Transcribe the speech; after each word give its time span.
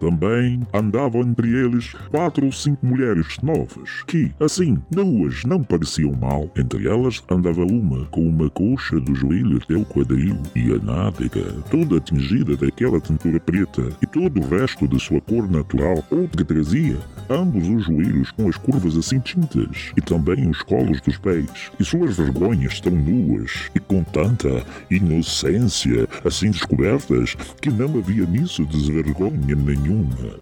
Também 0.00 0.60
andavam 0.72 1.22
entre 1.22 1.48
eles 1.48 1.92
quatro 2.10 2.46
ou 2.46 2.52
cinco 2.52 2.86
mulheres 2.86 3.36
novas, 3.42 4.02
que, 4.06 4.32
assim, 4.40 4.78
nuas, 4.94 5.44
não 5.44 5.62
pareciam 5.62 6.12
mal. 6.12 6.50
Entre 6.56 6.88
elas 6.88 7.22
andava 7.30 7.64
uma 7.64 8.04
com 8.06 8.26
uma 8.26 8.48
coxa 8.50 9.00
do 9.00 9.14
joelho 9.14 9.58
até 9.62 9.74
o 9.74 9.84
quadril 9.84 10.36
e 10.54 10.72
a 10.72 10.78
nádega, 10.78 11.52
toda 11.70 12.00
tingida 12.00 12.56
daquela 12.56 13.00
tintura 13.00 13.40
preta, 13.40 13.88
e 14.00 14.06
todo 14.06 14.40
o 14.40 14.48
resto 14.48 14.86
da 14.86 14.98
sua 14.98 15.20
cor 15.20 15.50
natural. 15.50 16.04
Outra 16.10 16.44
trazia 16.44 16.98
ambos 17.28 17.68
os 17.68 17.84
joelhos 17.84 18.30
com 18.30 18.48
as 18.48 18.56
curvas 18.56 18.96
assim 18.96 19.18
tintas, 19.18 19.92
e 19.96 20.00
também 20.00 20.48
os 20.48 20.62
colos 20.62 21.00
dos 21.00 21.18
pés, 21.18 21.70
e 21.78 21.84
suas 21.84 22.16
vergonhas 22.16 22.80
tão 22.80 22.92
nuas 22.92 23.70
e 23.74 23.80
com 23.80 24.02
tanta 24.02 24.64
inocência 24.90 26.08
assim 26.24 26.50
descobertas 26.50 27.34
que 27.60 27.70
não 27.70 27.98
havia 27.98 28.24
nisso 28.24 28.64
desvergonha 28.64 29.54
nenhuma. 29.54 29.87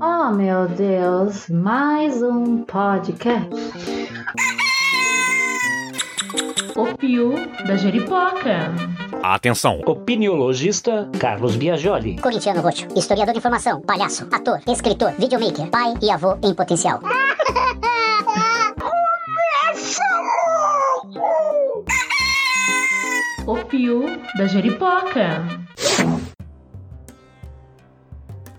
Oh 0.01 0.33
meu 0.33 0.67
Deus, 0.67 1.49
mais 1.49 2.21
um 2.21 2.65
podcast. 2.65 3.49
O 6.75 6.97
Pio 6.97 7.33
da 7.65 7.77
Jeripoca. 7.77 8.75
Atenção! 9.23 9.83
Opiniologista 9.87 11.09
Carlos 11.21 11.55
Biagioli. 11.55 12.19
Corintiano 12.19 12.61
Roxo, 12.61 12.89
historiador 12.97 13.35
de 13.35 13.39
informação, 13.39 13.81
palhaço, 13.83 14.27
ator, 14.33 14.61
escritor, 14.67 15.13
videomaker, 15.13 15.71
pai 15.71 15.95
e 16.03 16.11
avô 16.11 16.37
em 16.43 16.53
potencial. 16.53 17.01
O 23.47 23.57
Pio 23.67 24.07
da 24.37 24.47
Jeripoca. 24.49 25.66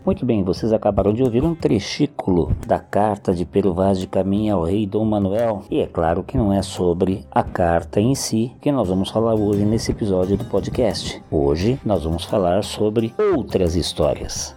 Muito 0.07 0.25
bem, 0.25 0.41
vocês 0.41 0.71
acabaram 0.71 1.11
de 1.11 1.21
ouvir 1.21 1.43
um 1.43 1.53
trecículo 1.53 2.55
da 2.65 2.79
carta 2.79 3.33
de 3.33 3.43
Pero 3.43 3.73
Vaz 3.73 3.99
de 3.99 4.07
Caminha 4.07 4.53
ao 4.53 4.63
rei 4.63 4.87
Dom 4.87 5.03
Manuel. 5.03 5.65
E 5.69 5.81
é 5.81 5.85
claro 5.85 6.23
que 6.23 6.37
não 6.37 6.53
é 6.53 6.61
sobre 6.61 7.25
a 7.29 7.43
carta 7.43 7.99
em 7.99 8.15
si 8.15 8.53
que 8.61 8.71
nós 8.71 8.87
vamos 8.87 9.09
falar 9.09 9.35
hoje 9.35 9.65
nesse 9.65 9.91
episódio 9.91 10.37
do 10.37 10.45
podcast. 10.45 11.21
Hoje 11.29 11.77
nós 11.83 12.05
vamos 12.05 12.23
falar 12.23 12.63
sobre 12.63 13.13
outras 13.19 13.75
histórias. 13.75 14.55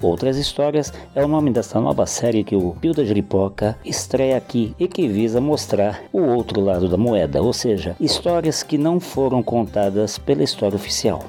Outras 0.00 0.36
Histórias 0.36 0.92
é 1.12 1.24
o 1.24 1.28
nome 1.28 1.50
dessa 1.50 1.80
nova 1.80 2.06
série 2.06 2.44
que 2.44 2.54
o 2.54 2.76
Pio 2.80 2.94
da 2.94 3.04
Jeripoca 3.04 3.76
estreia 3.84 4.36
aqui 4.36 4.76
e 4.78 4.86
que 4.86 5.08
visa 5.08 5.40
mostrar 5.40 6.02
o 6.12 6.20
outro 6.20 6.60
lado 6.60 6.88
da 6.88 6.96
moeda, 6.96 7.42
ou 7.42 7.52
seja, 7.52 7.96
histórias 7.98 8.62
que 8.62 8.78
não 8.78 9.00
foram 9.00 9.42
contadas 9.42 10.18
pela 10.18 10.44
história 10.44 10.76
oficial. 10.76 11.24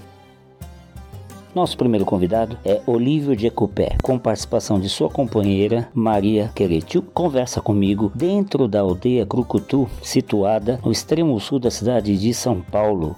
Nosso 1.55 1.77
primeiro 1.77 2.03
convidado 2.03 2.57
é 2.65 2.81
Olívio 2.87 3.35
de 3.35 3.45
Ecupé, 3.45 3.95
com 4.01 4.17
participação 4.17 4.79
de 4.79 4.89
sua 4.89 5.07
companheira 5.07 5.87
Maria 5.93 6.51
Queretiu. 6.55 7.03
Conversa 7.13 7.61
comigo 7.61 8.11
dentro 8.15 8.67
da 8.67 8.81
aldeia 8.81 9.23
Crucutu, 9.23 9.87
situada 10.01 10.79
no 10.83 10.91
extremo 10.91 11.39
sul 11.39 11.59
da 11.59 11.69
cidade 11.69 12.17
de 12.17 12.33
São 12.33 12.59
Paulo, 12.59 13.15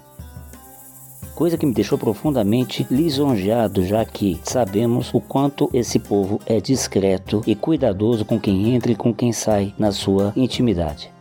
coisa 1.35 1.57
que 1.57 1.65
me 1.65 1.73
deixou 1.73 1.97
profundamente 1.97 2.87
lisonjeado, 2.89 3.85
já 3.85 4.03
que 4.05 4.39
sabemos 4.43 5.13
o 5.13 5.19
quanto 5.19 5.69
esse 5.73 5.99
povo 5.99 6.39
é 6.45 6.61
discreto 6.61 7.41
e 7.45 7.53
cuidadoso 7.53 8.23
com 8.23 8.39
quem 8.39 8.73
entra 8.73 8.91
e 8.91 8.95
com 8.95 9.13
quem 9.13 9.33
sai 9.33 9.73
na 9.77 9.91
sua 9.91 10.31
intimidade. 10.35 11.11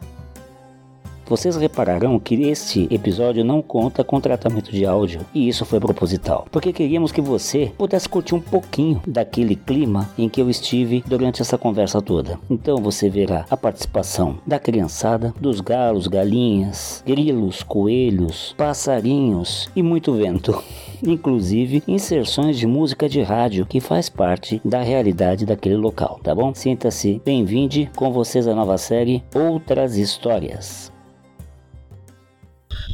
Vocês 1.26 1.56
repararão 1.56 2.18
que 2.18 2.34
este 2.34 2.86
episódio 2.90 3.42
não 3.42 3.62
conta 3.62 4.04
com 4.04 4.20
tratamento 4.20 4.70
de 4.70 4.84
áudio 4.84 5.22
e 5.34 5.48
isso 5.48 5.64
foi 5.64 5.80
proposital, 5.80 6.46
porque 6.50 6.72
queríamos 6.72 7.12
que 7.12 7.20
você 7.20 7.72
pudesse 7.78 8.08
curtir 8.08 8.34
um 8.34 8.40
pouquinho 8.40 9.00
daquele 9.06 9.56
clima 9.56 10.10
em 10.18 10.28
que 10.28 10.40
eu 10.40 10.50
estive 10.50 11.02
durante 11.06 11.40
essa 11.40 11.56
conversa 11.56 12.02
toda. 12.02 12.38
Então 12.50 12.76
você 12.76 13.08
verá 13.08 13.46
a 13.50 13.56
participação 13.56 14.38
da 14.46 14.58
criançada, 14.58 15.34
dos 15.40 15.60
galos, 15.60 16.06
galinhas, 16.06 17.02
grilos, 17.06 17.62
coelhos, 17.62 18.54
passarinhos 18.58 19.68
e 19.74 19.82
muito 19.82 20.12
vento. 20.12 20.62
Inclusive 21.02 21.82
inserções 21.88 22.58
de 22.58 22.66
música 22.66 23.08
de 23.08 23.22
rádio 23.22 23.66
que 23.66 23.80
faz 23.80 24.08
parte 24.08 24.60
da 24.64 24.82
realidade 24.82 25.46
daquele 25.46 25.76
local, 25.76 26.20
tá 26.22 26.34
bom? 26.34 26.54
Sinta-se 26.54 27.20
bem-vindo 27.24 27.54
com 27.96 28.12
vocês 28.12 28.46
a 28.46 28.54
nova 28.54 28.76
série 28.76 29.22
Outras 29.34 29.96
Histórias. 29.96 30.93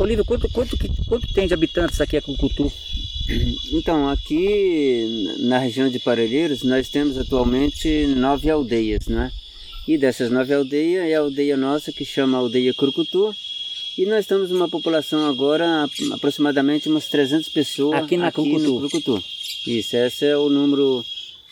Olívio, 0.01 0.25
quanto, 0.25 0.49
quanto, 0.49 0.79
quanto 1.07 1.29
tem 1.29 1.47
de 1.47 1.53
habitantes 1.53 2.01
aqui 2.01 2.17
a 2.17 2.23
Cucutu? 2.23 2.73
Então, 3.73 4.09
aqui 4.09 5.37
na 5.39 5.59
região 5.59 5.89
de 5.89 6.01
Parelheiros, 6.01 6.65
nós 6.65 6.89
temos 6.89 7.17
atualmente 7.17 8.07
nove 8.07 8.51
aldeias, 8.51 9.07
né? 9.07 9.31
E 9.87 9.97
dessas 9.97 10.33
nove 10.33 10.53
aldeias, 10.53 11.09
é 11.09 11.15
a 11.15 11.21
aldeia 11.21 11.57
nossa 11.57 11.93
que 11.93 12.05
chama 12.05 12.39
Aldeia 12.39 12.75
Curucutu. 12.75 13.33
E 13.97 14.05
nós 14.05 14.21
estamos 14.21 14.51
uma 14.51 14.69
população 14.69 15.29
agora, 15.29 15.89
aproximadamente 16.13 16.89
umas 16.89 17.07
300 17.07 17.49
pessoas 17.51 18.03
aqui 18.03 18.17
na 18.17 18.29
aqui 18.29 18.51
Curucutu. 18.51 19.23
Isso, 19.65 19.97
esse 19.97 20.27
é 20.27 20.37
o 20.37 20.49
número, 20.49 21.05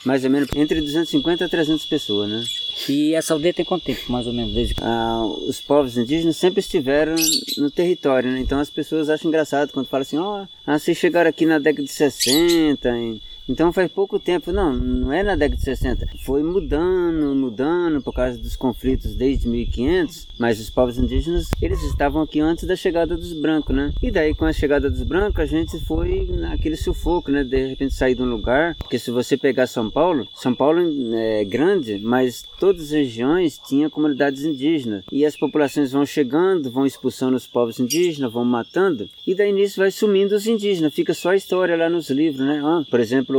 mais 0.04 0.24
ou 0.24 0.30
menos, 0.30 0.48
entre 0.56 0.80
250 0.80 1.44
a 1.44 1.48
300 1.48 1.86
pessoas, 1.86 2.28
né? 2.28 2.44
E 2.88 3.14
essa 3.14 3.32
aldeia 3.34 3.54
tem 3.54 3.64
quanto 3.64 3.84
tempo, 3.84 4.10
mais 4.12 4.26
ou 4.26 4.32
menos, 4.32 4.52
desde. 4.52 4.74
Ah, 4.80 5.22
os 5.46 5.60
povos 5.60 5.96
indígenas 5.96 6.36
sempre 6.36 6.60
estiveram 6.60 7.14
no 7.56 7.70
território, 7.70 8.30
né? 8.30 8.40
Então 8.40 8.60
as 8.60 8.70
pessoas 8.70 9.08
acham 9.08 9.28
engraçado 9.28 9.72
quando 9.72 9.86
falam 9.88 10.02
assim, 10.02 10.18
ó, 10.18 10.44
ah, 10.66 10.78
vocês 10.78 10.96
chegaram 10.96 11.28
aqui 11.30 11.44
na 11.46 11.58
década 11.58 11.82
de 11.84 11.92
60, 11.92 12.88
e- 12.98 13.20
então 13.48 13.72
faz 13.72 13.90
pouco 13.90 14.18
tempo. 14.18 14.52
Não, 14.52 14.72
não 14.72 15.12
é 15.12 15.22
na 15.22 15.34
década 15.34 15.56
de 15.56 15.62
60. 15.62 16.06
Foi 16.24 16.42
mudando, 16.42 17.34
mudando 17.34 18.02
por 18.02 18.12
causa 18.12 18.38
dos 18.38 18.56
conflitos 18.56 19.14
desde 19.14 19.48
1500, 19.48 20.28
mas 20.38 20.60
os 20.60 20.70
povos 20.70 20.98
indígenas, 20.98 21.48
eles 21.60 21.82
estavam 21.84 22.22
aqui 22.22 22.40
antes 22.40 22.64
da 22.64 22.76
chegada 22.76 23.16
dos 23.16 23.32
brancos, 23.32 23.74
né? 23.74 23.92
E 24.02 24.10
daí 24.10 24.34
com 24.34 24.44
a 24.44 24.52
chegada 24.52 24.90
dos 24.90 25.02
brancos, 25.02 25.40
a 25.40 25.46
gente 25.46 25.78
foi 25.84 26.28
naquele 26.30 26.76
sufoco, 26.76 27.30
né? 27.30 27.42
De 27.42 27.68
repente 27.68 27.94
sair 27.94 28.14
de 28.14 28.22
um 28.22 28.28
lugar, 28.28 28.74
porque 28.76 28.98
se 28.98 29.10
você 29.10 29.36
pegar 29.36 29.66
São 29.66 29.90
Paulo, 29.90 30.28
São 30.34 30.54
Paulo 30.54 30.80
é 31.14 31.44
grande, 31.44 31.98
mas 31.98 32.44
todas 32.60 32.84
as 32.84 32.90
regiões 32.90 33.58
tinham 33.58 33.90
comunidades 33.90 34.44
indígenas. 34.44 35.04
E 35.10 35.24
as 35.24 35.36
populações 35.36 35.92
vão 35.92 36.04
chegando, 36.04 36.70
vão 36.70 36.84
expulsando 36.84 37.36
os 37.36 37.46
povos 37.46 37.80
indígenas, 37.80 38.32
vão 38.32 38.44
matando, 38.44 39.08
e 39.26 39.34
daí 39.34 39.52
nisso 39.52 39.80
vai 39.80 39.90
sumindo 39.90 40.34
os 40.34 40.46
indígenas, 40.46 40.94
fica 40.94 41.14
só 41.14 41.30
a 41.30 41.36
história 41.36 41.76
lá 41.76 41.88
nos 41.88 42.10
livros, 42.10 42.44
né? 42.44 42.60
Ah, 42.62 42.84
por 42.90 43.00
exemplo, 43.00 43.37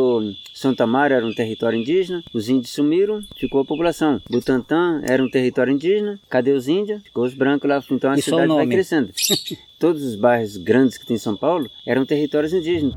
Santa 0.53 0.85
Mara 0.85 1.15
era 1.15 1.25
um 1.25 1.33
território 1.33 1.79
indígena, 1.79 2.23
os 2.33 2.49
índios 2.49 2.71
sumiram, 2.73 3.21
ficou 3.37 3.61
a 3.61 3.65
população. 3.65 4.21
Butantã 4.29 5.01
era 5.05 5.23
um 5.23 5.29
território 5.29 5.73
indígena, 5.73 6.19
cadê 6.29 6.51
os 6.51 6.67
índios? 6.67 7.01
Ficou 7.03 7.23
os 7.25 7.33
brancos 7.33 7.69
lá, 7.69 7.83
então 7.89 8.11
a 8.11 8.17
E 8.17 8.21
cidade 8.21 8.47
vai 8.47 8.67
crescendo. 8.67 9.11
Todos 9.79 10.03
os 10.03 10.15
bairros 10.15 10.57
grandes 10.57 10.97
que 10.97 11.05
tem 11.05 11.15
em 11.15 11.19
São 11.19 11.35
Paulo 11.37 11.69
eram 11.85 12.05
territórios 12.05 12.53
indígenas. 12.53 12.95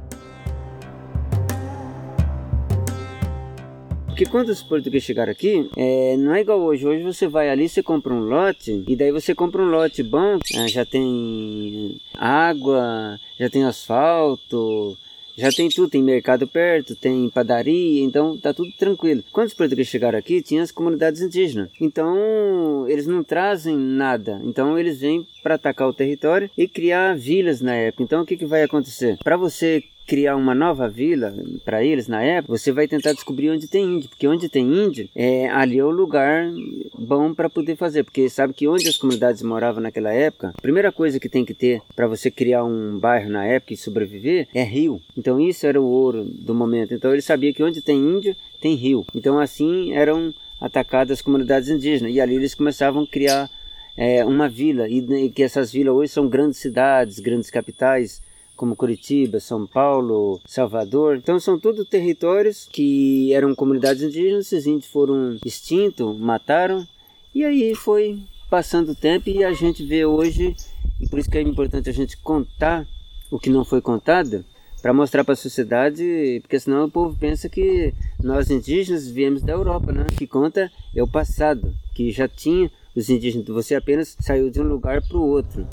Porque 4.13 4.27
quando 4.27 4.51
os 4.51 4.63
portugueses 4.63 5.07
chegaram 5.07 5.33
aqui, 5.33 5.71
é, 5.75 6.17
não 6.19 6.35
é 6.35 6.43
igual 6.43 6.61
hoje. 6.61 6.87
Hoje 6.87 7.03
você 7.03 7.27
vai 7.27 7.49
ali, 7.49 7.67
você 7.67 7.83
compra 7.83 8.13
um 8.13 8.21
lote, 8.21 8.85
e 8.87 8.95
daí 8.95 9.11
você 9.11 9.35
compra 9.35 9.63
um 9.63 9.71
lote 9.71 10.03
bom, 10.03 10.39
ah, 10.55 10.69
já 10.69 10.85
tem 10.85 11.99
água, 12.15 13.19
já 13.41 13.49
tem 13.49 13.65
asfalto, 13.65 14.99
já 15.37 15.51
tem 15.51 15.69
tudo, 15.69 15.91
tem 15.91 16.03
mercado 16.03 16.47
perto, 16.47 16.95
tem 16.95 17.29
padaria, 17.31 18.03
então 18.03 18.37
tá 18.37 18.53
tudo 18.53 18.71
tranquilo. 18.73 19.23
Quando 19.33 19.49
os 19.49 19.55
portugueses 19.55 19.91
chegaram 19.91 20.19
aqui, 20.19 20.43
tinha 20.43 20.63
as 20.63 20.71
comunidades 20.71 21.21
indígenas. 21.21 21.71
Então, 21.81 22.87
eles 22.89 23.07
não 23.07 23.23
trazem 23.23 23.77
nada. 23.77 24.41
Então, 24.45 24.79
eles 24.79 25.01
vêm 25.01 25.27
para 25.43 25.55
atacar 25.55 25.89
o 25.89 25.95
território 25.95 26.51
e 26.57 26.69
criar 26.69 27.17
vilas 27.17 27.61
na 27.61 27.75
época. 27.75 28.03
Então, 28.03 28.23
o 28.23 28.27
que, 28.27 28.37
que 28.37 28.47
vai 28.47 28.63
acontecer? 28.63 29.19
Para 29.23 29.37
você 29.37 29.83
criar 30.13 30.37
uma 30.37 30.55
nova 30.55 30.91
vila 30.91 31.35
para 31.65 31.83
eles 31.83 32.07
na 32.07 32.23
época, 32.23 32.59
você 32.59 32.71
vai 32.71 32.87
tentar 32.87 33.15
descobrir 33.15 33.49
onde 33.49 33.67
tem 33.67 33.95
índio, 33.95 34.11
porque 34.11 34.29
onde 34.29 34.47
tem 34.47 34.63
índio, 34.63 35.09
é, 35.17 35.49
ali 35.49 35.79
é 35.79 35.85
o 35.87 35.89
lugar 35.89 36.53
bom 36.99 37.33
para 37.33 37.49
poder 37.49 37.77
fazer, 37.77 38.05
porque 38.05 38.29
sabe 38.29 38.53
que 38.53 38.69
onde 38.69 38.87
as 38.87 38.99
comunidades 38.99 39.41
moravam 39.41 39.83
naquela 39.83 40.13
época, 40.13 40.53
a 40.55 40.61
primeira 40.61 40.93
coisa 40.93 41.19
que 41.19 41.31
tem 41.31 41.47
que 41.47 41.55
ter 41.55 41.81
para 41.97 42.07
você 42.07 42.31
criar 42.31 42.63
um 42.63 42.99
bairro 42.99 43.31
na 43.31 43.47
época 43.47 43.73
e 43.73 43.77
sobreviver 43.79 44.49
é 44.53 44.63
rio. 44.63 45.01
Então 45.17 45.41
isso 45.41 45.67
era 45.67 45.81
o 45.81 45.87
ouro 45.87 46.27
do 46.27 46.55
momento. 46.55 46.93
Então 46.93 47.11
ele 47.11 47.23
sabia 47.23 47.55
que 47.55 47.63
onde 47.63 47.81
tem 47.81 47.97
índio, 47.97 48.37
tem 48.61 48.75
rio. 48.75 49.07
Então 49.15 49.39
assim 49.39 49.95
eram 49.95 50.35
atacadas 50.61 51.21
as 51.21 51.23
comunidades 51.23 51.71
indígenas 51.71 52.15
e 52.15 52.21
ali 52.21 52.35
eles 52.35 52.55
começavam 52.55 53.05
a 53.05 53.07
criar 53.07 53.49
é, 53.97 54.23
uma 54.27 54.47
vila 54.47 54.87
e, 54.91 54.99
e 54.99 55.31
que 55.31 55.43
essas 55.43 55.73
vilas 55.73 55.95
hoje 55.95 56.13
são 56.13 56.29
grandes 56.29 56.59
cidades, 56.59 57.19
grandes 57.19 57.51
capitais 57.51 58.21
como 58.63 58.77
Curitiba, 58.77 59.41
São 59.41 59.67
Paulo, 59.67 60.41
Salvador. 60.47 61.17
Então 61.17 61.41
são 61.41 61.59
tudo 61.59 61.85
territórios 61.85 62.69
que 62.71 63.35
eram 63.35 63.57
comunidades 63.57 64.05
indígenas, 64.05 64.47
esses 64.47 64.69
índios 64.69 64.87
foram 64.87 65.37
extintos, 65.45 66.17
mataram, 66.17 66.87
e 67.35 67.45
aí 67.45 67.75
foi 67.75 68.21
passando 68.49 68.93
o 68.93 68.95
tempo 68.95 69.29
e 69.29 69.43
a 69.43 69.53
gente 69.53 69.85
vê 69.85 70.07
hoje, 70.07 70.55
e 71.01 71.09
por 71.09 71.19
isso 71.19 71.29
que 71.29 71.39
é 71.39 71.43
importante 71.43 71.91
a 71.91 71.93
gente 71.93 72.17
contar 72.19 72.87
o 73.33 73.37
que 73.37 73.51
não 73.51 73.65
foi 73.65 73.81
contado, 73.81 74.45
para 74.81 74.95
mostrar 74.95 75.25
para 75.25 75.33
a 75.33 75.37
sociedade, 75.37 76.39
porque 76.43 76.61
senão 76.61 76.85
o 76.85 76.91
povo 76.91 77.19
pensa 77.19 77.49
que 77.49 77.93
nós 78.23 78.49
indígenas 78.49 79.09
viemos 79.09 79.43
da 79.43 79.55
Europa, 79.55 79.91
né? 79.91 80.07
O 80.09 80.17
que 80.17 80.27
conta 80.27 80.71
é 80.95 81.03
o 81.03 81.09
passado, 81.09 81.75
que 81.93 82.13
já 82.13 82.29
tinha 82.29 82.71
os 82.95 83.11
indígenas, 83.11 83.45
você 83.49 83.75
apenas 83.75 84.17
saiu 84.21 84.51
de 84.51 84.61
um 84.61 84.69
lugar 84.69 85.03
para 85.03 85.17
o 85.17 85.27
outro. 85.27 85.67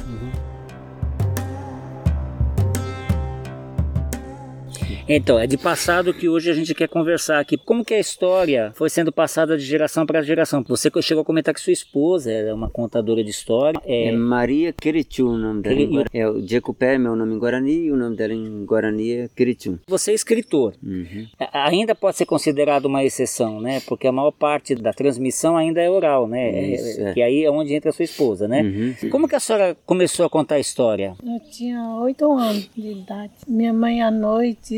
Então, 5.08 5.40
é 5.40 5.48
de 5.48 5.58
passado 5.58 6.14
que 6.14 6.28
hoje 6.30 6.50
a 6.50 6.54
gente 6.54 6.74
quer 6.74 6.88
conversar 6.88 7.40
aqui. 7.40 7.58
Como 7.58 7.84
que 7.86 7.94
a 7.94 8.00
história 8.00 8.72
foi 8.76 8.90
sendo 8.90 9.12
passada 9.12 9.58
de 9.58 9.64
geração 9.66 10.06
para 10.06 10.22
geração? 10.22 10.64
Você 10.68 10.90
chegou 11.02 11.22
a 11.22 11.26
comentar 11.26 11.54
que 11.54 11.60
sua 11.62 11.74
esposa 11.74 12.32
é 12.32 12.54
uma 12.54 12.70
contadora 12.70 13.24
de 13.24 13.30
história. 13.30 13.80
É, 13.86 14.08
É, 14.08 14.12
Maria 14.12 14.72
Querichu 14.74 15.28
o 15.28 15.38
nome 15.38 15.62
dela. 15.62 16.06
É, 16.14 16.28
o 16.28 16.46
Jecupé 16.46 16.96
é 16.96 16.98
meu 16.98 17.16
nome 17.16 17.36
em 17.36 17.40
Guarani 17.40 17.86
e 17.86 17.92
o 17.92 17.96
nome 17.96 18.16
dela 18.16 18.34
em 18.34 18.66
Guarani 18.66 19.12
é 19.12 19.30
Querichu. 19.36 19.80
você 19.88 20.12
é 20.12 20.14
escritor. 20.14 20.74
Uhum. 20.84 21.28
Ainda 21.54 21.94
pode 21.96 22.18
ser 22.18 22.26
considerado 22.26 22.86
uma 22.86 23.04
exceção, 23.04 23.60
né? 23.62 23.82
Porque 23.88 24.08
a 24.08 24.12
maior 24.12 24.32
parte 24.32 24.76
da 24.76 24.94
transmissão 24.94 25.58
ainda 25.58 25.82
é 25.82 25.90
oral, 25.90 26.28
né? 26.28 26.74
Isso, 26.74 27.02
É- 27.02 27.10
é. 27.10 27.14
Que 27.14 27.22
aí 27.22 27.44
é 27.44 27.52
onde 27.52 27.74
entra 27.74 27.90
a 27.90 27.94
sua 27.94 28.06
esposa, 28.06 28.48
né? 28.48 28.62
Uhum. 28.62 29.10
Como 29.10 29.28
que 29.28 29.36
a 29.36 29.40
senhora 29.40 29.76
começou 29.86 30.26
a 30.26 30.30
contar 30.30 30.56
a 30.56 30.60
história? 30.60 31.16
Eu 31.24 31.40
tinha 31.52 31.82
oito 32.02 32.32
anos 32.32 32.70
de 32.76 32.92
idade. 32.92 33.32
Minha 33.48 33.74
mãe 33.74 34.02
à 34.02 34.10
noite, 34.12 34.76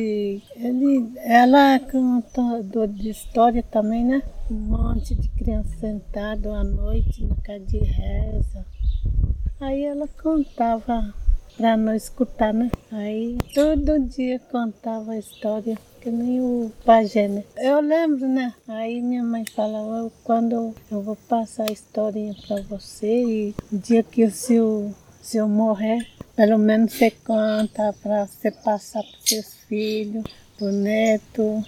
ele, 0.56 1.12
ela 1.18 1.80
contadora 1.80 2.88
de 2.88 3.10
história 3.10 3.64
também, 3.64 4.04
né? 4.06 4.22
Um 4.50 4.56
monte 4.56 5.16
de 5.16 5.30
criança 5.30 5.70
sentado 5.80 6.52
à 6.52 6.64
noite 6.64 7.24
na 7.26 7.36
casa 7.38 7.60
de 7.60 7.78
reza. 7.80 8.66
Aí 9.60 9.84
ela 9.84 10.08
contava 10.08 11.14
para 11.58 11.78
nós 11.78 12.04
escutar, 12.04 12.54
né? 12.54 12.72
Aí 12.92 13.38
todo 13.54 14.00
dia 14.00 14.40
contava 14.52 15.12
a 15.12 15.18
história, 15.20 15.78
que 16.02 16.10
nem 16.10 16.42
o 16.42 16.72
pajé, 16.84 17.28
né? 17.28 17.44
Eu 17.58 17.80
lembro, 17.80 18.28
né? 18.28 18.54
Aí 18.68 19.02
minha 19.02 19.24
mãe 19.24 19.46
falava, 19.46 19.98
"Eu- 19.98 20.12
quando 20.24 20.74
eu 20.90 21.02
vou 21.02 21.16
passar 21.16 21.70
a 21.70 21.72
historinha 21.72 22.34
para 22.48 22.62
você 22.64 23.24
e 23.24 23.56
o 23.72 23.78
dia 23.78 24.02
que 24.02 24.24
o 24.26 24.32
seu, 24.32 24.94
se 25.22 25.38
eu 25.38 25.48
morrer, 25.48 26.08
pelo 26.36 26.58
menos 26.58 26.94
você 26.94 27.12
conta 27.12 27.94
para 28.02 28.26
você 28.26 28.50
passar 28.50 29.04
para 29.04 29.20
seus 29.24 29.61
filhos, 29.72 30.26
pro 30.58 30.70
neto, 30.70 31.64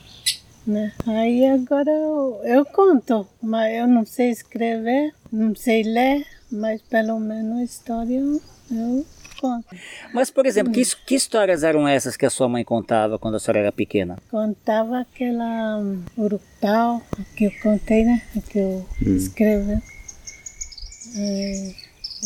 né? 0.68 0.92
Aí 1.08 1.46
agora 1.46 1.90
eu, 1.90 2.42
eu 2.44 2.66
conto, 2.66 3.26
mas 3.42 3.74
eu 3.74 3.88
não 3.88 4.06
sei 4.06 4.30
escrever, 4.30 5.14
não 5.32 5.56
sei 5.56 5.84
ler, 5.84 6.28
mas 6.52 6.82
pelo 6.82 7.18
menos 7.18 7.60
a 7.60 7.64
história 7.64 8.14
eu, 8.14 8.42
eu 8.70 9.06
conto. 9.40 9.66
Mas, 10.14 10.30
por 10.30 10.46
exemplo, 10.46 10.74
que, 10.74 10.84
que 11.06 11.16
histórias 11.16 11.64
eram 11.64 11.88
essas 11.88 12.18
que 12.18 12.26
a 12.26 12.30
sua 12.30 12.50
mãe 12.50 12.66
contava 12.66 13.18
quando 13.18 13.36
a 13.36 13.40
senhora 13.40 13.60
era 13.60 13.72
pequena? 13.72 14.18
Contava 14.30 15.00
aquela 15.00 15.78
um, 15.78 16.04
que 17.38 17.46
eu 17.46 17.52
contei, 17.62 18.04
né? 18.04 18.22
Que 18.50 18.60
eu 18.60 18.86
escrevi. 19.00 19.82
É, 21.16 21.74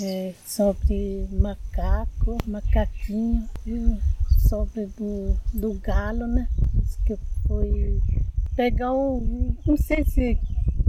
é, 0.01 0.33
sobre 0.43 1.27
macaco, 1.31 2.37
macaquinho, 2.47 3.47
e 3.65 4.16
sobre 4.47 4.85
do, 4.97 5.35
do 5.53 5.73
galo, 5.75 6.27
né? 6.27 6.47
Diz 6.73 6.95
Que 7.05 7.17
foi 7.47 7.99
pegar 8.55 8.93
o. 8.93 9.21
não 9.65 9.77
sei 9.77 10.03
se 10.05 10.39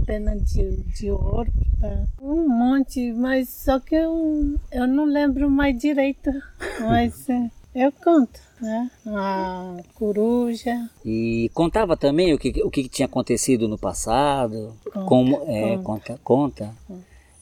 pena 0.05 0.35
de, 0.35 0.77
de 0.83 1.11
ouro, 1.11 1.51
tá? 1.79 2.03
um 2.21 2.47
monte, 2.49 3.13
mas 3.13 3.49
só 3.49 3.79
que 3.79 3.93
eu, 3.93 4.55
eu 4.71 4.87
não 4.87 5.05
lembro 5.05 5.51
mais 5.51 5.77
direito. 5.77 6.31
Mas 6.81 7.29
é, 7.29 7.51
eu 7.75 7.91
conto, 7.91 8.39
né? 8.59 8.89
A 9.05 9.75
coruja, 9.93 10.89
E 11.05 11.51
contava 11.53 11.95
também 11.97 12.33
o 12.33 12.39
que, 12.39 12.63
o 12.63 12.71
que 12.71 12.87
tinha 12.87 13.05
acontecido 13.05 13.67
no 13.67 13.77
passado? 13.77 14.73
Conta, 14.91 15.05
Como, 15.05 15.43
é, 15.45 15.77
conta, 15.77 16.19
conta. 16.23 16.73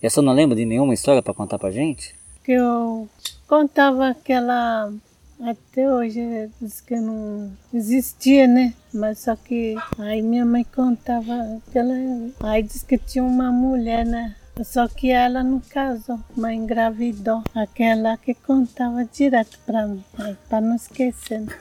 Eu 0.01 0.09
só 0.09 0.21
não 0.21 0.33
lembro 0.33 0.55
de 0.55 0.65
nenhuma 0.65 0.93
história 0.93 1.21
para 1.21 1.33
contar 1.33 1.57
pra 1.59 1.71
gente? 1.71 2.15
que 2.47 2.53
eu 2.53 3.09
contava 3.45 4.07
aquela. 4.07 4.89
Até 5.39 5.87
hoje 5.89 6.49
diz 6.59 6.81
que 6.81 6.95
não 6.95 7.51
existia, 7.73 8.47
né? 8.47 8.73
Mas 8.93 9.19
só 9.19 9.35
que 9.35 9.75
aí 9.99 10.21
minha 10.21 10.45
mãe 10.45 10.63
contava 10.63 11.33
aquela. 11.57 11.93
Aí 12.41 12.63
diz 12.63 12.81
que 12.83 12.97
tinha 12.97 13.23
uma 13.23 13.51
mulher, 13.51 14.05
né? 14.05 14.35
Só 14.63 14.87
que 14.87 15.11
ela 15.11 15.43
não 15.43 15.59
casou, 15.59 16.19
mas 16.35 16.55
engravidou. 16.57 17.43
Aquela 17.53 18.17
que 18.17 18.33
contava 18.33 19.05
direto 19.05 19.59
pra 19.65 19.85
mim, 19.85 20.03
para 20.49 20.61
não 20.61 20.75
esquecer. 20.75 21.41
né? 21.41 21.53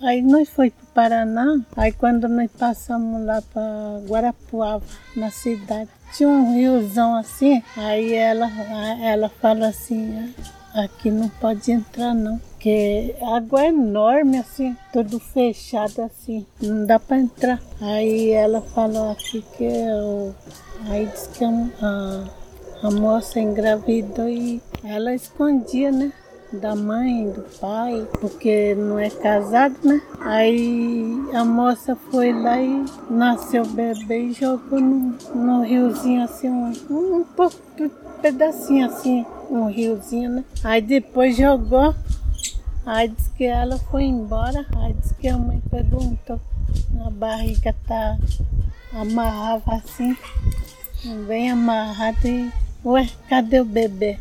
Aí 0.00 0.22
nós 0.22 0.48
foi 0.48 0.70
para 0.70 0.86
Paraná, 0.94 1.60
aí 1.76 1.92
quando 1.92 2.28
nós 2.28 2.50
passamos 2.50 3.24
lá 3.24 3.40
para 3.42 4.00
Guarapuava, 4.08 4.84
na 5.14 5.30
cidade, 5.30 5.88
tinha 6.12 6.28
um 6.28 6.54
riozão 6.54 7.14
assim, 7.14 7.62
aí 7.76 8.12
ela, 8.14 8.48
ela 9.00 9.28
fala 9.28 9.68
assim, 9.68 10.34
"Ah, 10.74 10.82
aqui 10.82 11.10
não 11.12 11.28
pode 11.28 11.70
entrar 11.70 12.12
não, 12.12 12.40
porque 12.58 13.14
a 13.22 13.36
água 13.36 13.62
é 13.62 13.68
enorme 13.68 14.38
assim, 14.38 14.76
tudo 14.92 15.20
fechado 15.20 16.02
assim, 16.02 16.44
não 16.60 16.84
dá 16.84 16.98
para 16.98 17.18
entrar. 17.18 17.60
Aí 17.80 18.30
ela 18.30 18.60
falou 18.60 19.12
aqui 19.12 19.44
que 19.56 19.62
eu, 19.62 20.34
aí 20.88 21.06
disse 21.06 21.28
que 21.28 21.44
a, 21.44 22.24
a 22.82 22.90
moça 22.90 23.38
engravidou 23.38 24.28
e 24.28 24.60
ela 24.82 25.14
escondia, 25.14 25.92
né? 25.92 26.12
da 26.50 26.74
mãe, 26.74 27.30
do 27.30 27.42
pai, 27.60 28.08
porque 28.20 28.74
não 28.74 28.98
é 28.98 29.10
casado, 29.10 29.76
né? 29.84 30.00
Aí 30.18 31.04
a 31.34 31.44
moça 31.44 31.94
foi 32.10 32.32
lá 32.32 32.58
e 32.58 32.86
nasceu 33.10 33.64
o 33.64 33.68
bebê 33.68 34.28
e 34.28 34.32
jogou 34.32 34.80
no, 34.80 35.14
no 35.34 35.62
riozinho 35.62 36.24
assim, 36.24 36.48
um, 36.48 36.72
um 36.90 37.24
pouco, 37.36 37.54
um 37.78 37.90
pedacinho 38.22 38.86
assim, 38.86 39.26
um 39.50 39.66
riozinho, 39.66 40.30
né? 40.30 40.44
Aí 40.64 40.80
depois 40.80 41.36
jogou, 41.36 41.94
aí 42.88 43.08
disse 43.08 43.30
que 43.30 43.44
ela 43.44 43.78
foi 43.78 44.04
embora, 44.04 44.64
aí 44.76 44.94
disse 44.94 45.14
que 45.14 45.28
a 45.28 45.36
mãe 45.36 45.62
perguntou, 45.70 46.40
a 47.04 47.10
barriga 47.10 47.74
tá 47.86 48.18
amarrava 48.92 49.74
assim, 49.74 50.16
bem 51.26 51.50
amarrado 51.50 52.26
e, 52.26 52.50
ué, 52.84 53.08
cadê 53.28 53.60
o 53.60 53.64
bebê? 53.64 54.18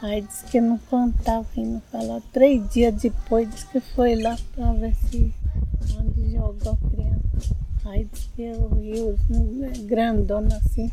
Aí 0.00 0.20
disse 0.22 0.44
que 0.44 0.60
não 0.60 0.78
contava 0.78 1.44
e 1.56 1.64
não 1.64 1.82
falava. 1.90 2.22
Três 2.32 2.70
dias 2.70 2.94
depois 2.94 3.50
disse 3.50 3.66
que 3.66 3.80
foi 3.80 4.14
lá 4.14 4.38
para 4.54 4.72
ver 4.74 4.94
se 4.94 5.34
onde 5.98 6.32
jogou 6.32 6.72
a 6.72 6.90
criança. 6.90 7.56
Aí 7.84 8.08
disse 8.12 8.28
que 8.36 8.48
o 8.52 8.74
rio 8.76 9.18
é 9.64 9.78
grandona 9.78 10.56
assim, 10.58 10.92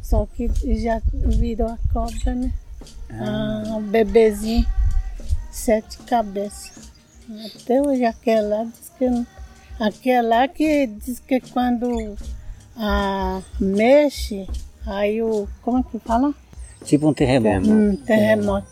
só 0.00 0.24
que 0.24 0.50
já 0.82 1.02
virou 1.12 1.68
a 1.68 1.78
cobra, 1.92 2.34
né? 2.34 2.50
Ah, 3.10 3.76
o 3.76 3.82
bebezinho, 3.82 4.66
sete 5.58 5.98
cabeças. 5.98 6.72
Até 7.56 7.80
hoje 7.80 8.04
aquela 8.04 8.64
diz 8.64 8.90
que 8.98 9.08
não- 9.10 9.26
aquela 9.78 10.48
que 10.48 10.86
diz 10.86 11.18
que 11.20 11.40
quando 11.40 12.16
ah, 12.76 13.42
mexe, 13.60 14.46
aí 14.86 15.22
o. 15.22 15.48
como 15.62 15.78
é 15.78 15.82
que 15.82 15.98
fala? 15.98 16.32
Tipo 16.84 17.08
um 17.08 17.12
terremoto. 17.14 17.70
Um 17.70 17.96
terremoto. 17.96 18.68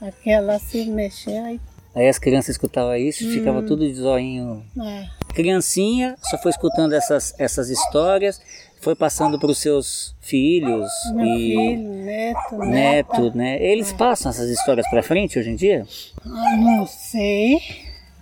Aquela 0.00 0.58
se 0.58 0.84
mexer, 0.86 1.38
aí. 1.38 1.60
Aí 1.94 2.08
as 2.08 2.18
crianças 2.18 2.50
escutavam 2.50 2.96
isso 2.96 3.24
e 3.24 3.32
ficava 3.32 3.62
tudo 3.62 3.86
de 3.86 3.94
zoinho. 3.94 4.64
É, 4.80 5.06
Criancinha 5.34 6.16
só 6.22 6.38
foi 6.38 6.50
escutando 6.50 6.92
essas, 6.94 7.34
essas 7.38 7.68
histórias, 7.68 8.40
foi 8.82 8.96
passando 8.96 9.38
para 9.38 9.50
os 9.50 9.58
seus 9.58 10.14
filhos 10.20 10.90
meu 11.14 11.24
e 11.24 11.38
filho, 11.38 11.88
neto, 12.04 12.56
neta. 12.58 12.66
neto, 12.66 13.36
né? 13.36 13.62
Eles 13.62 13.92
passam 13.92 14.30
essas 14.30 14.50
histórias 14.50 14.88
para 14.90 15.04
frente 15.04 15.38
hoje 15.38 15.50
em 15.50 15.54
dia? 15.54 15.86
Ah, 16.26 16.56
Não 16.56 16.84
sei. 16.86 17.60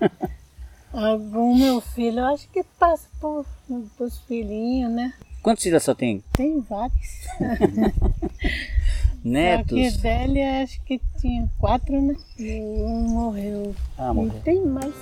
Algum 0.93 1.57
meu 1.57 1.81
filho, 1.81 2.19
eu 2.19 2.26
acho 2.26 2.47
que 2.50 2.62
passa 2.79 3.09
por, 3.21 3.47
pros 3.97 4.19
filhinhos, 4.29 4.93
né? 4.93 5.14
Quantos 5.43 5.62
filhos 5.62 5.83
só 5.83 5.95
tem? 5.95 6.23
Tem 6.33 6.61
vários. 6.61 7.26
Netos? 9.25 9.95
Só 9.95 10.00
dele 10.02 10.43
acho 10.43 10.83
que 10.83 11.00
tinha 11.19 11.49
quatro, 11.59 12.02
né? 12.02 12.14
E 12.38 12.61
um 12.61 13.09
morreu. 13.09 13.75
Ah, 13.97 14.12
morreu. 14.12 14.35
E 14.37 14.40
tem 14.40 14.67
mais. 14.67 14.95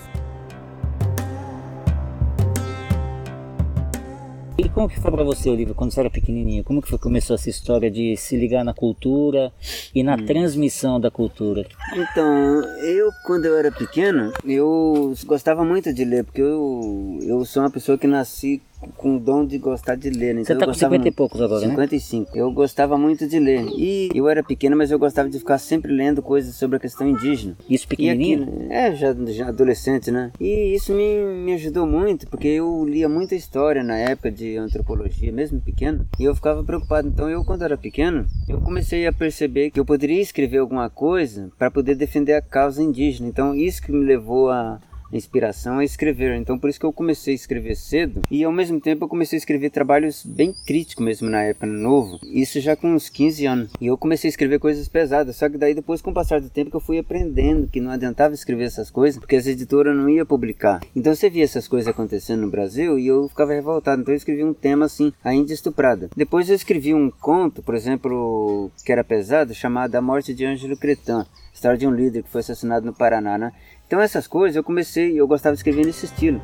E 4.61 4.69
como 4.69 4.89
que 4.89 4.99
foi 4.99 5.13
para 5.13 5.23
você, 5.23 5.49
Olivia, 5.49 5.73
quando 5.73 5.93
você 5.93 6.01
era 6.01 6.11
pequenininho? 6.11 6.65
Como 6.65 6.83
que 6.83 6.89
foi, 6.89 6.99
começou 6.99 7.37
essa 7.37 7.49
história 7.49 7.89
de 7.89 8.17
se 8.17 8.37
ligar 8.37 8.65
na 8.65 8.75
cultura 8.75 9.53
e 9.95 10.03
na 10.03 10.17
transmissão 10.17 10.99
da 10.99 11.13
cultura? 11.13 11.65
Então, 11.95 12.65
eu 12.83 13.09
quando 13.25 13.45
eu 13.45 13.57
era 13.57 13.71
pequeno, 13.71 14.33
eu 14.45 15.15
gostava 15.27 15.65
muito 15.65 15.95
de 15.95 16.05
ler, 16.05 16.25
porque 16.25 16.43
eu, 16.43 17.21
eu 17.23 17.45
sou 17.45 17.63
uma 17.63 17.71
pessoa 17.71 17.97
que 17.97 18.09
nasci 18.09 18.61
com 18.97 19.17
o 19.17 19.21
dom 19.21 19.45
de 19.45 19.59
gostar 19.59 19.95
de 19.97 20.11
ler. 20.11 20.35
Né? 20.35 20.45
Você 20.45 20.53
Então 20.53 20.59
tá 20.59 20.65
eu 20.65 20.67
com 20.69 20.73
gostava 20.73 20.95
50 20.95 20.97
e 20.97 20.99
muito. 21.11 21.17
poucos 21.17 21.41
agora, 21.41 21.61
né? 21.63 21.69
55. 21.71 22.37
Eu 22.37 22.51
gostava 22.53 22.97
muito 22.99 23.27
de 23.29 23.39
ler. 23.39 23.67
E 23.77 24.09
eu 24.15 24.29
era 24.29 24.43
pequeno, 24.43 24.77
mas 24.77 24.91
eu 24.91 24.99
gostava 24.99 25.29
de 25.29 25.39
ficar 25.39 25.59
sempre 25.59 25.93
lendo 25.93 26.23
coisas 26.23 26.55
sobre 26.55 26.77
a 26.77 26.81
questão 26.81 27.09
indígena. 27.09 27.57
Isso 27.69 27.85
E 27.85 27.89
pequenininho? 27.89 28.43
aquilo, 28.45 28.73
é, 28.73 28.95
já, 28.95 29.15
já 29.27 29.49
adolescente, 29.49 30.11
né? 30.11 30.31
E 30.41 30.75
isso 30.75 30.93
me, 30.95 31.19
me 31.45 31.55
ajudou 31.55 31.87
muito, 31.87 32.27
porque 32.29 32.49
eu 32.49 32.85
lia 32.85 33.09
muita 33.09 33.35
história 33.35 33.83
na 33.83 33.97
época 33.97 34.31
de 34.31 34.57
antropologia, 34.57 35.33
mesmo 35.33 35.61
pequeno, 35.61 36.07
e 36.19 36.25
eu 36.25 36.35
ficava 36.35 36.63
preocupado. 36.63 37.09
Então, 37.09 37.29
eu, 37.29 37.45
quando 37.45 37.63
era 37.63 37.77
pequeno, 37.77 38.27
eu 38.49 38.61
comecei 38.61 39.07
a 39.07 39.13
perceber 39.13 39.71
que 39.71 39.81
eu 39.81 39.85
poderia 39.85 40.21
escrever 40.21 40.59
alguma 40.59 40.89
coisa 40.89 41.51
para 41.59 41.71
poder 41.71 41.95
defender 41.95 42.35
a 42.35 42.43
causa 42.43 42.83
indígena. 42.83 43.29
Então, 43.29 43.55
isso 43.55 43.83
que 43.83 43.93
me 43.93 44.05
levou 44.05 44.51
a 44.51 44.79
inspiração 45.13 45.79
a 45.79 45.85
escrever. 45.85 46.37
Então 46.37 46.59
por 46.59 46.71
isso 46.71 46.79
que 46.79 46.87
eu 46.87 46.93
comecei 46.93 47.35
a 47.35 47.37
escrever 47.37 47.75
cedo 47.75 48.23
e 48.31 48.45
ao 48.45 48.53
mesmo 48.53 48.81
tempo 48.81 49.05
eu 49.05 49.09
comecei 49.09 49.37
a 49.37 49.41
escrever 49.41 49.71
trabalhos 49.71 50.25
bem 50.25 50.55
críticos 50.67 51.05
mesmo 51.05 51.29
na 51.29 51.43
época, 51.43 51.67
novo. 51.67 52.19
Isso 52.25 52.61
já 52.61 52.77
com 52.77 52.95
uns 52.95 53.09
15 53.09 53.47
anos. 53.47 53.73
E 53.81 53.87
eu 53.87 53.97
comecei 53.97 54.29
a 54.29 54.33
escrever 54.33 54.59
coisas 54.59 54.89
pesadas, 54.89 55.37
só 55.37 55.49
que 55.49 55.59
daí 55.59 55.75
depois 55.75 56.03
com 56.03 56.11
o 56.11 56.15
passar 56.15 56.41
do 56.41 56.51
tempo 56.51 56.71
que 56.71 56.77
eu 56.77 56.81
fui 56.81 56.99
aprendendo 56.99 57.69
que 57.69 57.81
não 57.81 57.91
adiantava 57.91 58.35
escrever 58.35 58.65
essas 58.65 58.91
coisas, 58.91 59.19
porque 59.19 59.37
as 59.37 59.47
editoras 59.47 59.97
não 59.97 60.09
iam 60.09 60.27
publicar. 60.27 60.81
Então 60.95 61.15
você 61.15 61.31
via 61.31 61.45
essas 61.45 61.69
coisas 61.69 61.89
acontecendo 61.89 62.43
no 62.43 62.51
Brasil 62.51 62.99
e 62.99 63.07
eu 63.07 63.29
ficava 63.29 63.53
revoltado. 63.53 64.03
Então 64.03 64.13
eu 64.13 64.19
escrevi 64.19 64.45
um 64.45 64.55
tema 64.55 64.87
assim, 64.87 65.13
a 65.23 65.35
Índia 65.35 65.55
Estuprada. 65.55 66.11
Depois 66.17 66.49
eu 66.49 66.55
escrevi 66.55 66.95
um 66.95 67.11
conto, 67.11 67.63
por 67.63 67.75
exemplo, 67.75 68.71
que 68.85 68.93
era 68.93 69.05
pesado, 69.05 69.55
chamado 69.55 69.95
A 69.95 70.03
Morte 70.03 70.35
de 70.35 70.45
Ângelo 70.45 70.77
Cretan. 70.77 71.27
História 71.53 71.79
de 71.79 71.87
um 71.89 71.91
líder 71.91 72.23
que 72.23 72.31
foi 72.31 72.41
assassinado 72.41 72.87
no 72.87 72.93
Paraná, 72.93 73.37
né? 73.37 73.53
Então 73.89 74.03
essas 74.03 74.27
coisas 74.27 74.55
eu 74.55 74.63
comecei, 74.63 75.19
eu 75.19 75.27
gostava 75.27 75.55
de 75.55 75.61
escrever 75.61 75.87
nesse 75.87 76.05
estilo. 76.05 76.43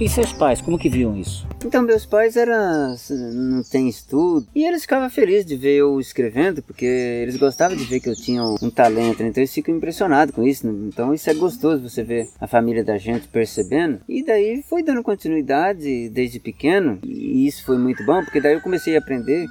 E 0.00 0.08
seus 0.08 0.32
pais, 0.32 0.60
como 0.60 0.78
que 0.78 0.88
viam 0.88 1.16
isso? 1.16 1.46
Então 1.64 1.82
meus 1.82 2.06
pais 2.06 2.36
eram 2.36 2.94
não 3.32 3.62
tem 3.64 3.88
estudo 3.88 4.46
e 4.54 4.64
eles 4.64 4.82
ficavam 4.82 5.10
felizes 5.10 5.46
de 5.46 5.56
ver 5.56 5.76
eu 5.76 5.98
escrevendo 5.98 6.62
porque 6.62 6.84
eles 6.84 7.36
gostavam 7.36 7.76
de 7.76 7.84
ver 7.84 8.00
que 8.00 8.08
eu 8.08 8.14
tinha 8.14 8.42
um 8.44 8.70
talento, 8.70 9.22
então 9.22 9.40
eles 9.40 9.52
ficam 9.52 9.74
impressionados 9.74 10.34
com 10.34 10.44
isso. 10.44 10.68
Então 10.68 11.12
isso 11.12 11.28
é 11.28 11.34
gostoso 11.34 11.88
você 11.88 12.04
ver 12.04 12.28
a 12.40 12.46
família 12.46 12.84
da 12.84 12.96
gente 12.98 13.26
percebendo 13.26 14.00
e 14.08 14.22
daí 14.22 14.62
foi 14.62 14.84
dando 14.84 15.02
continuidade 15.02 16.08
desde 16.10 16.38
pequeno 16.38 17.00
e 17.02 17.46
isso 17.48 17.64
foi 17.64 17.78
muito 17.78 18.04
bom 18.04 18.22
porque 18.22 18.40
daí 18.40 18.54
eu 18.54 18.60
comecei 18.60 18.94
a 18.94 19.00
aprender 19.00 19.46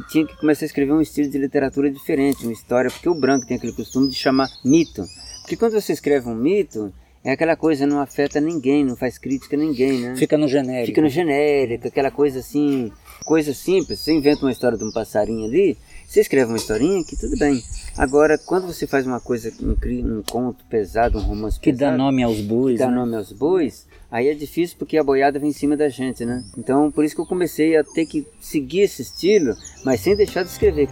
que 0.00 0.08
tinha 0.08 0.26
que 0.26 0.36
começar 0.36 0.64
a 0.64 0.66
escrever 0.66 0.92
um 0.92 1.00
estilo 1.00 1.30
de 1.30 1.38
literatura 1.38 1.90
diferente, 1.90 2.44
uma 2.44 2.52
história, 2.52 2.90
porque 2.90 3.08
o 3.08 3.14
branco 3.14 3.46
tem 3.46 3.56
aquele 3.56 3.72
costume 3.72 4.08
de 4.08 4.14
chamar 4.14 4.48
mito. 4.64 5.02
Porque 5.42 5.56
quando 5.56 5.72
você 5.72 5.92
escreve 5.92 6.28
um 6.28 6.34
mito, 6.34 6.92
é 7.24 7.32
aquela 7.32 7.56
coisa 7.56 7.86
não 7.86 8.00
afeta 8.00 8.40
ninguém, 8.40 8.84
não 8.84 8.96
faz 8.96 9.18
crítica 9.18 9.56
a 9.56 9.58
ninguém, 9.58 10.00
né? 10.00 10.16
Fica 10.16 10.36
no 10.36 10.48
genérico. 10.48 10.86
Fica 10.86 11.02
no 11.02 11.08
genérico, 11.08 11.88
aquela 11.88 12.10
coisa 12.10 12.40
assim, 12.40 12.92
coisa 13.24 13.52
simples. 13.54 14.00
Você 14.00 14.12
inventa 14.12 14.44
uma 14.44 14.52
história 14.52 14.76
de 14.76 14.84
um 14.84 14.90
passarinho 14.90 15.44
ali, 15.46 15.76
você 16.06 16.20
escreve 16.20 16.50
uma 16.50 16.56
historinha 16.56 17.04
que 17.04 17.16
tudo 17.16 17.36
bem. 17.36 17.62
Agora, 17.96 18.38
quando 18.38 18.66
você 18.66 18.86
faz 18.86 19.06
uma 19.06 19.20
coisa, 19.20 19.52
um, 19.60 20.18
um 20.18 20.22
conto 20.22 20.64
pesado, 20.66 21.18
um 21.18 21.22
romance 21.22 21.58
Que 21.58 21.72
pesado, 21.72 21.92
dá 21.92 21.96
nome 21.96 22.22
aos 22.22 22.40
bois, 22.40 22.74
que 22.74 22.84
dá 22.84 22.90
né? 22.90 22.94
nome 22.94 23.16
aos 23.16 23.32
bois, 23.32 23.86
aí 24.10 24.28
é 24.28 24.34
difícil 24.34 24.76
porque 24.78 24.96
a 24.96 25.04
boiada 25.04 25.38
vem 25.38 25.50
em 25.50 25.52
cima 25.52 25.76
da 25.76 25.88
gente, 25.88 26.24
né? 26.24 26.44
Então, 26.56 26.90
por 26.92 27.04
isso 27.04 27.14
que 27.14 27.20
eu 27.20 27.26
comecei 27.26 27.76
a 27.76 27.82
ter 27.82 28.06
que 28.06 28.26
seguir 28.40 28.80
esse 28.80 29.02
estilo, 29.02 29.54
mas 29.84 30.00
sem 30.00 30.14
deixar 30.14 30.42
de 30.42 30.50
escrever. 30.50 30.88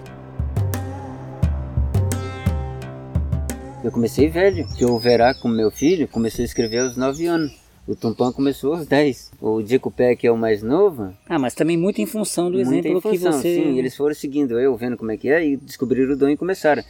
Eu 3.85 3.93
comecei 3.93 4.31
velho, 4.31 4.67
que 4.79 4.85
o 4.85 4.99
Verá 4.99 5.35
com 5.35 5.47
meu 5.47 5.71
filho 5.71 6.09
começou 6.09 6.43
a 6.43 6.47
escrever 6.47 6.79
aos 6.79 6.97
9 6.97 7.27
anos. 7.27 7.64
O 7.87 7.95
Tumpão 7.95 8.33
começou 8.33 8.75
aos 8.75 8.87
10. 8.87 9.33
O 9.41 9.63
Dico 9.63 9.91
Pé, 9.91 10.17
que 10.17 10.27
é 10.27 10.33
o 10.33 10.37
mais 10.39 10.63
novo, 10.63 11.13
Ah, 11.29 11.39
mas 11.39 11.55
também 11.55 11.77
muito 11.77 12.01
em 12.01 12.07
função 12.07 12.51
do 12.51 12.59
exemplo 12.59 13.01
que 13.03 13.09
infusão, 13.09 13.33
você... 13.33 13.55
Sim, 13.57 13.79
eles 13.79 13.95
foram 13.95 14.15
seguindo 14.15 14.59
eu, 14.59 14.75
vendo 14.77 14.97
como 14.97 15.13
é 15.13 15.17
que 15.19 15.29
é, 15.29 15.47
e 15.47 15.57
descobriram 15.57 16.15
o 16.15 16.17
dom 16.17 16.31
e 16.31 16.37
começaram. 16.37 16.83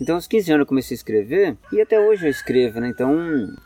Então, 0.00 0.14
aos 0.14 0.28
15 0.28 0.52
anos 0.52 0.62
eu 0.62 0.66
comecei 0.68 0.94
a 0.94 0.98
escrever, 0.98 1.56
e 1.72 1.80
até 1.80 1.98
hoje 1.98 2.24
eu 2.26 2.30
escrevo, 2.30 2.78
né? 2.78 2.86
Então, 2.88 3.12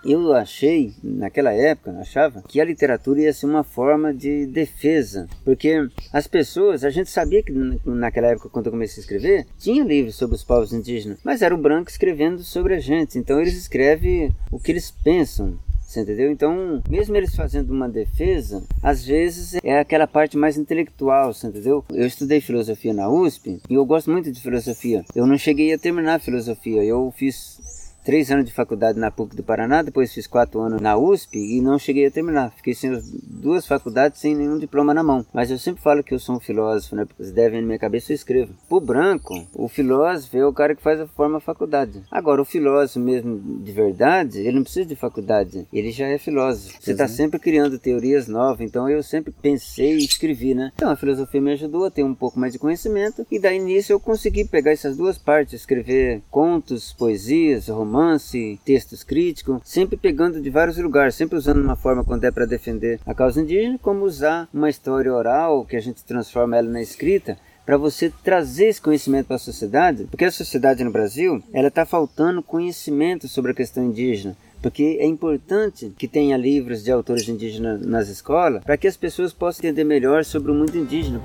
eu 0.03 0.33
achei, 0.33 0.95
naquela 1.05 1.53
época, 1.53 1.91
achava, 2.01 2.43
que 2.49 2.59
a 2.59 2.65
literatura 2.65 3.21
ia 3.21 3.35
ser 3.35 3.45
uma 3.45 3.63
forma 3.63 4.15
de 4.15 4.47
defesa. 4.47 5.29
Porque 5.45 5.87
as 6.11 6.27
pessoas, 6.27 6.85
a 6.85 6.89
gente 6.91 7.11
sabia 7.11 7.43
que 7.43 7.53
na- 7.53 7.77
naquela 7.85 8.29
época, 8.29 8.49
quando 8.49 8.65
eu 8.65 8.73
comecei 8.73 9.03
a 9.03 9.05
escrever, 9.05 9.47
tinha 9.59 9.85
livros 9.85 10.15
sobre 10.15 10.35
os 10.35 10.43
povos 10.43 10.73
indígenas, 10.73 11.19
mas 11.23 11.43
era 11.43 11.55
o 11.55 11.59
branco 11.59 11.91
escrevendo 11.91 12.43
sobre 12.43 12.75
a 12.77 12.81
gente. 12.81 13.19
Então, 13.19 13.39
eles 13.39 13.55
escrevem 13.55 14.35
o 14.51 14.59
que 14.59 14.73
eles 14.73 14.91
pensam. 14.91 15.59
Você 15.93 16.01
entendeu? 16.01 16.33
Então, 16.33 16.83
mesmo 16.89 17.15
eles 17.15 17.37
fazendo 17.37 17.71
uma 17.71 17.87
defesa, 17.87 18.63
às 18.83 19.05
vezes 19.05 19.57
é 19.63 19.79
aquela 19.79 20.07
parte 20.07 20.39
mais 20.39 20.57
intelectual, 20.57 21.35
você 21.35 21.49
entendeu? 21.49 21.85
Eu 21.93 22.07
estudei 22.07 22.41
filosofia 22.41 22.95
na 22.95 23.11
USP 23.11 23.61
e 23.69 23.75
eu 23.75 23.85
gosto 23.85 24.11
muito 24.11 24.33
de 24.33 24.41
filosofia. 24.41 25.05
Eu 25.15 25.27
não 25.27 25.37
cheguei 25.37 25.71
a 25.71 25.79
terminar 25.79 26.15
a 26.15 26.19
filosofia, 26.19 26.83
eu 26.83 27.13
fiz 27.15 27.61
três 28.05 28.31
anos 28.31 28.45
de 28.45 28.53
faculdade 28.53 28.99
na 28.99 29.11
PUC 29.11 29.37
do 29.37 29.43
Paraná, 29.43 29.83
depois 29.83 30.13
fiz 30.13 30.27
quatro 30.27 30.61
anos 30.61 30.81
na 30.81 30.97
USP 30.97 31.39
e 31.39 31.61
não 31.61 31.79
cheguei 31.79 32.07
a 32.07 32.11
terminar. 32.11 32.53
Fiquei 32.57 32.75
sem 32.75 32.91
as 32.91 33.09
duas 33.11 33.67
faculdades 33.67 34.21
sem 34.21 34.35
nenhum 34.35 34.59
diploma 34.59 34.93
na 34.93 35.03
mão. 35.03 35.25
Mas 35.33 35.51
eu 35.51 35.59
sempre 35.59 35.83
falo 35.83 36.03
que 36.03 36.13
eu 36.13 36.19
sou 36.19 36.37
um 36.37 36.41
filósofo, 36.41 36.97
né? 36.97 37.05
Porque 37.05 37.25
se 37.25 37.33
devem 37.33 37.61
na 37.61 37.67
minha 37.67 37.79
cabeça 37.79 38.13
eu 38.13 38.17
escrevo. 38.17 38.55
Pro 38.69 38.81
branco, 38.81 39.35
o 39.55 39.69
filósofo 39.69 40.37
é 40.37 40.47
o 40.47 40.53
cara 40.53 40.75
que 40.75 40.83
faz 40.83 41.01
a 41.01 41.07
forma 41.07 41.41
faculdade. 41.41 42.03
Agora, 42.11 42.43
o 42.43 42.45
filósofo 42.45 43.01
mesmo 43.01 43.63
de 43.63 43.73
verdade, 43.73 44.41
ele 44.41 44.57
não 44.57 44.63
precisa 44.65 44.87
de 44.87 44.97
faculdade. 44.97 45.67
Ele 45.73 45.91
já 45.91 46.07
é 46.07 46.19
filósofo. 46.19 46.77
Você 46.81 46.93
está 46.93 47.07
sempre 47.07 47.39
criando 47.39 47.79
teorias 47.79 48.29
novas. 48.29 48.61
Então 48.61 48.89
eu 48.89 49.03
sempre 49.03 49.33
pensei 49.33 49.97
e 49.97 50.05
escrevi, 50.05 50.55
né? 50.55 50.73
Então 50.75 50.91
a 50.91 50.97
filosofia 50.97 51.41
me 51.41 51.53
ajudou 51.53 51.85
a 51.85 51.91
ter 51.91 52.03
um 52.03 52.15
pouco 52.15 52.39
mais 52.39 52.53
de 52.53 52.59
conhecimento. 52.59 53.27
E 53.31 53.39
daí 53.39 53.59
nisso 53.59 53.93
eu 53.93 54.01
consegui 54.01 54.45
pegar 54.45 54.73
essas 54.73 54.97
duas 54.97 55.19
partes, 55.19 55.55
escrever 55.55 56.23
contos, 56.31 56.93
poesias, 56.93 57.69
romances 57.69 57.92
romance, 57.93 58.59
textos 58.65 59.05
críticos, 59.05 59.61
sempre 59.63 59.99
pegando 59.99 60.41
de 60.41 60.49
vários 60.49 60.79
lugares, 60.79 61.15
sempre 61.15 61.37
usando 61.37 61.61
uma 61.61 61.77
forma 61.77 62.03
quando 62.03 62.25
é 62.25 62.31
para 62.31 62.47
defender 62.47 62.99
a 63.05 63.13
causa 63.13 63.43
indígena, 63.43 63.79
como 63.83 64.05
usar 64.05 64.49
uma 64.53 64.71
história 64.71 65.13
oral 65.13 65.67
que 65.67 65.77
a 65.77 65.81
gente 65.81 66.03
transforma 66.03 66.57
ela 66.57 66.71
na 66.71 66.81
escrita 66.81 67.37
para 67.67 67.77
você 67.77 68.13
trazer 68.25 68.67
esse 68.67 68.81
conhecimento 68.81 69.27
para 69.27 69.37
a 69.37 69.39
sociedade, 69.39 70.05
porque 70.11 70.25
a 70.25 70.31
sociedade 70.31 70.83
no 70.83 70.91
Brasil 70.91 71.43
ela 71.53 71.69
está 71.69 71.85
faltando 71.85 72.43
conhecimento 72.43 73.29
sobre 73.29 73.53
a 73.53 73.55
questão 73.55 73.85
indígena. 73.85 74.37
Porque 74.61 74.99
é 75.01 75.07
importante 75.07 75.93
que 75.99 76.07
tenha 76.07 76.37
livros 76.37 76.85
de 76.85 76.93
autores 76.93 77.29
indígenas 77.29 77.85
nas 77.85 78.09
escolas 78.09 78.63
para 78.63 78.77
que 78.77 78.87
as 78.87 78.97
pessoas 78.97 79.33
possam 79.33 79.65
entender 79.65 79.85
melhor 79.85 80.25
sobre 80.25 80.53
o 80.53 80.55
mundo 80.55 80.77
indígena. 80.77 81.21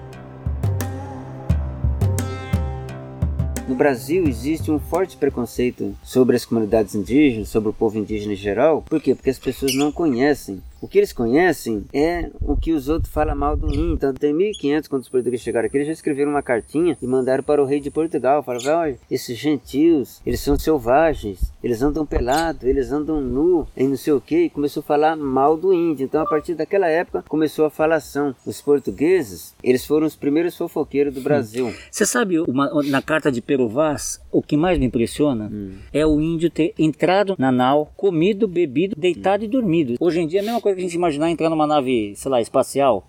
No 3.68 3.76
Brasil 3.76 4.26
existe 4.26 4.72
um 4.72 4.80
forte 4.80 5.18
preconceito 5.18 5.94
sobre 6.02 6.38
as 6.38 6.46
comunidades 6.46 6.96
indígenas, 6.96 7.50
sobre 7.50 7.70
o 7.70 7.74
povo 7.74 7.98
indígena 7.98 8.32
em 8.32 8.38
geral. 8.38 8.82
Por 8.84 9.02
quê? 9.02 9.14
Porque 9.14 9.30
as 9.30 9.38
pessoas 9.38 9.76
não 9.76 9.92
conhecem. 9.92 10.64
O 10.82 10.88
que 10.88 10.98
eles 11.00 11.12
conhecem 11.12 11.86
é 11.94 12.30
o 12.42 12.56
que 12.56 12.72
os 12.72 12.88
outros 12.88 13.12
falam 13.12 13.36
mal 13.36 13.58
do 13.58 13.68
índio. 13.74 13.94
Então, 13.94 14.14
tem 14.14 14.34
1500, 14.34 14.88
quando 14.88 15.02
os 15.02 15.10
portugueses 15.10 15.44
chegaram 15.44 15.66
aqui, 15.66 15.78
eles 15.78 15.88
já 15.88 15.94
escreveram 15.94 16.32
uma 16.32 16.44
cartinha 16.44 16.98
e 17.02 17.08
mandaram 17.08 17.44
para 17.44 17.62
o 17.62 17.66
rei 17.66 17.80
de 17.80 17.90
Portugal. 17.90 18.44
Falaram, 18.44 18.80
olha, 18.82 19.00
esses 19.10 19.38
gentios, 19.38 20.22
eles 20.26 20.40
são 20.40 20.58
selvagens, 20.58 21.52
eles 21.64 21.82
andam 21.82 22.06
pelados, 22.06 22.64
eles 22.64 22.92
andam 22.92 23.20
nu, 23.22 23.68
e 23.76 23.84
não 23.86 23.98
sei 23.98 24.14
o 24.14 24.22
que. 24.22 24.44
E 24.46 24.50
começou 24.50 24.82
a 24.82 24.84
falar 24.84 25.16
mal 25.16 25.58
do 25.58 25.74
índio. 25.74 26.06
Então, 26.06 26.22
a 26.22 26.26
partir 26.26 26.54
daquela 26.54 26.88
época, 26.88 27.24
começou 27.28 27.66
a 27.66 27.70
falação. 27.70 28.36
Os 28.46 28.62
portugueses, 28.62 29.56
eles 29.64 29.86
foram 29.86 30.06
os 30.06 30.16
primeiros 30.16 30.56
fofoqueiros 30.56 31.14
do 31.14 31.22
Brasil. 31.22 31.74
Você 31.92 32.06
sabe, 32.06 32.40
uma- 32.42 32.70
na 32.84 33.02
carta 33.02 33.32
de 33.32 33.42
Pero 33.42 33.68
Vaz, 33.68 34.22
o 34.32 34.42
que 34.42 34.56
mais 34.56 34.78
me 34.78 34.86
impressiona 34.86 35.52
é 35.92 36.06
o 36.06 36.22
índio 36.22 36.50
ter 36.50 36.74
entrado 36.78 37.36
na 37.38 37.52
nau, 37.52 37.92
comido, 37.98 38.48
bebido, 38.48 38.96
deitado 38.98 39.44
e 39.44 39.48
dormido. 39.48 39.96
Hoje 40.00 40.20
em 40.20 40.28
dia 40.28 40.40
é 40.40 40.42
a 40.42 40.46
mesma 40.46 40.62
coisa 40.62 40.67
que 40.74 40.82
a 40.82 40.84
gente 40.84 40.96
imaginar 40.96 41.32
entrar 41.32 41.50
numa 41.50 41.68
nave, 41.68 42.14
sei 42.16 42.32
lá, 42.32 42.42
espacial, 42.42 43.08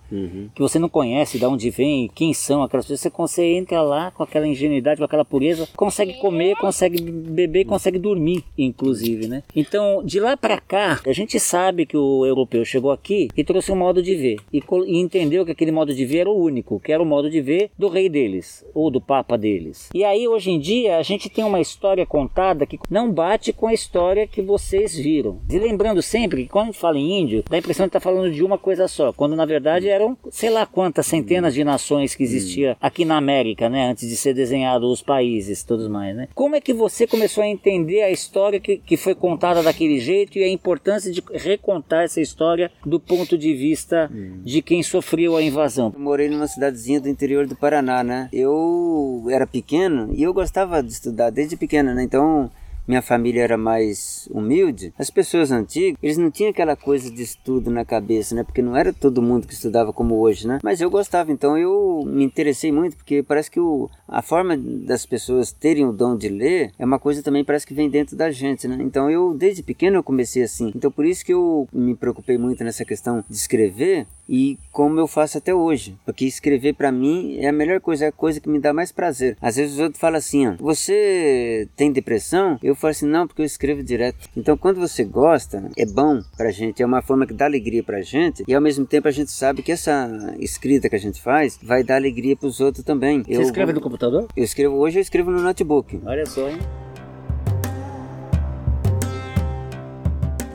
que 0.54 0.60
você 0.60 0.78
não 0.78 0.88
conhece 0.88 1.38
de 1.38 1.44
onde 1.44 1.70
vem, 1.70 2.10
quem 2.14 2.32
são 2.32 2.62
aquelas 2.62 2.84
pessoas. 2.84 3.00
Você 3.00 3.10
consegue 3.10 3.48
entra 3.56 3.80
lá 3.82 4.10
com 4.10 4.22
aquela 4.22 4.46
ingenuidade, 4.46 4.98
com 4.98 5.04
aquela 5.04 5.24
pureza, 5.24 5.68
consegue 5.76 6.14
comer, 6.14 6.56
consegue 6.56 7.00
beber, 7.00 7.64
consegue 7.64 7.98
dormir, 7.98 8.44
inclusive, 8.56 9.26
né? 9.26 9.42
Então, 9.54 10.02
de 10.04 10.20
lá 10.20 10.36
pra 10.36 10.60
cá, 10.60 11.00
a 11.06 11.12
gente 11.12 11.38
sabe 11.38 11.86
que 11.86 11.96
o 11.96 12.24
europeu 12.24 12.64
chegou 12.64 12.90
aqui 12.90 13.28
e 13.36 13.44
trouxe 13.44 13.72
um 13.72 13.76
modo 13.76 14.02
de 14.02 14.14
ver 14.14 14.38
e, 14.52 14.62
e 14.86 14.98
entendeu 14.98 15.44
que 15.44 15.52
aquele 15.52 15.72
modo 15.72 15.94
de 15.94 16.04
ver 16.04 16.18
era 16.18 16.30
o 16.30 16.40
único, 16.40 16.80
que 16.80 16.92
era 16.92 17.02
o 17.02 17.06
modo 17.06 17.30
de 17.30 17.40
ver 17.40 17.70
do 17.78 17.88
rei 17.88 18.08
deles 18.08 18.64
ou 18.74 18.90
do 18.90 19.00
papa 19.00 19.36
deles. 19.36 19.88
E 19.94 20.04
aí 20.04 20.26
hoje 20.26 20.50
em 20.50 20.58
dia 20.58 20.98
a 20.98 21.02
gente 21.02 21.28
tem 21.28 21.44
uma 21.44 21.60
história 21.60 22.06
contada 22.06 22.66
que 22.66 22.78
não 22.90 23.10
bate 23.10 23.52
com 23.52 23.66
a 23.66 23.74
história 23.74 24.26
que 24.26 24.42
vocês 24.42 24.96
viram. 24.96 25.40
E 25.50 25.58
lembrando 25.58 26.02
sempre 26.02 26.44
que 26.44 26.48
quando 26.48 26.64
a 26.64 26.66
gente 26.66 26.80
fala 26.80 26.98
em 26.98 27.20
índio, 27.20 27.44
dá 27.48 27.56
a 27.56 27.58
impressão 27.58 27.86
de 27.86 27.90
estar 27.90 28.00
falando 28.00 28.32
de 28.32 28.42
uma 28.42 28.58
coisa 28.58 28.88
só, 28.88 29.12
quando 29.12 29.36
na 29.36 29.44
verdade 29.44 29.88
eram 29.88 30.16
sei 30.30 30.50
lá 30.50 30.66
quantas 30.66 31.06
centenas 31.06 31.54
de 31.54 31.64
nações 31.64 32.14
que 32.14 32.22
existia 32.22 32.76
aqui 32.80 33.04
na 33.04 33.16
América, 33.16 33.68
né, 33.68 33.90
antes 33.90 34.08
de 34.08 34.16
ser 34.16 34.34
desenhado 34.34 34.90
os 34.90 35.02
países, 35.02 35.62
todos 35.62 35.88
mais, 35.88 36.16
né? 36.16 36.28
Como 36.34 36.56
é 36.56 36.60
que 36.60 36.72
você 36.72 37.06
começou 37.06 37.42
a 37.42 37.46
entender 37.46 38.02
a 38.02 38.10
história 38.10 38.38
história 38.38 38.60
que, 38.60 38.76
que 38.76 38.96
foi 38.96 39.14
contada 39.14 39.62
daquele 39.62 39.98
jeito 39.98 40.38
e 40.38 40.44
a 40.44 40.48
importância 40.48 41.10
de 41.10 41.22
recontar 41.32 42.04
essa 42.04 42.20
história 42.20 42.70
do 42.84 43.00
ponto 43.00 43.36
de 43.36 43.54
vista 43.54 44.10
de 44.44 44.62
quem 44.62 44.82
sofreu 44.82 45.36
a 45.36 45.42
invasão. 45.42 45.92
Eu 45.94 46.00
morei 46.00 46.28
numa 46.28 46.46
cidadezinha 46.46 47.00
do 47.00 47.08
interior 47.08 47.46
do 47.46 47.56
Paraná, 47.56 48.02
né? 48.04 48.28
Eu 48.32 49.26
era 49.30 49.46
pequeno 49.46 50.10
e 50.14 50.22
eu 50.22 50.32
gostava 50.32 50.82
de 50.82 50.92
estudar 50.92 51.30
desde 51.30 51.56
pequeno, 51.56 51.94
né? 51.94 52.02
Então 52.02 52.50
minha 52.88 53.02
família 53.02 53.42
era 53.42 53.58
mais 53.58 54.26
humilde, 54.32 54.94
as 54.98 55.10
pessoas 55.10 55.52
antigas, 55.52 55.98
eles 56.02 56.16
não 56.16 56.30
tinham 56.30 56.50
aquela 56.50 56.74
coisa 56.74 57.10
de 57.10 57.22
estudo 57.22 57.70
na 57.70 57.84
cabeça, 57.84 58.34
né? 58.34 58.42
Porque 58.42 58.62
não 58.62 58.74
era 58.74 58.92
todo 58.92 59.20
mundo 59.20 59.46
que 59.46 59.52
estudava 59.52 59.92
como 59.92 60.18
hoje, 60.18 60.48
né? 60.48 60.58
Mas 60.62 60.80
eu 60.80 60.90
gostava, 60.90 61.30
então 61.30 61.58
eu 61.58 62.02
me 62.06 62.24
interessei 62.24 62.72
muito, 62.72 62.96
porque 62.96 63.22
parece 63.22 63.50
que 63.50 63.60
o, 63.60 63.90
a 64.08 64.22
forma 64.22 64.56
das 64.56 65.04
pessoas 65.04 65.52
terem 65.52 65.84
o 65.84 65.92
dom 65.92 66.16
de 66.16 66.28
ler 66.30 66.72
é 66.78 66.84
uma 66.84 66.98
coisa 66.98 67.22
também 67.22 67.44
parece 67.44 67.66
que 67.66 67.74
vem 67.74 67.90
dentro 67.90 68.16
da 68.16 68.30
gente, 68.30 68.66
né? 68.66 68.78
Então 68.80 69.10
eu, 69.10 69.34
desde 69.34 69.62
pequeno, 69.62 69.96
eu 69.96 70.02
comecei 70.02 70.42
assim. 70.42 70.72
Então 70.74 70.90
por 70.90 71.04
isso 71.04 71.24
que 71.24 71.34
eu 71.34 71.68
me 71.72 71.94
preocupei 71.94 72.38
muito 72.38 72.64
nessa 72.64 72.84
questão 72.84 73.22
de 73.28 73.36
escrever 73.36 74.06
e 74.28 74.58
como 74.72 74.98
eu 74.98 75.06
faço 75.06 75.38
até 75.38 75.54
hoje. 75.54 75.96
Porque 76.04 76.24
escrever 76.24 76.74
para 76.74 76.92
mim 76.92 77.38
é 77.38 77.48
a 77.48 77.52
melhor 77.52 77.80
coisa, 77.80 78.06
é 78.06 78.08
a 78.08 78.12
coisa 78.12 78.40
que 78.40 78.48
me 78.48 78.58
dá 78.58 78.72
mais 78.72 78.92
prazer. 78.92 79.36
Às 79.40 79.56
vezes 79.56 79.74
os 79.74 79.80
outros 79.80 80.00
falam 80.00 80.18
assim, 80.18 80.46
ó, 80.46 80.54
você 80.58 81.68
tem 81.76 81.90
depressão? 81.90 82.58
Eu 82.62 82.74
falo 82.78 82.90
assim, 82.90 83.06
não, 83.06 83.26
porque 83.26 83.42
eu 83.42 83.46
escrevo 83.46 83.82
direto. 83.82 84.28
Então 84.36 84.56
quando 84.56 84.78
você 84.78 85.04
gosta, 85.04 85.70
é 85.76 85.86
bom 85.86 86.22
pra 86.36 86.50
gente, 86.50 86.82
é 86.82 86.86
uma 86.86 87.02
forma 87.02 87.26
que 87.26 87.34
dá 87.34 87.44
alegria 87.44 87.82
pra 87.82 88.02
gente 88.02 88.44
e 88.46 88.54
ao 88.54 88.60
mesmo 88.60 88.86
tempo 88.86 89.08
a 89.08 89.10
gente 89.10 89.30
sabe 89.30 89.62
que 89.62 89.72
essa 89.72 90.34
escrita 90.38 90.88
que 90.88 90.96
a 90.96 91.00
gente 91.00 91.20
faz 91.20 91.58
vai 91.62 91.82
dar 91.82 91.96
alegria 91.96 92.36
pros 92.36 92.60
outros 92.60 92.84
também. 92.84 93.22
Você 93.22 93.42
escreve 93.42 93.72
no 93.72 93.80
computador? 93.80 94.26
Eu 94.36 94.44
escrevo 94.44 94.76
hoje, 94.76 94.98
eu 94.98 95.02
escrevo 95.02 95.30
no 95.30 95.40
notebook. 95.40 96.00
Olha 96.04 96.26
só, 96.26 96.48
hein? 96.48 96.58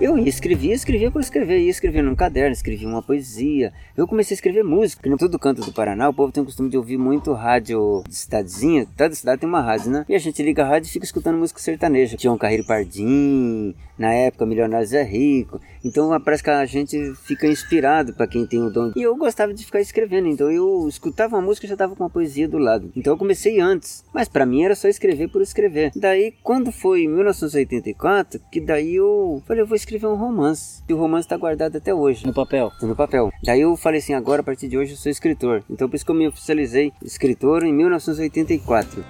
Eu 0.01 0.17
ia 0.17 0.27
escrevia, 0.27 0.73
escrevia 0.73 1.12
por 1.12 1.21
escrever, 1.21 1.59
ia 1.59 1.69
escrever 1.69 2.01
num 2.01 2.15
caderno, 2.15 2.51
escrevia 2.51 2.88
uma 2.88 3.01
poesia. 3.01 3.71
Eu 3.95 4.07
comecei 4.07 4.33
a 4.33 4.38
escrever 4.38 4.63
música. 4.63 5.07
Em 5.07 5.15
todo 5.15 5.39
canto 5.39 5.62
do 5.62 5.71
Paraná, 5.71 6.09
o 6.09 6.13
povo 6.13 6.31
tem 6.31 6.41
o 6.41 6.45
costume 6.45 6.69
de 6.69 6.77
ouvir 6.77 6.97
muito 6.97 7.31
rádio 7.31 8.03
de 8.07 8.15
cidadezinha. 8.15 8.88
Toda 8.97 9.13
cidade 9.13 9.41
tem 9.41 9.47
uma 9.47 9.62
rádio, 9.62 9.91
né? 9.91 10.05
E 10.09 10.15
a 10.15 10.19
gente 10.19 10.41
liga 10.41 10.63
a 10.63 10.67
rádio 10.67 10.89
e 10.89 10.91
fica 10.91 11.05
escutando 11.05 11.38
música 11.38 11.59
sertaneja. 11.59 12.17
Tinha 12.17 12.33
um 12.33 12.38
Carreiro 12.38 12.65
Pardim, 12.65 13.75
na 13.97 14.13
época 14.13 14.45
Milionários 14.45 14.93
é 14.93 15.03
Rico. 15.03 15.62
Então 15.83 16.09
parece 16.21 16.43
que 16.43 16.50
a 16.50 16.65
gente 16.65 17.13
fica 17.23 17.47
inspirado 17.47 18.13
para 18.13 18.27
quem 18.27 18.45
tem 18.45 18.62
o 18.62 18.69
dom. 18.69 18.91
E 18.95 19.01
eu 19.01 19.15
gostava 19.15 19.53
de 19.53 19.65
ficar 19.65 19.81
escrevendo, 19.81 20.27
então 20.27 20.50
eu 20.50 20.88
escutava 20.88 21.35
uma 21.35 21.41
música 21.41 21.65
e 21.65 21.69
já 21.69 21.77
tava 21.77 21.95
com 21.95 22.03
uma 22.03 22.09
poesia 22.09 22.47
do 22.47 22.57
lado. 22.57 22.91
Então 22.95 23.13
eu 23.13 23.17
comecei 23.17 23.59
antes, 23.59 24.03
mas 24.13 24.27
para 24.27 24.45
mim 24.45 24.63
era 24.63 24.75
só 24.75 24.88
escrever 24.88 25.29
por 25.29 25.41
escrever. 25.41 25.91
Daí 25.95 26.33
quando 26.41 26.71
foi 26.71 27.03
em 27.03 27.07
1984, 27.07 28.41
que 28.51 28.59
daí 28.59 28.95
eu 28.95 29.41
falei, 29.45 29.62
eu 29.62 29.67
vou 29.67 29.75
escrever 29.84 30.08
um 30.08 30.16
romance. 30.16 30.82
E 30.88 30.94
o 30.94 30.98
romance 30.98 31.28
tá 31.28 31.38
guardado 31.38 31.78
até 31.78 31.94
hoje. 31.94 32.25
No 32.25 32.34
papel. 32.34 32.72
No 32.82 32.96
papel. 32.96 33.32
Daí 33.44 33.62
eu 33.62 33.75
falei 33.75 34.00
assim, 34.00 34.13
agora 34.13 34.42
a 34.42 34.44
partir 34.44 34.68
de 34.68 34.78
hoje 34.78 34.94
eu 34.94 34.98
sou 34.98 35.12
escritor. 35.12 35.63
Então 35.70 35.88
por 35.90 35.96
isso 35.96 36.06
que 36.06 36.12
eu 36.12 36.16
me 36.16 36.28
oficializei 36.28 36.92
escritor 37.04 37.63
em 37.63 37.74
1984. 37.74 39.04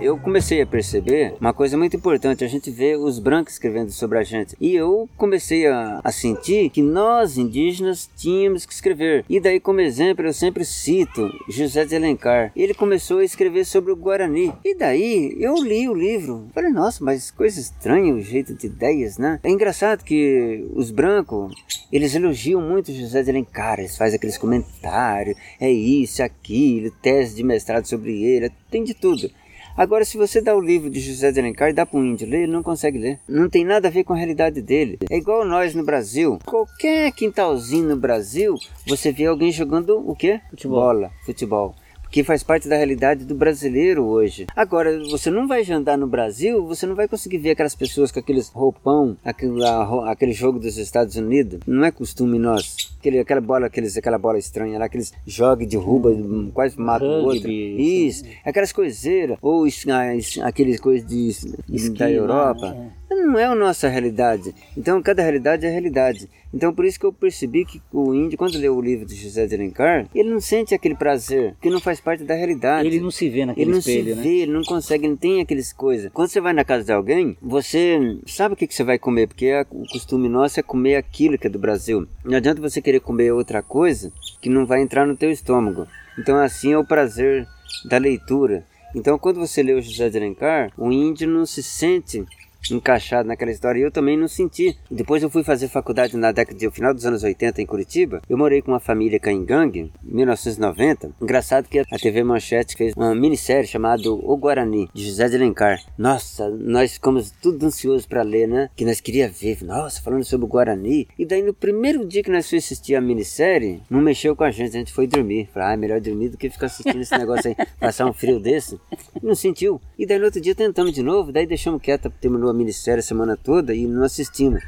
Eu 0.00 0.16
comecei 0.18 0.62
a 0.62 0.66
perceber 0.66 1.34
uma 1.40 1.52
coisa 1.52 1.76
muito 1.76 1.96
importante. 1.96 2.44
A 2.44 2.48
gente 2.48 2.70
vê 2.70 2.96
os 2.96 3.18
brancos 3.18 3.54
escrevendo 3.54 3.90
sobre 3.90 4.18
a 4.18 4.22
gente. 4.22 4.56
E 4.60 4.74
eu 4.74 5.08
comecei 5.16 5.66
a, 5.66 6.00
a, 6.02 6.12
sentir 6.12 6.70
que 6.70 6.82
nós, 6.82 7.36
indígenas, 7.36 8.08
tínhamos 8.16 8.64
que 8.64 8.72
escrever. 8.72 9.24
E 9.28 9.40
daí, 9.40 9.58
como 9.58 9.80
exemplo, 9.80 10.26
eu 10.26 10.32
sempre 10.32 10.64
cito 10.64 11.28
José 11.48 11.84
de 11.84 11.96
Alencar. 11.96 12.52
Ele 12.54 12.74
começou 12.74 13.18
a 13.18 13.24
escrever 13.24 13.64
sobre 13.64 13.92
o 13.92 13.96
Guarani. 13.96 14.52
E 14.64 14.74
daí, 14.74 15.36
eu 15.38 15.54
li 15.56 15.88
o 15.88 15.94
livro. 15.94 16.48
Falei, 16.54 16.70
nossa, 16.70 17.04
mas 17.04 17.30
coisa 17.30 17.60
estranha 17.60 18.14
o 18.14 18.20
jeito 18.20 18.54
de 18.54 18.66
ideias, 18.66 19.18
né? 19.18 19.40
É 19.42 19.50
engraçado 19.50 20.04
que 20.04 20.66
os 20.74 20.90
brancos, 20.90 21.54
eles 21.92 22.14
elogiam 22.14 22.60
muito 22.60 22.92
José 22.92 23.22
de 23.22 23.30
Alencar. 23.30 23.78
Eles 23.78 23.96
fazem 23.96 24.16
aqueles 24.16 24.38
comentários. 24.38 25.36
É 25.60 25.70
isso, 25.70 26.22
aquilo, 26.22 26.90
tese 27.02 27.34
de 27.34 27.42
mestrado 27.42 27.86
sobre 27.86 28.22
ele. 28.22 28.50
Tem 28.70 28.84
de 28.84 28.94
tudo. 28.94 29.30
Agora, 29.78 30.04
se 30.04 30.18
você 30.18 30.40
dá 30.40 30.56
o 30.56 30.60
livro 30.60 30.90
de 30.90 30.98
José 30.98 31.30
de 31.30 31.38
Alencar 31.38 31.70
e 31.70 31.72
dá 31.72 31.86
para 31.86 32.00
um 32.00 32.04
índio 32.04 32.28
ler, 32.28 32.42
ele 32.42 32.52
não 32.52 32.64
consegue 32.64 32.98
ler. 32.98 33.20
Não 33.28 33.48
tem 33.48 33.64
nada 33.64 33.86
a 33.86 33.90
ver 33.92 34.02
com 34.02 34.12
a 34.12 34.16
realidade 34.16 34.60
dele. 34.60 34.98
É 35.08 35.16
igual 35.16 35.44
nós 35.44 35.72
no 35.72 35.84
Brasil. 35.84 36.40
Qualquer 36.44 37.12
quintalzinho 37.12 37.90
no 37.90 37.96
Brasil, 37.96 38.56
você 38.84 39.12
vê 39.12 39.26
alguém 39.26 39.52
jogando 39.52 40.02
o 40.04 40.16
quê? 40.16 40.40
Futebol. 40.50 40.80
Bola, 40.80 41.12
futebol 41.24 41.76
que 42.10 42.24
faz 42.24 42.42
parte 42.42 42.68
da 42.68 42.76
realidade 42.76 43.24
do 43.24 43.34
brasileiro 43.34 44.04
hoje. 44.04 44.46
Agora, 44.54 44.98
você 45.10 45.30
não 45.30 45.46
vai 45.46 45.62
andar 45.70 45.96
no 45.96 46.06
Brasil, 46.06 46.64
você 46.66 46.86
não 46.86 46.94
vai 46.94 47.08
conseguir 47.08 47.38
ver 47.38 47.50
aquelas 47.50 47.74
pessoas 47.74 48.10
com 48.10 48.18
aqueles 48.18 48.48
roupão, 48.48 49.16
aquele, 49.24 49.62
aquele 50.06 50.32
jogo 50.32 50.58
dos 50.58 50.76
Estados 50.78 51.16
Unidos. 51.16 51.60
Não 51.66 51.84
é 51.84 51.90
costume 51.90 52.38
nosso. 52.38 52.76
Aquele, 52.98 53.18
aquela 53.20 53.40
bola, 53.40 53.66
aqueles, 53.66 53.96
aquela 53.96 54.18
bola 54.18 54.38
estranha 54.38 54.78
lá, 54.78 54.86
aqueles 54.86 55.12
jogos 55.26 55.68
de 55.68 55.76
ruba, 55.76 56.10
quase 56.52 56.78
mata 56.78 57.04
o 57.04 57.24
outro. 57.24 57.50
Isso, 57.50 58.24
aquelas 58.44 58.72
coiseiras, 58.72 59.38
ou 59.40 59.66
ah, 59.66 60.46
aqueles 60.46 60.80
coisas 60.80 61.06
de, 61.08 61.90
da 61.90 62.10
Europa. 62.10 62.74
É 62.94 62.98
não 63.28 63.38
é 63.38 63.44
a 63.44 63.54
nossa 63.54 63.88
realidade. 63.88 64.54
Então, 64.76 65.02
cada 65.02 65.22
realidade 65.22 65.66
é 65.66 65.70
realidade. 65.70 66.28
Então, 66.52 66.74
por 66.74 66.84
isso 66.84 66.98
que 66.98 67.04
eu 67.04 67.12
percebi 67.12 67.64
que 67.64 67.80
o 67.92 68.14
índio, 68.14 68.38
quando 68.38 68.58
lê 68.58 68.68
o 68.68 68.80
livro 68.80 69.04
de 69.04 69.14
José 69.14 69.46
de 69.46 69.54
Alencar, 69.54 70.08
ele 70.14 70.30
não 70.30 70.40
sente 70.40 70.74
aquele 70.74 70.94
prazer, 70.94 71.54
que 71.60 71.68
não 71.68 71.80
faz 71.80 72.00
parte 72.00 72.24
da 72.24 72.34
realidade. 72.34 72.86
Ele 72.86 73.00
não 73.00 73.10
se 73.10 73.28
vê 73.28 73.44
naquele 73.44 73.64
ele 73.64 73.72
não 73.72 73.78
espelho, 73.78 74.10
se 74.10 74.14
né? 74.14 74.22
vê, 74.22 74.36
ele 74.38 74.52
não 74.52 74.62
consegue, 74.62 75.06
não 75.06 75.16
tem 75.16 75.40
aquelas 75.40 75.72
coisas. 75.72 76.10
Quando 76.12 76.28
você 76.28 76.40
vai 76.40 76.52
na 76.52 76.64
casa 76.64 76.84
de 76.84 76.92
alguém, 76.92 77.36
você 77.40 78.18
sabe 78.26 78.54
o 78.54 78.56
que, 78.56 78.66
que 78.66 78.74
você 78.74 78.84
vai 78.84 78.98
comer, 78.98 79.26
porque 79.28 79.46
é, 79.46 79.66
o 79.70 79.84
costume 79.92 80.28
nosso 80.28 80.58
é 80.58 80.62
comer 80.62 80.96
aquilo 80.96 81.38
que 81.38 81.46
é 81.46 81.50
do 81.50 81.58
Brasil. 81.58 82.06
Não 82.24 82.36
adianta 82.36 82.60
você 82.60 82.80
querer 82.80 83.00
comer 83.00 83.32
outra 83.32 83.62
coisa 83.62 84.12
que 84.40 84.48
não 84.48 84.64
vai 84.64 84.80
entrar 84.80 85.06
no 85.06 85.16
teu 85.16 85.30
estômago. 85.30 85.86
Então, 86.18 86.36
assim 86.36 86.72
é 86.72 86.78
o 86.78 86.84
prazer 86.84 87.46
da 87.88 87.98
leitura. 87.98 88.64
Então, 88.94 89.18
quando 89.18 89.38
você 89.38 89.62
lê 89.62 89.74
o 89.74 89.82
José 89.82 90.08
de 90.08 90.16
Alencar, 90.16 90.72
o 90.76 90.90
índio 90.90 91.28
não 91.28 91.44
se 91.44 91.62
sente 91.62 92.24
encaixado 92.70 93.28
naquela 93.28 93.50
história 93.50 93.80
e 93.80 93.82
eu 93.82 93.90
também 93.90 94.16
não 94.16 94.28
senti. 94.28 94.76
Depois 94.90 95.22
eu 95.22 95.30
fui 95.30 95.42
fazer 95.42 95.68
faculdade 95.68 96.16
na 96.16 96.32
década 96.32 96.58
de 96.58 96.70
final 96.70 96.92
dos 96.92 97.06
anos 97.06 97.22
80 97.22 97.62
em 97.62 97.66
Curitiba. 97.66 98.20
Eu 98.28 98.36
morei 98.36 98.60
com 98.60 98.72
uma 98.72 98.80
família 98.80 99.18
Caingangue, 99.18 99.92
em 100.04 100.14
1990. 100.14 101.12
Engraçado 101.20 101.68
que 101.68 101.78
a 101.78 101.98
TV 101.98 102.22
Manchete 102.22 102.76
fez 102.76 102.94
uma 102.94 103.14
minissérie 103.14 103.66
chamada 103.66 104.10
O 104.10 104.36
Guarani, 104.36 104.88
de 104.92 105.06
José 105.06 105.28
de 105.28 105.36
Alencar. 105.36 105.78
Nossa, 105.96 106.48
nós 106.50 106.94
ficamos 106.94 107.30
tudo 107.30 107.64
ansiosos 107.64 108.06
para 108.06 108.22
ler, 108.22 108.46
né? 108.46 108.70
Que 108.76 108.84
nós 108.84 109.00
queria 109.00 109.28
ver. 109.28 109.62
Nossa, 109.62 110.02
falando 110.02 110.24
sobre 110.24 110.46
o 110.46 110.48
Guarani. 110.48 111.08
E 111.18 111.24
daí 111.24 111.42
no 111.42 111.54
primeiro 111.54 112.06
dia 112.06 112.22
que 112.22 112.30
nós 112.30 112.48
fomos 112.48 112.64
assistir 112.64 112.94
a 112.94 113.00
minissérie, 113.00 113.82
não 113.88 114.00
mexeu 114.00 114.34
com 114.34 114.44
a 114.44 114.50
gente, 114.50 114.76
a 114.76 114.78
gente 114.78 114.92
foi 114.92 115.06
dormir. 115.06 115.48
Falei, 115.52 115.68
ah, 115.68 115.72
é 115.72 115.76
melhor 115.76 116.00
dormir 116.00 116.28
do 116.30 116.36
que 116.36 116.50
ficar 116.50 116.66
assistindo 116.66 117.00
esse 117.00 117.16
negócio 117.16 117.48
aí, 117.50 117.66
passar 117.78 118.06
um 118.06 118.12
frio 118.12 118.40
desse. 118.40 118.78
Não 119.22 119.34
sentiu. 119.34 119.80
E 119.98 120.06
daí 120.06 120.18
no 120.18 120.26
outro 120.26 120.40
dia 120.40 120.54
tentamos 120.54 120.92
de 120.92 121.02
novo, 121.02 121.32
daí 121.32 121.46
deixamos 121.46 121.80
quieto, 121.80 122.10
terminou 122.20 122.47
a 122.50 122.54
minissérie 122.54 123.00
a 123.00 123.02
semana 123.02 123.36
toda 123.36 123.74
e 123.74 123.86
não 123.86 124.02
assistimos. 124.02 124.62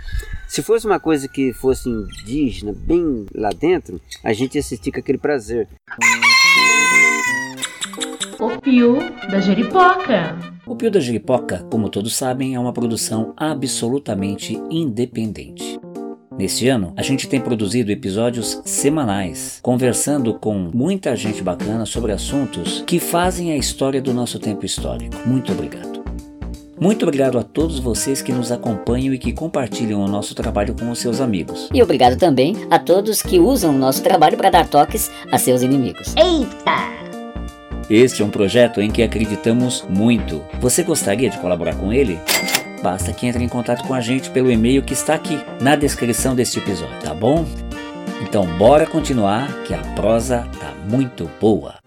Se 0.49 0.63
fosse 0.63 0.87
uma 0.87 0.99
coisa 0.99 1.29
que 1.29 1.53
fosse 1.53 1.89
indígena, 1.89 2.73
bem 2.77 3.27
lá 3.35 3.51
dentro, 3.51 4.01
a 4.25 4.33
gente 4.33 4.57
ia 4.57 4.61
assistir 4.61 4.91
com 4.91 4.99
aquele 4.99 5.19
prazer. 5.19 5.69
O 8.39 8.61
Pio 8.61 8.99
da 9.31 9.39
Jeripoca. 9.39 10.39
O 10.67 10.75
Pio 10.75 10.91
da 10.91 10.99
Jeripoca, 10.99 11.67
como 11.71 11.89
todos 11.89 12.17
sabem, 12.17 12.55
é 12.55 12.59
uma 12.59 12.73
produção 12.73 13.35
absolutamente 13.37 14.61
independente. 14.71 15.79
Neste 16.41 16.69
ano, 16.69 16.95
a 16.97 17.03
gente 17.03 17.29
tem 17.29 17.39
produzido 17.39 17.93
episódios 17.93 18.63
semanais, 18.65 19.61
conversando 19.63 20.33
com 20.33 20.55
muita 20.73 21.15
gente 21.15 21.43
bacana 21.43 21.85
sobre 21.85 22.13
assuntos 22.13 22.83
que 22.87 22.99
fazem 22.99 23.53
a 23.53 23.59
história 23.59 24.01
do 24.01 24.15
nosso 24.15 24.39
tempo 24.39 24.65
histórico. 24.65 25.17
Muito 25.29 25.53
obrigado. 25.53 26.00
Muito 26.81 27.03
obrigado 27.03 27.39
a 27.39 27.43
todos 27.43 27.79
vocês 27.79 28.23
que 28.23 28.33
nos 28.33 28.51
acompanham 28.51 29.13
e 29.13 29.19
que 29.19 29.35
compartilham 29.35 30.01
o 30.01 30.09
nosso 30.09 30.35
trabalho 30.35 30.75
com 30.75 30.91
os 30.91 30.99
seus 30.99 31.21
amigos. 31.21 31.69
E 31.75 31.83
obrigado 31.83 32.17
também 32.17 32.57
a 32.71 32.79
todos 32.79 33.21
que 33.21 33.39
usam 33.39 33.75
o 33.75 33.79
nosso 33.79 34.03
trabalho 34.03 34.39
para 34.39 34.49
dar 34.49 34.67
toques 34.67 35.11
a 35.31 35.37
seus 35.37 35.61
inimigos. 35.61 36.15
Eita! 36.17 37.01
Este 37.91 38.23
é 38.23 38.25
um 38.25 38.31
projeto 38.31 38.81
em 38.81 38.91
que 38.91 39.03
acreditamos 39.03 39.85
muito. 39.91 40.43
Você 40.59 40.83
gostaria 40.83 41.29
de 41.29 41.37
colaborar 41.39 41.75
com 41.75 41.93
ele? 41.93 42.19
Basta 42.83 43.13
que 43.13 43.27
entre 43.27 43.45
em 43.45 43.49
contato 43.49 43.87
com 43.87 43.93
a 43.93 44.01
gente 44.01 44.31
pelo 44.31 44.51
e-mail 44.51 44.83
que 44.83 44.95
está 44.95 45.13
aqui 45.13 45.39
na 45.61 45.77
descrição 45.77 46.35
deste 46.35 46.61
episódio, 46.61 46.99
tá 47.03 47.13
bom? 47.13 47.45
Então 48.23 48.47
bora 48.57 48.87
continuar 48.87 49.53
que 49.65 49.75
a 49.75 49.83
prosa 49.95 50.49
tá 50.59 50.73
muito 50.89 51.31
boa. 51.39 51.80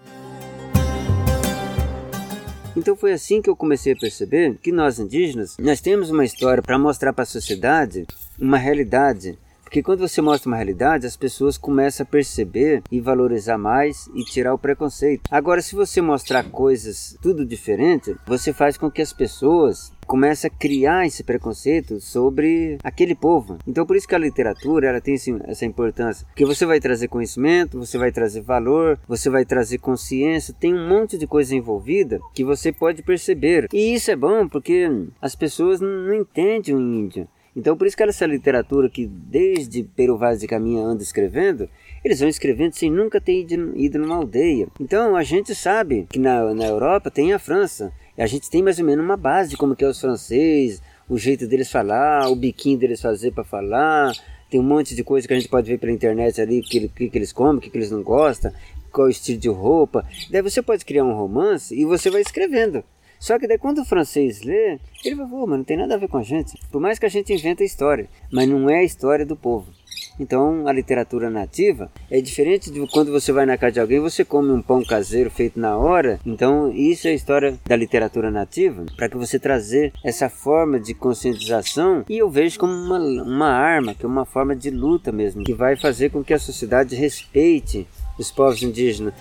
Então 2.76 2.96
foi 2.96 3.14
assim 3.14 3.42
que 3.42 3.50
eu 3.50 3.56
comecei 3.56 3.94
a 3.94 3.98
perceber 3.98 4.58
que 4.62 4.72
nós 4.72 5.00
indígenas, 5.00 5.56
nós 5.60 5.80
temos 5.80 6.10
uma 6.10 6.26
história 6.26 6.64
para 6.64 6.80
mostrar 6.80 7.14
para 7.14 7.24
a 7.24 7.28
sociedade 7.28 8.06
uma 8.40 8.58
realidade 8.58 9.38
Porque 9.74 9.82
quando 9.82 10.08
você 10.08 10.22
mostra 10.22 10.48
uma 10.48 10.58
realidade, 10.58 11.08
as 11.08 11.18
pessoas 11.18 11.58
começam 11.58 12.04
a 12.04 12.08
perceber 12.08 12.84
e 12.92 13.02
valorizar 13.02 13.58
mais 13.58 14.08
e 14.14 14.24
tirar 14.24 14.54
o 14.54 14.58
preconceito. 14.58 15.24
Agora, 15.32 15.64
se 15.64 15.74
você 15.74 16.00
mostrar 16.00 16.44
coisas 16.44 17.18
tudo 17.20 17.44
diferente, 17.44 18.16
você 18.28 18.54
faz 18.54 18.78
com 18.78 18.92
que 18.92 19.02
as 19.02 19.12
pessoas 19.12 19.92
começa 20.06 20.48
a 20.48 20.50
criar 20.50 21.06
esse 21.06 21.24
preconceito 21.24 22.00
sobre 22.00 22.78
aquele 22.84 23.16
povo. 23.16 23.58
Então 23.68 23.86
por 23.86 23.96
isso 23.96 24.08
que 24.08 24.16
a 24.16 24.20
literatura 24.20 24.88
ela 24.88 25.02
tem 25.02 25.16
essa 25.46 25.66
importância, 25.66 26.26
porque 26.28 26.46
você 26.46 26.66
vai 26.66 26.80
trazer 26.80 27.08
conhecimento, 27.08 27.80
você 27.80 27.98
vai 27.98 28.12
trazer 28.12 28.42
valor, 28.42 29.00
você 29.08 29.30
vai 29.30 29.46
trazer 29.46 29.78
consciência, 29.78 30.56
tem 30.60 30.74
um 30.74 30.88
monte 30.88 31.18
de 31.18 31.28
coisa 31.28 31.56
envolvida 31.56 32.20
que 32.34 32.44
você 32.44 32.72
pode 32.72 33.02
perceber. 33.04 33.68
E 33.74 33.94
isso 33.94 34.12
é 34.12 34.16
bom 34.16 34.48
porque 34.48 34.90
as 35.22 35.36
pessoas 35.36 35.80
não 35.80 36.14
entendem 36.14 36.76
o 36.76 36.80
índio. 36.80 37.28
Então 37.56 37.78
por 37.78 37.86
isso 37.86 37.96
que 37.96 38.04
essa 38.04 38.26
literatura 38.26 38.90
que 38.90 39.06
desde 39.06 39.84
Pero 39.96 40.18
Vaz 40.18 40.40
de 40.40 40.48
Caminha 40.48 40.84
anda 40.84 41.04
escrevendo, 41.04 41.70
eles 42.04 42.20
vão 42.20 42.28
escrevendo 42.28 42.74
sem 42.74 42.90
nunca 42.90 43.22
ter 43.22 43.42
ido, 43.42 43.78
ido 43.78 44.00
numa 44.00 44.16
aldeia. 44.16 44.68
Então 44.80 45.16
a 45.16 45.24
gente 45.24 45.54
sabe 45.54 46.08
que 46.10 46.20
na, 46.20 46.54
na 46.54 46.66
Europa 46.66 47.12
tem 47.12 47.32
a 47.32 47.40
França, 47.40 47.94
a 48.18 48.28
gente 48.28 48.50
tem 48.50 48.62
mais 48.62 48.80
ou 48.80 48.86
menos 48.86 49.04
uma 49.04 49.18
base 49.18 49.50
de 49.50 49.58
como 49.58 49.76
que 49.76 49.84
é 49.84 49.88
os 49.88 50.00
franceses, 50.00 50.82
o 51.10 51.18
jeito 51.18 51.48
deles 51.48 51.72
falar, 51.72 52.30
o 52.30 52.36
biquinho 52.36 52.78
deles 52.78 53.02
fazer 53.02 53.32
para 53.32 53.44
falar. 53.44 54.14
Tem 54.50 54.60
um 54.60 54.64
monte 54.64 54.96
de 54.96 55.04
coisa 55.04 55.28
que 55.28 55.34
a 55.34 55.40
gente 55.40 55.50
pode 55.50 55.70
ver 55.70 55.80
pela 55.80 55.92
internet 55.92 56.40
ali, 56.40 56.60
o 56.60 56.64
que, 56.64 56.88
que, 56.88 57.10
que, 57.10 57.18
eles 57.18 57.34
comem, 57.34 57.58
o 57.58 57.62
que, 57.62 57.70
que 57.70 57.78
eles 57.78 57.90
não 57.90 58.04
gostam, 58.04 58.52
qual 58.92 59.08
é 59.08 59.10
o 59.10 59.12
estilo 59.12 59.40
de 59.40 59.50
roupa. 59.50 60.06
Daí 60.30 60.42
você 60.42 60.62
pode 60.62 60.86
criar 60.86 61.04
um 61.04 61.14
romance 61.14 61.76
e 61.76 61.84
você 61.86 62.10
vai 62.12 62.22
escrevendo. 62.22 62.84
Só 63.20 63.40
que 63.40 63.48
daí 63.48 63.58
quando 63.58 63.80
o 63.80 63.86
francês 63.86 64.42
lê, 64.42 64.78
ele 65.04 65.16
vai 65.16 65.28
falar, 65.28 65.48
mas 65.48 65.58
não 65.58 65.64
tem 65.64 65.78
nada 65.78 65.96
a 65.96 65.98
ver 65.98 66.08
com 66.08 66.18
a 66.18 66.24
gente. 66.24 66.60
Por 66.72 66.80
mais 66.80 67.00
que 67.00 67.06
a 67.06 67.10
gente 67.10 67.34
inventa 67.34 67.64
a 67.64 67.66
história, 67.66 68.08
mas 68.32 68.48
não 68.48 68.70
é 68.70 68.80
a 68.80 68.84
história 68.84 69.26
do 69.26 69.36
povo. 69.36 69.72
Então, 70.20 70.68
a 70.68 70.74
literatura 70.74 71.30
nativa 71.30 71.92
é 72.10 72.22
diferente 72.22 72.72
de 72.72 72.86
quando 72.88 73.12
você 73.12 73.32
vai 73.32 73.46
na 73.46 73.58
casa 73.58 73.74
de 73.74 73.80
alguém, 73.80 74.00
você 74.00 74.24
come 74.24 74.52
um 74.52 74.62
pão 74.62 74.84
caseiro 74.84 75.30
feito 75.30 75.60
na 75.60 75.78
hora. 75.78 76.20
Então, 76.26 76.72
isso 76.72 77.08
é 77.08 77.12
a 77.12 77.16
história 77.16 77.58
da 77.66 77.76
literatura 77.76 78.30
nativa, 78.30 78.86
para 78.96 79.10
que 79.10 79.18
você 79.18 79.40
trazer 79.40 79.92
essa 80.04 80.30
forma 80.30 80.80
de 80.80 80.94
conscientização 80.94 82.06
e 82.10 82.18
eu 82.18 82.30
vejo 82.30 82.60
como 82.60 82.74
uma, 82.74 83.00
uma 83.00 83.50
arma, 83.50 83.94
que 83.94 84.06
é 84.06 84.08
uma 84.08 84.26
forma 84.26 84.56
de 84.56 84.70
luta 84.70 85.12
mesmo, 85.12 85.44
que 85.44 85.54
vai 85.54 85.76
fazer 85.76 86.12
com 86.12 86.24
que 86.24 86.34
a 86.34 86.40
sociedade 86.40 86.96
respeite 86.96 87.88
os 88.18 88.32
povos 88.32 88.62
indígenas. 88.62 89.14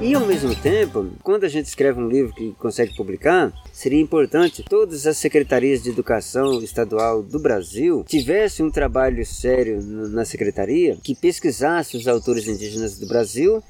E 0.00 0.14
ao 0.14 0.24
mesmo 0.24 0.54
tempo, 0.54 1.10
quando 1.24 1.42
a 1.42 1.48
gente 1.48 1.66
escreve 1.66 1.98
um 1.98 2.08
livro 2.08 2.32
que 2.32 2.52
consegue 2.52 2.94
publicar, 2.94 3.52
seria 3.72 4.00
importante 4.00 4.62
todas 4.62 5.08
as 5.08 5.18
secretarias 5.18 5.82
de 5.82 5.90
educação 5.90 6.62
estadual 6.62 7.20
do 7.20 7.40
Brasil 7.40 8.04
tivessem 8.06 8.64
um 8.64 8.70
trabalho 8.70 9.26
sério 9.26 9.82
na 9.82 10.24
secretaria 10.24 10.96
que 11.02 11.16
pesquisasse 11.16 11.96
os 11.96 12.06
autores 12.06 12.46
indígenas 12.46 12.96
do 12.96 13.08
Brasil 13.08 13.60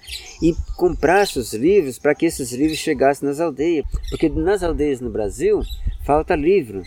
e 0.42 0.54
comprasse 0.76 1.38
os 1.38 1.54
livros 1.54 1.98
para 1.98 2.14
que 2.14 2.26
esses 2.26 2.52
livros 2.52 2.76
chegassem 2.76 3.26
nas 3.26 3.40
aldeias, 3.40 3.86
porque 4.10 4.28
nas 4.28 4.62
aldeias 4.62 5.00
no 5.00 5.08
Brasil 5.08 5.62
falta 6.04 6.36
livro. 6.36 6.82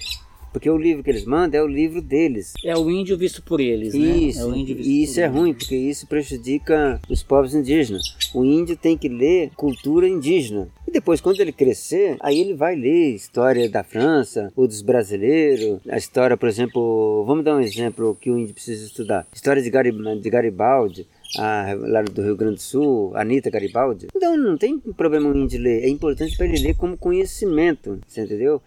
Porque 0.51 0.69
o 0.69 0.77
livro 0.77 1.03
que 1.03 1.09
eles 1.09 1.25
mandam 1.25 1.59
é 1.59 1.63
o 1.63 1.67
livro 1.67 2.01
deles. 2.01 2.53
É 2.63 2.75
o 2.77 2.89
índio 2.89 3.17
visto 3.17 3.41
por 3.41 3.59
eles, 3.59 3.93
né? 3.93 3.99
Isso, 3.99 4.51
é 4.51 4.57
e 4.57 5.03
isso 5.03 5.19
é 5.19 5.25
ruim, 5.25 5.53
porque 5.53 5.75
isso 5.75 6.07
prejudica 6.07 6.99
os 7.09 7.23
povos 7.23 7.55
indígenas. 7.55 8.03
O 8.33 8.43
índio 8.43 8.75
tem 8.75 8.97
que 8.97 9.07
ler 9.07 9.51
cultura 9.55 10.07
indígena. 10.07 10.67
E 10.87 10.91
depois, 10.91 11.21
quando 11.21 11.39
ele 11.39 11.53
crescer, 11.53 12.17
aí 12.19 12.39
ele 12.39 12.53
vai 12.53 12.75
ler 12.75 13.15
história 13.15 13.69
da 13.69 13.83
França 13.83 14.51
ou 14.55 14.67
dos 14.67 14.81
brasileiros. 14.81 15.79
A 15.89 15.97
história, 15.97 16.35
por 16.35 16.49
exemplo, 16.49 17.23
vamos 17.25 17.45
dar 17.45 17.55
um 17.55 17.61
exemplo 17.61 18.17
que 18.19 18.29
o 18.29 18.37
índio 18.37 18.53
precisa 18.53 18.85
estudar. 18.85 19.25
História 19.33 19.61
de 19.61 19.69
Garibaldi 20.29 21.07
a, 21.37 21.73
lá 21.77 22.01
do 22.01 22.21
Rio 22.21 22.35
Grande 22.35 22.55
do 22.55 22.61
Sul, 22.61 23.15
Anitta 23.15 23.49
Garibaldi. 23.49 24.07
Então 24.15 24.37
não 24.37 24.57
tem 24.57 24.79
problema 24.79 25.29
o 25.29 25.37
índio 25.37 25.61
ler, 25.61 25.83
é 25.83 25.89
importante 25.89 26.35
para 26.35 26.45
ele 26.45 26.59
ler 26.59 26.75
como 26.75 26.97
conhecimento, 26.97 27.99
você 28.07 28.21
entendeu? 28.21 28.61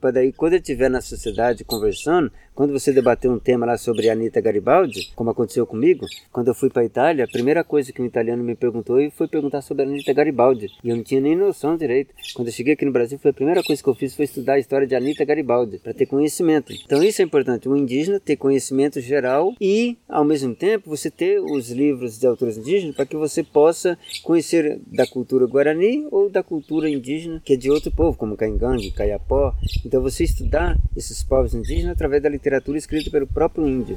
Para 0.00 0.10
daí, 0.10 0.32
quando 0.32 0.54
ele 0.54 0.62
estiver 0.62 0.88
na 0.88 1.00
sociedade 1.00 1.64
conversando, 1.64 2.30
quando 2.54 2.72
você 2.72 2.92
debateu 2.92 3.32
um 3.32 3.38
tema 3.38 3.64
lá 3.64 3.78
sobre 3.78 4.10
Anita 4.10 4.40
Garibaldi, 4.40 5.10
como 5.16 5.30
aconteceu 5.30 5.66
comigo, 5.66 6.06
quando 6.30 6.48
eu 6.48 6.54
fui 6.54 6.68
para 6.68 6.82
a 6.82 6.84
Itália, 6.84 7.24
a 7.24 7.28
primeira 7.28 7.64
coisa 7.64 7.92
que 7.92 8.02
um 8.02 8.06
italiano 8.06 8.42
me 8.44 8.54
perguntou 8.54 8.98
foi 9.12 9.26
perguntar 9.26 9.62
sobre 9.62 9.84
Anita 9.84 10.12
Garibaldi. 10.12 10.70
E 10.84 10.90
eu 10.90 10.96
não 10.96 11.02
tinha 11.02 11.20
nem 11.20 11.34
noção 11.34 11.76
direito. 11.76 12.14
Quando 12.34 12.48
eu 12.48 12.52
cheguei 12.52 12.74
aqui 12.74 12.84
no 12.84 12.92
Brasil, 12.92 13.18
foi 13.18 13.30
a 13.30 13.34
primeira 13.34 13.62
coisa 13.62 13.82
que 13.82 13.88
eu 13.88 13.94
fiz 13.94 14.14
foi 14.14 14.26
estudar 14.26 14.54
a 14.54 14.58
história 14.58 14.86
de 14.86 14.94
Anita 14.94 15.24
Garibaldi, 15.24 15.78
para 15.78 15.94
ter 15.94 16.06
conhecimento. 16.06 16.72
Então 16.84 17.02
isso 17.02 17.22
é 17.22 17.24
importante, 17.24 17.68
o 17.68 17.76
indígena 17.76 18.20
ter 18.20 18.36
conhecimento 18.36 19.00
geral 19.00 19.54
e, 19.60 19.96
ao 20.08 20.24
mesmo 20.24 20.54
tempo, 20.54 20.90
você 20.90 21.10
ter 21.10 21.40
os 21.40 21.70
livros 21.70 22.18
de 22.18 22.26
autores 22.26 22.58
indígenas 22.58 22.94
para 22.94 23.06
que 23.06 23.16
você 23.16 23.42
possa 23.42 23.98
conhecer 24.22 24.78
da 24.86 25.06
cultura 25.06 25.46
guarani 25.46 26.06
ou 26.10 26.28
da 26.28 26.42
cultura 26.42 26.88
indígena 26.88 27.40
que 27.44 27.54
é 27.54 27.56
de 27.56 27.70
outro 27.70 27.90
povo, 27.90 28.16
como 28.16 28.36
Caingangue, 28.36 28.90
Caiapó. 28.90 29.54
Então 29.84 30.02
você 30.02 30.24
estudar 30.24 30.78
esses 30.94 31.22
povos 31.22 31.54
indígenas 31.54 31.92
através 31.92 32.22
da 32.22 32.28
literatura 32.28 32.41
literatura 32.42 32.76
escrita 32.76 33.08
pelo 33.08 33.26
próprio 33.26 33.68
índio. 33.68 33.96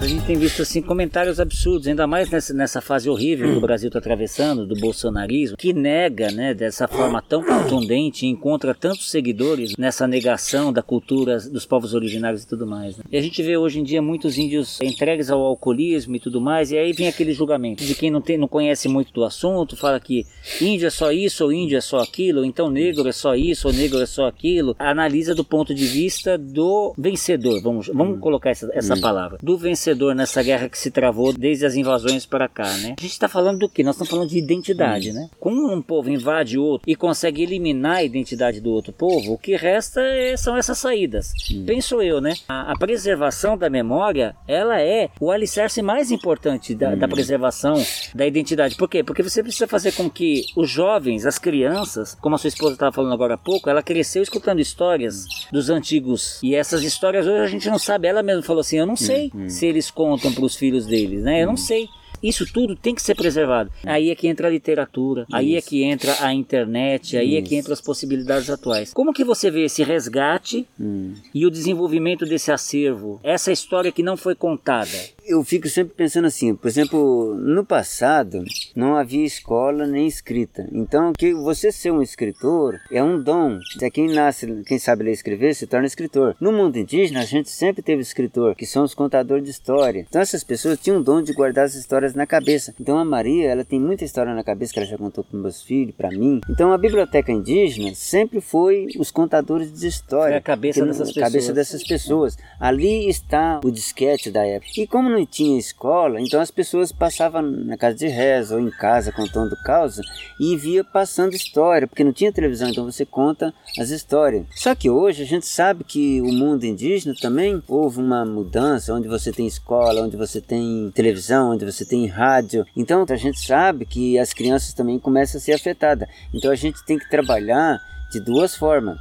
A 0.00 0.06
gente 0.06 0.24
tem 0.24 0.38
visto 0.38 0.62
assim 0.62 0.80
comentários 0.80 1.40
absurdos, 1.40 1.88
ainda 1.88 2.06
mais 2.06 2.30
nessa, 2.30 2.54
nessa 2.54 2.80
fase 2.80 3.10
horrível 3.10 3.50
que 3.50 3.58
o 3.58 3.60
Brasil 3.60 3.88
está 3.88 3.98
atravessando, 3.98 4.64
do 4.64 4.76
bolsonarismo, 4.76 5.56
que 5.56 5.72
nega, 5.72 6.30
né, 6.30 6.54
dessa 6.54 6.86
forma 6.86 7.20
tão 7.20 7.42
contundente, 7.42 8.24
encontra 8.24 8.72
tantos 8.72 9.10
seguidores 9.10 9.76
nessa 9.76 10.06
negação 10.06 10.72
da 10.72 10.82
cultura 10.82 11.40
dos 11.40 11.66
povos 11.66 11.94
originários 11.94 12.44
e 12.44 12.46
tudo 12.46 12.64
mais. 12.64 12.96
Né? 12.96 13.02
E 13.10 13.16
a 13.16 13.20
gente 13.20 13.42
vê 13.42 13.56
hoje 13.56 13.80
em 13.80 13.82
dia 13.82 14.00
muitos 14.00 14.38
índios 14.38 14.80
entregues 14.80 15.30
ao 15.30 15.42
alcoolismo 15.42 16.14
e 16.14 16.20
tudo 16.20 16.40
mais, 16.40 16.70
e 16.70 16.78
aí 16.78 16.92
vem 16.92 17.08
aquele 17.08 17.32
julgamento 17.34 17.84
de 17.84 17.94
quem 17.96 18.08
não, 18.08 18.20
tem, 18.20 18.38
não 18.38 18.48
conhece 18.48 18.86
muito 18.86 19.12
do 19.12 19.24
assunto, 19.24 19.76
fala 19.76 19.98
que 19.98 20.24
índio 20.60 20.86
é 20.86 20.90
só 20.90 21.10
isso, 21.10 21.42
ou 21.42 21.52
índio 21.52 21.76
é 21.76 21.80
só 21.80 21.98
aquilo, 21.98 22.38
ou 22.38 22.44
então 22.44 22.70
negro 22.70 23.08
é 23.08 23.12
só 23.12 23.34
isso, 23.34 23.66
ou 23.66 23.74
negro 23.74 24.00
é 24.00 24.06
só 24.06 24.28
aquilo. 24.28 24.76
Analisa 24.78 25.34
do 25.34 25.44
ponto 25.44 25.74
de 25.74 25.86
vista 25.86 26.38
do 26.38 26.94
vencedor, 26.96 27.60
vamos, 27.60 27.88
vamos 27.88 28.16
hum. 28.16 28.20
colocar 28.20 28.50
essa, 28.50 28.70
essa 28.72 28.94
hum. 28.94 29.00
palavra, 29.00 29.38
do 29.42 29.58
vencedor 29.58 29.87
vencedor 29.88 30.14
nessa 30.14 30.42
guerra 30.42 30.68
que 30.68 30.78
se 30.78 30.90
travou 30.90 31.32
desde 31.32 31.64
as 31.64 31.74
invasões 31.74 32.26
para 32.26 32.48
cá, 32.48 32.68
né? 32.78 32.94
A 32.98 33.00
gente 33.00 33.12
está 33.12 33.28
falando 33.28 33.60
do 33.60 33.68
que? 33.68 33.82
Nós 33.82 33.94
estamos 33.94 34.10
falando 34.10 34.28
de 34.28 34.38
identidade, 34.38 35.10
hum. 35.10 35.14
né? 35.14 35.30
Como 35.40 35.72
um 35.72 35.80
povo 35.80 36.10
invade 36.10 36.58
outro 36.58 36.88
e 36.88 36.94
consegue 36.94 37.42
eliminar 37.42 37.96
a 37.96 38.04
identidade 38.04 38.60
do 38.60 38.70
outro 38.70 38.92
povo, 38.92 39.32
o 39.32 39.38
que 39.38 39.56
resta 39.56 40.00
é, 40.00 40.36
são 40.36 40.56
essas 40.56 40.78
saídas. 40.78 41.32
Hum. 41.50 41.64
Penso 41.66 42.02
eu, 42.02 42.20
né? 42.20 42.34
A, 42.48 42.72
a, 42.72 42.78
preservação 42.78 43.56
da 43.56 43.70
memória, 43.70 44.34
ela 44.46 44.80
é 44.80 45.10
o 45.20 45.30
alicerce 45.30 45.82
mais 45.82 46.10
importante 46.10 46.74
da, 46.74 46.90
hum. 46.90 46.98
da 46.98 47.08
preservação 47.08 47.82
da 48.14 48.26
identidade. 48.26 48.76
Por 48.76 48.88
quê? 48.88 49.02
Porque 49.02 49.22
você 49.22 49.42
precisa 49.42 49.66
fazer 49.66 49.92
com 49.92 50.10
que 50.10 50.44
os 50.56 50.68
jovens, 50.68 51.24
as 51.24 51.38
crianças, 51.38 52.14
como 52.20 52.34
a 52.34 52.38
sua 52.38 52.48
esposa 52.48 52.74
estava 52.74 52.92
falando 52.92 53.12
agora 53.12 53.34
há 53.34 53.38
pouco, 53.38 53.70
ela 53.70 53.82
cresceu 53.82 54.22
escutando 54.22 54.60
histórias 54.60 55.24
hum. 55.24 55.28
dos 55.52 55.70
antigos. 55.70 56.40
E 56.42 56.54
essas 56.54 56.82
histórias 56.82 57.26
hoje 57.26 57.42
a 57.42 57.46
gente 57.46 57.68
não 57.68 57.78
sabe. 57.78 58.06
Ela 58.08 58.22
mesma 58.22 58.42
falou 58.42 58.60
assim: 58.60 58.78
eu 58.78 58.86
não 58.86 58.94
hum. 58.94 58.96
sei 58.96 59.30
hum. 59.34 59.48
se 59.48 59.66
ele 59.66 59.77
eles 59.78 59.90
contam 59.90 60.32
para 60.32 60.44
os 60.44 60.56
filhos 60.56 60.86
deles, 60.86 61.22
né? 61.22 61.42
Eu 61.42 61.46
não 61.46 61.54
hum. 61.54 61.56
sei. 61.56 61.88
Isso 62.20 62.44
tudo 62.52 62.74
tem 62.74 62.96
que 62.96 63.02
ser 63.02 63.14
preservado. 63.14 63.70
Aí 63.84 64.10
é 64.10 64.14
que 64.14 64.26
entra 64.26 64.48
a 64.48 64.50
literatura, 64.50 65.22
Isso. 65.22 65.36
aí 65.36 65.54
é 65.54 65.62
que 65.62 65.84
entra 65.84 66.16
a 66.20 66.34
internet, 66.34 67.16
aí 67.16 67.28
Isso. 67.28 67.38
é 67.38 67.42
que 67.42 67.54
entra 67.54 67.72
as 67.72 67.80
possibilidades 67.80 68.50
atuais. 68.50 68.92
Como 68.92 69.12
que 69.12 69.22
você 69.22 69.52
vê 69.52 69.64
esse 69.64 69.84
resgate 69.84 70.66
hum. 70.80 71.14
e 71.32 71.46
o 71.46 71.50
desenvolvimento 71.50 72.26
desse 72.26 72.50
acervo? 72.50 73.20
Essa 73.22 73.52
história 73.52 73.92
que 73.92 74.02
não 74.02 74.16
foi 74.16 74.34
contada 74.34 74.98
eu 75.28 75.44
fico 75.44 75.68
sempre 75.68 75.94
pensando 75.94 76.26
assim, 76.26 76.54
por 76.54 76.66
exemplo, 76.66 77.34
no 77.34 77.64
passado 77.64 78.42
não 78.74 78.96
havia 78.96 79.24
escola 79.24 79.86
nem 79.86 80.06
escrita. 80.06 80.66
Então, 80.72 81.12
que 81.12 81.34
você 81.34 81.70
ser 81.70 81.92
um 81.92 82.02
escritor 82.02 82.80
é 82.90 83.02
um 83.02 83.22
dom. 83.22 83.58
É 83.80 83.90
quem 83.90 84.08
nasce, 84.08 84.62
quem 84.66 84.78
sabe 84.78 85.04
ler 85.04 85.10
e 85.10 85.14
escrever 85.14 85.54
se 85.54 85.66
torna 85.66 85.86
escritor. 85.86 86.34
No 86.40 86.50
mundo 86.50 86.78
indígena, 86.78 87.20
a 87.20 87.24
gente 87.24 87.50
sempre 87.50 87.82
teve 87.82 88.00
escritor, 88.00 88.54
que 88.54 88.64
são 88.64 88.84
os 88.84 88.94
contadores 88.94 89.44
de 89.44 89.50
história. 89.50 90.06
Então, 90.08 90.20
essas 90.20 90.42
pessoas 90.42 90.78
tinham 90.78 90.98
o 90.98 91.04
dom 91.04 91.20
de 91.20 91.32
guardar 91.32 91.66
as 91.66 91.74
histórias 91.74 92.14
na 92.14 92.26
cabeça. 92.26 92.74
Então, 92.80 92.98
a 92.98 93.04
Maria, 93.04 93.50
ela 93.50 93.64
tem 93.64 93.78
muita 93.78 94.04
história 94.04 94.34
na 94.34 94.42
cabeça 94.42 94.72
que 94.72 94.78
ela 94.78 94.88
já 94.88 94.96
contou 94.96 95.22
para 95.22 95.38
meus 95.38 95.62
filhos, 95.62 95.94
para 95.94 96.10
mim. 96.10 96.40
Então, 96.48 96.72
a 96.72 96.78
biblioteca 96.78 97.30
indígena 97.30 97.94
sempre 97.94 98.40
foi 98.40 98.86
os 98.98 99.10
contadores 99.10 99.72
de 99.72 99.86
história. 99.86 100.32
Foi 100.32 100.38
a 100.38 100.40
cabeça 100.40 100.84
dessas 100.84 101.08
pessoas. 101.08 101.24
cabeça 101.24 101.52
dessas 101.52 101.82
pessoas. 101.82 102.38
Ali 102.58 103.08
está 103.08 103.60
o 103.62 103.70
disquete 103.70 104.30
da 104.30 104.46
época. 104.46 104.72
E 104.76 104.86
como 104.86 105.08
não 105.08 105.17
tinha 105.26 105.58
escola, 105.58 106.20
então 106.20 106.40
as 106.40 106.50
pessoas 106.50 106.92
passavam 106.92 107.42
na 107.42 107.76
casa 107.76 107.96
de 107.96 108.06
reza 108.08 108.54
ou 108.54 108.60
em 108.60 108.70
casa 108.70 109.12
contando 109.12 109.56
causa 109.64 110.02
e 110.40 110.56
via 110.56 110.84
passando 110.84 111.34
história, 111.34 111.86
porque 111.86 112.04
não 112.04 112.12
tinha 112.12 112.32
televisão, 112.32 112.68
então 112.68 112.84
você 112.84 113.04
conta 113.04 113.52
as 113.78 113.90
histórias. 113.90 114.46
Só 114.54 114.74
que 114.74 114.90
hoje 114.90 115.22
a 115.22 115.26
gente 115.26 115.46
sabe 115.46 115.84
que 115.84 116.20
o 116.20 116.32
mundo 116.32 116.64
indígena 116.64 117.14
também 117.20 117.62
houve 117.68 118.00
uma 118.00 118.24
mudança, 118.24 118.94
onde 118.94 119.08
você 119.08 119.32
tem 119.32 119.46
escola, 119.46 120.02
onde 120.02 120.16
você 120.16 120.40
tem 120.40 120.90
televisão, 120.94 121.52
onde 121.52 121.64
você 121.64 121.84
tem 121.84 122.06
rádio. 122.06 122.66
Então 122.76 123.04
a 123.08 123.16
gente 123.16 123.40
sabe 123.40 123.84
que 123.84 124.18
as 124.18 124.32
crianças 124.32 124.74
também 124.74 124.98
começam 124.98 125.38
a 125.38 125.42
ser 125.42 125.52
afetadas. 125.52 126.08
Então 126.32 126.50
a 126.50 126.56
gente 126.56 126.84
tem 126.84 126.98
que 126.98 127.08
trabalhar 127.08 127.80
de 128.10 128.20
duas 128.20 128.54
formas 128.54 128.98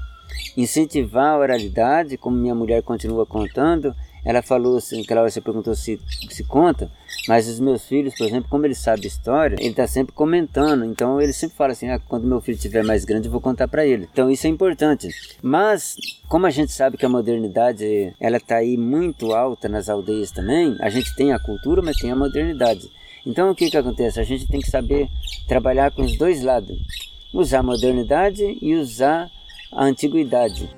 incentivar 0.56 1.34
a 1.34 1.38
oralidade, 1.38 2.18
como 2.18 2.36
minha 2.36 2.56
mulher 2.56 2.82
continua 2.82 3.26
contando. 3.26 3.96
Ela 4.28 4.42
falou 4.42 4.76
assim, 4.76 5.02
aquela 5.02 5.22
hora 5.22 5.30
você 5.30 5.40
perguntou 5.40 5.74
se, 5.74 5.98
se 6.30 6.44
conta, 6.44 6.92
mas 7.30 7.48
os 7.48 7.62
meus 7.62 7.86
filhos, 7.86 8.14
por 8.14 8.28
exemplo, 8.28 8.50
como 8.50 8.66
ele 8.66 8.76
sabe 8.76 9.08
história, 9.08 9.56
ele 9.58 9.70
está 9.70 9.88
sempre 9.88 10.14
comentando. 10.14 10.84
Então 10.84 11.22
ele 11.22 11.32
sempre 11.32 11.56
fala 11.56 11.72
assim: 11.72 11.88
ah, 11.90 11.98
quando 11.98 12.28
meu 12.28 12.42
filho 12.42 12.58
estiver 12.58 12.84
mais 12.84 13.06
grande, 13.06 13.30
eu 13.30 13.32
vou 13.32 13.40
contar 13.40 13.70
para 13.70 13.86
ele. 13.86 14.10
Então 14.12 14.30
isso 14.30 14.46
é 14.46 14.50
importante. 14.50 15.08
Mas 15.42 15.96
como 16.28 16.46
a 16.46 16.50
gente 16.50 16.74
sabe 16.74 16.98
que 16.98 17.06
a 17.06 17.10
modernidade 17.10 18.14
ela 18.20 18.36
está 18.36 18.58
aí 18.58 18.76
muito 18.76 19.32
alta 19.32 19.70
nas 19.70 19.88
aldeias 19.88 20.30
também, 20.30 20.76
a 20.82 20.90
gente 20.90 21.16
tem 21.16 21.32
a 21.32 21.40
cultura, 21.40 21.82
mas 21.82 21.96
tem 21.96 22.12
a 22.12 22.16
modernidade. 22.16 22.92
Então 23.26 23.50
o 23.50 23.56
que 23.56 23.70
que 23.70 23.78
acontece? 23.78 24.20
A 24.20 24.24
gente 24.24 24.46
tem 24.46 24.60
que 24.60 24.70
saber 24.70 25.08
trabalhar 25.48 25.92
com 25.92 26.02
os 26.02 26.18
dois 26.18 26.44
lados, 26.44 26.78
usar 27.34 27.60
a 27.60 27.64
modernidade 27.64 28.58
e 28.62 28.76
usar 28.76 29.32
a 29.72 29.86
antiguidade. 29.86 30.70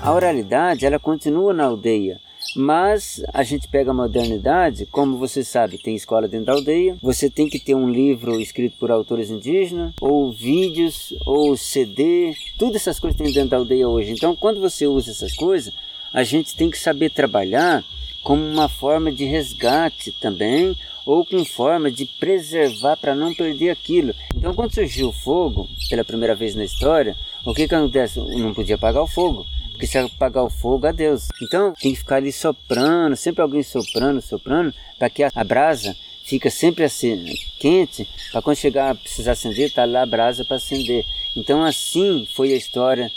A 0.00 0.12
oralidade 0.12 0.86
ela 0.86 0.98
continua 0.98 1.52
na 1.52 1.64
aldeia, 1.64 2.20
mas 2.54 3.20
a 3.34 3.42
gente 3.42 3.66
pega 3.66 3.90
a 3.90 3.94
modernidade, 3.94 4.86
como 4.86 5.18
você 5.18 5.42
sabe, 5.42 5.76
tem 5.76 5.96
escola 5.96 6.28
dentro 6.28 6.46
da 6.46 6.52
aldeia, 6.52 6.96
você 7.02 7.28
tem 7.28 7.48
que 7.48 7.58
ter 7.58 7.74
um 7.74 7.90
livro 7.90 8.40
escrito 8.40 8.76
por 8.78 8.92
autores 8.92 9.28
indígenas, 9.28 9.92
ou 10.00 10.32
vídeos, 10.32 11.12
ou 11.26 11.56
CD, 11.56 12.32
todas 12.56 12.76
essas 12.76 13.00
coisas 13.00 13.18
tem 13.18 13.32
dentro 13.32 13.50
da 13.50 13.56
aldeia 13.56 13.88
hoje. 13.88 14.12
Então, 14.12 14.36
quando 14.36 14.60
você 14.60 14.86
usa 14.86 15.10
essas 15.10 15.34
coisas, 15.34 15.74
a 16.12 16.22
gente 16.22 16.56
tem 16.56 16.70
que 16.70 16.78
saber 16.78 17.10
trabalhar 17.10 17.84
como 18.22 18.42
uma 18.42 18.68
forma 18.68 19.10
de 19.10 19.24
resgate 19.24 20.12
também, 20.12 20.76
ou 21.04 21.24
com 21.24 21.44
forma 21.44 21.90
de 21.90 22.06
preservar 22.06 22.96
para 22.96 23.14
não 23.14 23.34
perder 23.34 23.70
aquilo. 23.70 24.14
Então, 24.36 24.54
quando 24.54 24.74
surgiu 24.74 25.08
o 25.08 25.12
fogo, 25.12 25.68
pela 25.90 26.04
primeira 26.04 26.34
vez 26.34 26.54
na 26.54 26.64
história, 26.64 27.16
o 27.44 27.52
que, 27.52 27.66
que 27.66 27.74
acontece? 27.74 28.20
Não 28.20 28.54
podia 28.54 28.76
apagar 28.76 29.02
o 29.02 29.06
fogo 29.06 29.44
porque 29.78 29.86
se 29.86 29.96
apagar 29.96 30.42
o 30.42 30.50
fogo, 30.50 30.88
adeus. 30.88 31.28
Então 31.40 31.72
tem 31.72 31.92
que 31.92 32.00
ficar 32.00 32.16
ali 32.16 32.32
soprando, 32.32 33.14
sempre 33.14 33.40
alguém 33.40 33.62
soprando, 33.62 34.20
soprando, 34.20 34.74
para 34.98 35.08
que 35.08 35.22
a, 35.22 35.44
brasa 35.44 35.96
fica 36.24 36.50
sempre 36.50 36.82
assim, 36.82 37.24
quente, 37.60 38.06
para 38.32 38.42
quando 38.42 38.56
chegar 38.56 38.90
a 38.90 38.94
precisar 38.96 39.32
acender, 39.32 39.72
tá 39.72 39.84
lá 39.84 40.02
a 40.02 40.06
brasa 40.06 40.44
para 40.44 40.56
acender. 40.56 41.06
Então 41.36 41.64
assim 41.64 42.26
foi 42.34 42.52
a 42.52 42.56
história 42.56 43.08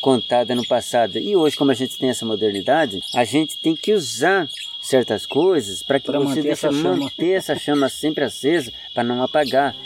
contada 0.00 0.54
no 0.54 0.66
passado. 0.66 1.18
E 1.18 1.36
hoje, 1.36 1.56
como 1.56 1.72
a 1.72 1.74
gente 1.74 1.98
tem 1.98 2.08
essa 2.08 2.24
modernidade, 2.24 3.00
a 3.14 3.24
gente 3.24 3.58
tem 3.58 3.76
que 3.76 3.92
usar 3.92 4.48
certas 4.80 5.26
coisas 5.26 5.82
para 5.82 6.00
que 6.00 6.06
pra 6.06 6.18
você 6.18 6.36
manter, 6.36 6.48
essa 6.48 6.72
manter 6.72 7.32
essa 7.32 7.54
chama 7.54 7.90
sempre 7.90 8.24
acesa, 8.24 8.72
para 8.94 9.04
não 9.04 9.22
apagar. 9.22 9.76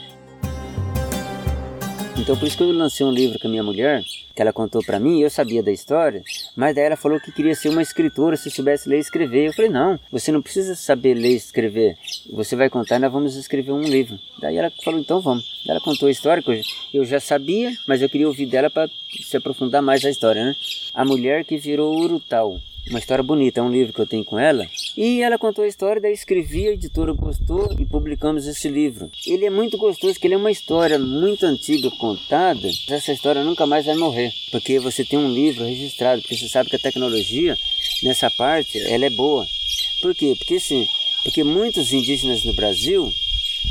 Então 2.23 2.37
por 2.37 2.47
isso 2.47 2.57
que 2.57 2.63
eu 2.63 2.71
lancei 2.71 3.05
um 3.05 3.11
livro 3.11 3.37
com 3.37 3.49
a 3.49 3.51
minha 3.51 3.65
mulher, 3.65 4.01
que 4.33 4.41
ela 4.41 4.53
contou 4.53 4.81
para 4.85 5.01
mim, 5.01 5.21
eu 5.21 5.29
sabia 5.29 5.61
da 5.61 5.73
história, 5.73 6.23
mas 6.55 6.73
daí 6.73 6.85
ela 6.85 6.97
falou 6.97 7.19
que 7.19 7.33
queria 7.33 7.53
ser 7.53 7.69
uma 7.69 7.83
escritora 7.83 8.37
se 8.37 8.49
soubesse 8.49 8.89
ler 8.89 8.99
e 8.99 9.01
escrever. 9.01 9.49
Eu 9.49 9.53
falei, 9.53 9.69
não, 9.69 9.99
você 10.09 10.31
não 10.31 10.41
precisa 10.41 10.77
saber 10.77 11.15
ler 11.15 11.33
e 11.33 11.35
escrever, 11.35 11.97
você 12.33 12.55
vai 12.55 12.71
contar 12.71 13.01
nós 13.01 13.11
vamos 13.11 13.35
escrever 13.35 13.73
um 13.73 13.83
livro. 13.83 14.17
Daí 14.41 14.57
ela 14.57 14.71
falou, 14.85 15.01
então 15.01 15.21
vamos. 15.21 15.65
Daí 15.67 15.75
ela 15.75 15.85
contou 15.85 16.07
a 16.07 16.13
história 16.13 16.41
que 16.41 16.63
eu 16.95 17.05
já 17.05 17.19
sabia, 17.19 17.73
mas 17.89 18.01
eu 18.01 18.09
queria 18.09 18.29
ouvir 18.29 18.47
dela 18.47 18.71
para 18.71 18.89
se 19.21 19.37
aprofundar 19.37 19.83
mais 19.83 20.05
a 20.05 20.11
história, 20.11 20.45
né? 20.45 20.55
A 20.95 21.05
mulher 21.05 21.45
que 21.45 21.57
virou 21.57 21.93
Urutau 21.93 22.61
uma 22.91 22.99
história 22.99 23.23
bonita, 23.23 23.61
é 23.61 23.63
um 23.63 23.71
livro 23.71 23.93
que 23.93 24.01
eu 24.01 24.07
tenho 24.07 24.25
com 24.25 24.39
ela. 24.39 24.67
E 24.97 25.23
ela 25.23 25.39
contou 25.39 25.65
a 25.65 25.69
história, 25.69 26.01
daí 26.01 26.13
escrevi, 26.13 26.69
a 26.69 26.73
editora 26.73 27.13
gostou 27.13 27.75
e 27.79 27.85
publicamos 27.85 28.47
esse 28.47 28.69
livro. 28.69 29.11
Ele 29.27 29.47
é 29.47 29.51
muito 29.51 29.79
gostoso, 29.79 30.15
porque 30.15 30.27
ele 30.27 30.35
é 30.35 30.39
uma 30.39 30.51
história 30.51 30.99
muito 30.99 31.47
antiga 31.47 31.91
contada. 31.93 32.69
Essa 32.89 33.13
história 33.13 33.45
nunca 33.45 33.67
mais 33.67 33.87
vai 33.87 33.97
morrer, 33.97 34.33
porque 34.51 34.79
você 34.79 35.05
tem 35.05 35.19
um 35.19 35.33
livro 35.33 35.65
registrado, 35.65 36.21
porque 36.21 36.37
você 36.37 36.49
sabe 36.49 36.71
que 36.71 36.77
a 36.77 36.81
tecnologia 36.81 37.57
nessa 38.03 38.31
parte 38.31 38.79
ela 38.79 39.07
é 39.07 39.11
boa. 39.11 39.47
Por 40.01 40.15
quê? 40.15 40.35
Porque 40.37 40.59
sim, 40.59 40.87
porque 41.23 41.45
muitos 41.45 41.93
indígenas 41.93 42.45
no 42.45 42.55
Brasil, 42.55 43.13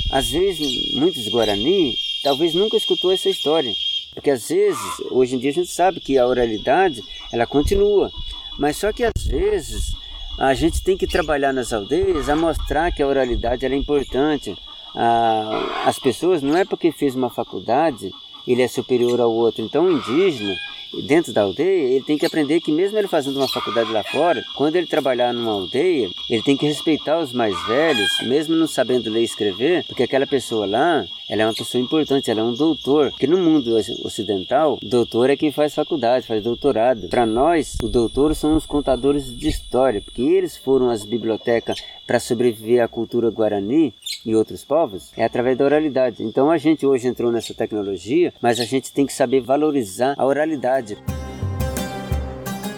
às 0.10 0.30
vezes 0.30 0.94
muitos 0.94 1.28
guarani, 1.28 1.98
talvez 2.24 2.54
nunca 2.54 2.78
escutou 2.78 3.12
essa 3.12 3.30
história. 3.30 3.74
Porque 4.14 4.30
às 4.30 4.50
vezes, 4.50 4.80
hoje 5.10 5.36
em 5.36 5.40
dia 5.40 5.52
a 5.52 5.54
gente 5.54 5.72
sabe 5.72 6.00
que 6.00 6.18
a 6.18 6.28
oralidade, 6.28 7.02
ela 7.32 7.46
continua. 7.48 8.12
Mas 8.58 8.78
só 8.78 8.92
que 8.92 9.04
às 9.04 9.26
vezes 9.26 9.96
a 10.38 10.54
gente 10.54 10.84
tem 10.84 10.98
que 10.98 11.08
trabalhar 11.08 11.54
nas 11.54 11.72
aldeias 11.74 12.30
a 12.30 12.36
mostrar 12.36 12.92
que 12.92 13.04
a 13.04 13.08
oralidade 13.08 13.66
é 13.66 13.76
importante. 13.76 14.56
Ah, 14.96 15.84
as 15.86 16.00
pessoas, 16.00 16.42
não 16.42 16.58
é 16.58 16.66
porque 16.66 16.92
fez 16.92 17.16
uma 17.16 17.30
faculdade, 17.30 18.12
ele 18.48 18.62
é 18.62 18.68
superior 18.68 19.20
ao 19.22 19.32
outro. 19.32 19.64
Então, 19.64 19.86
o 19.86 19.92
indígena, 19.92 20.56
dentro 21.04 21.34
da 21.34 21.42
aldeia, 21.42 21.96
ele 21.96 22.04
tem 22.04 22.18
que 22.18 22.26
aprender 22.26 22.62
que 22.62 22.72
mesmo 22.72 22.98
ele 22.98 23.08
fazendo 23.08 23.38
uma 23.38 23.48
faculdade 23.48 23.92
lá 23.92 24.04
fora, 24.04 24.44
quando 24.56 24.76
ele 24.76 24.88
trabalhar 24.88 25.34
numa 25.34 25.52
aldeia, 25.52 26.10
ele 26.30 26.44
tem 26.44 26.58
que 26.58 26.66
respeitar 26.66 27.20
os 27.20 27.34
mais 27.34 27.56
velhos, 27.68 28.10
mesmo 28.24 28.56
não 28.56 28.68
sabendo 28.68 29.10
ler 29.10 29.22
e 29.22 29.26
escrever, 29.26 29.86
porque 29.86 30.04
aquela 30.04 30.28
pessoa 30.28 30.66
lá, 30.66 31.06
ela 31.30 31.44
é 31.44 31.46
uma 31.46 31.54
pessoa 31.54 31.82
importante, 31.82 32.30
ela 32.30 32.42
é 32.42 32.44
um 32.44 32.54
doutor. 32.54 33.10
Porque 33.12 33.28
no 33.28 33.38
mundo 33.38 33.76
ocidental, 34.04 34.78
doutor 34.82 35.30
é 35.30 35.38
quem 35.38 35.52
faz 35.52 35.74
faculdade, 35.74 36.28
faz 36.28 36.44
doutorado. 36.44 37.08
Para 37.08 37.26
nós, 37.26 37.78
o 37.82 37.88
doutor 37.88 38.36
são 38.36 38.56
os 38.56 38.66
contadores 38.66 39.36
de 39.36 39.48
história, 39.48 40.02
porque 40.02 40.22
eles 40.22 40.58
foram 40.58 40.90
às 40.90 41.06
bibliotecas 41.06 41.82
para 42.12 42.20
sobreviver 42.20 42.84
à 42.84 42.90
cultura 42.90 43.30
guarani 43.30 43.94
e 44.26 44.36
outros 44.36 44.66
povos, 44.66 45.12
é 45.16 45.24
através 45.24 45.58
da 45.58 45.64
oralidade. 45.64 46.24
Então 46.24 46.52
a 46.52 46.58
gente 46.58 46.86
hoje 46.86 47.08
entrou 47.08 47.32
nessa 47.32 47.54
tecnologia, 47.54 48.34
mas 48.42 48.60
a 48.60 48.66
gente 48.66 48.92
tem 48.92 49.06
que 49.06 49.14
saber 49.14 49.40
valorizar 49.40 50.14
a 50.18 50.26
oralidade. 50.26 50.81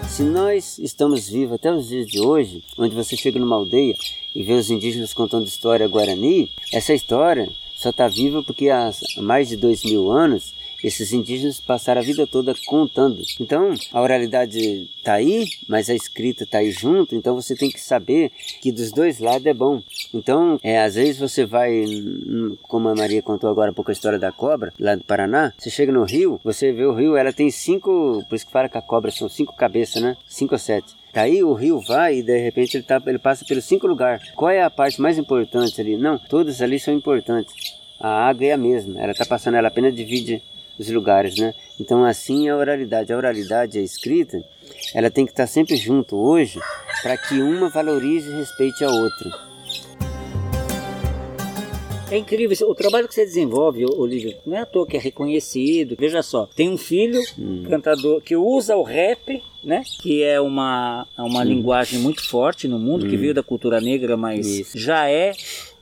Se 0.10 0.24
nós 0.24 0.78
estamos 0.78 1.28
vivos 1.28 1.56
até 1.56 1.74
os 1.74 1.88
dias 1.88 2.08
de 2.08 2.22
hoje, 2.22 2.64
onde 2.78 2.96
você 2.96 3.18
chega 3.18 3.40
numa 3.40 3.56
aldeia 3.56 3.96
e 4.36 4.44
vê 4.44 4.54
os 4.54 4.70
indígenas 4.70 5.14
contando 5.14 5.48
história 5.48 5.88
guarani, 5.88 6.52
essa 6.72 6.94
história 6.94 7.50
só 7.76 7.90
está 7.90 8.08
viva 8.08 8.44
porque 8.44 8.70
há 8.70 8.92
mais 9.18 9.50
de 9.50 9.58
dois 9.58 9.84
mil 9.84 10.12
anos 10.12 10.54
esses 10.84 11.14
indígenas 11.14 11.60
passaram 11.60 12.02
a 12.02 12.04
vida 12.04 12.28
toda 12.28 12.54
contando. 12.66 13.22
Então, 13.40 13.74
a 13.92 14.02
oralidade 14.02 14.90
está 14.98 15.14
aí, 15.14 15.48
mas 15.68 15.90
a 15.90 15.96
escrita 15.96 16.44
está 16.44 16.58
aí 16.60 16.72
junto, 16.72 17.16
então 17.16 17.36
você 17.36 17.56
tem 17.56 17.70
que 17.70 17.80
saber 17.80 18.32
que 18.62 18.72
dos 18.72 18.92
dois 18.92 19.20
lados 19.20 19.46
é 19.46 19.54
bom. 19.54 19.82
Então, 20.14 20.60
é, 20.62 20.82
às 20.82 20.96
vezes 20.96 21.20
você 21.20 21.46
vai, 21.46 21.84
como 22.64 22.90
a 22.90 22.96
Maria 22.96 23.22
contou 23.22 23.50
agora 23.50 23.72
um 23.72 23.74
pouco 23.74 23.92
a 23.92 23.94
história 23.94 24.20
da 24.20 24.32
cobra, 24.32 24.74
lá 24.80 24.96
do 24.96 25.04
Paraná, 25.04 25.54
você 25.58 25.70
chega 25.70 25.92
no 25.92 26.04
rio, 26.04 26.40
você 26.44 26.72
vê 26.72 26.86
o 26.86 26.94
rio, 26.94 27.16
ela 27.16 27.32
tem 27.32 27.50
cinco, 27.50 28.24
por 28.28 28.36
isso 28.36 28.46
que 28.46 28.52
fala 28.52 28.70
que 28.70 28.78
a 28.78 28.82
cobra 28.82 29.12
são 29.12 29.30
cinco 29.30 29.56
cabeças, 29.56 30.02
né? 30.02 30.18
Cinco 30.28 30.56
ou 30.56 30.60
sete. 30.60 30.94
Daí 31.14 31.44
o 31.44 31.54
rio 31.54 31.80
vai 31.80 32.18
e 32.18 32.24
de 32.24 32.38
repente 32.40 32.76
ele, 32.76 32.84
tá, 32.84 33.02
ele 33.06 33.20
passa 33.20 33.46
pelos 33.46 33.66
cinco 33.66 33.86
lugares. 33.86 34.32
Qual 34.32 34.50
é 34.50 34.64
a 34.64 34.70
parte 34.70 35.00
mais 35.00 35.18
importante 35.18 35.80
ali? 35.80 35.96
Não, 35.96 36.18
todas 36.18 36.62
ali 36.62 36.80
são 36.80 36.94
importantes. 36.94 37.54
A 38.00 38.28
água 38.28 38.46
é 38.46 38.52
a 38.52 38.58
mesma, 38.58 39.00
ela 39.00 39.12
está 39.12 39.26
passando, 39.26 39.56
ela 39.56 39.68
apenas 39.68 39.96
divide 39.96 40.42
os 40.78 40.90
lugares, 40.90 41.38
né? 41.38 41.54
Então 41.80 42.04
assim 42.04 42.48
é 42.48 42.52
a 42.52 42.58
oralidade. 42.58 43.14
A 43.14 43.18
oralidade, 43.18 43.80
a 43.80 43.82
escrita, 43.82 44.44
ela 44.94 45.10
tem 45.10 45.26
que 45.26 45.32
estar 45.32 45.48
sempre 45.48 45.76
junto 45.76 46.18
hoje 46.18 46.60
para 47.02 47.18
que 47.18 47.42
uma 47.42 47.70
valorize 47.70 48.30
e 48.30 48.36
respeite 48.36 48.84
a 48.84 48.90
outra. 48.90 49.54
É 52.12 52.18
incrível, 52.18 52.70
o 52.70 52.76
trabalho 52.76 53.08
que 53.08 53.16
você 53.16 53.26
desenvolve, 53.26 53.86
Olívio, 53.86 54.36
não 54.46 54.56
é 54.56 54.60
à 54.60 54.66
toa 54.68 54.86
que 54.86 54.96
é 54.96 55.00
reconhecido. 55.00 55.96
Veja 55.98 56.22
só, 56.22 56.46
tem 56.46 56.70
um 56.70 56.78
filho, 56.78 57.20
hum. 57.40 57.64
cantador, 57.68 58.22
que 58.22 58.36
usa 58.36 58.76
o 58.76 58.84
rap 58.84 59.42
né? 59.64 59.84
Que 60.00 60.24
é 60.24 60.40
uma, 60.42 61.08
uma 61.18 61.40
hum. 61.40 61.44
linguagem 61.44 62.00
muito 62.00 62.28
forte 62.28 62.68
no 62.68 62.78
mundo, 62.78 63.06
hum. 63.06 63.10
que 63.10 63.18
veio 63.18 63.34
da 63.34 63.42
cultura 63.42 63.80
negra, 63.80 64.18
mas 64.18 64.46
Isso. 64.46 64.78
já 64.78 65.10
é 65.10 65.32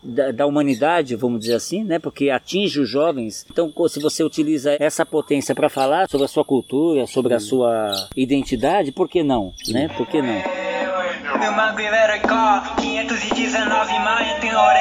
da, 0.03 0.31
da, 0.31 0.45
humanidade, 0.45 1.15
vamos 1.15 1.41
dizer 1.41 1.55
assim, 1.55 1.83
né? 1.83 1.99
Porque 1.99 2.29
atinge 2.29 2.79
os 2.79 2.89
jovens. 2.89 3.45
Então, 3.49 3.71
se 3.87 3.99
você 3.99 4.23
utiliza 4.23 4.75
essa 4.79 5.05
potência 5.05 5.53
para 5.53 5.69
falar 5.69 6.09
sobre 6.09 6.25
a 6.25 6.27
sua 6.27 6.43
cultura, 6.43 7.05
sobre 7.07 7.33
a 7.33 7.39
sua 7.39 7.91
identidade, 8.15 8.91
por 8.91 9.07
que 9.07 9.23
não, 9.23 9.53
né? 9.69 9.87
Por 9.97 10.07
que 10.07 10.21
não? 10.21 10.41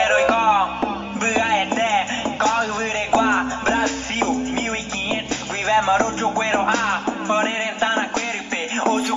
Brasil 0.06 0.29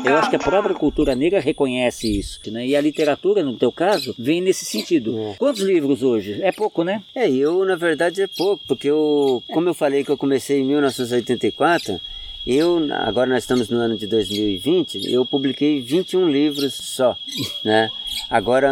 eu 0.04 0.18
acho 0.18 0.30
que 0.30 0.36
a 0.36 0.40
própria 0.40 0.76
cultura 0.76 1.16
negra 1.16 1.40
reconhece 1.40 2.20
isso, 2.20 2.40
né? 2.52 2.66
E 2.66 2.76
a 2.76 2.82
literatura, 2.82 3.44
no 3.44 3.58
teu 3.58 3.72
caso, 3.72 4.14
vem 4.18 4.42
nesse 4.42 4.66
sentido. 4.66 5.18
É. 5.18 5.36
Quantos 5.36 5.62
livros 5.62 6.04
hoje? 6.04 6.42
É 6.42 6.52
pouco, 6.52 6.84
né? 6.84 7.04
É, 7.16 7.30
eu, 7.30 7.66
na 7.66 7.76
verdade, 7.76 8.22
é 8.22 8.28
pouco, 8.28 8.64
porque 8.68 8.90
eu, 8.90 9.44
como 9.48 9.70
eu 9.70 9.74
falei 9.74 10.04
que 10.04 10.12
eu 10.12 10.18
comecei 10.18 10.60
em 10.60 10.66
1984, 10.66 12.00
Eu, 12.46 12.86
agora 12.92 13.30
nós 13.30 13.44
estamos 13.44 13.70
no 13.70 13.78
ano 13.78 13.98
de 13.98 14.06
2020, 14.06 15.12
eu 15.12 15.26
publiquei 15.26 15.82
21 15.82 16.30
livros 16.30 16.74
só, 16.74 17.16
né? 17.64 17.90
Agora. 18.30 18.70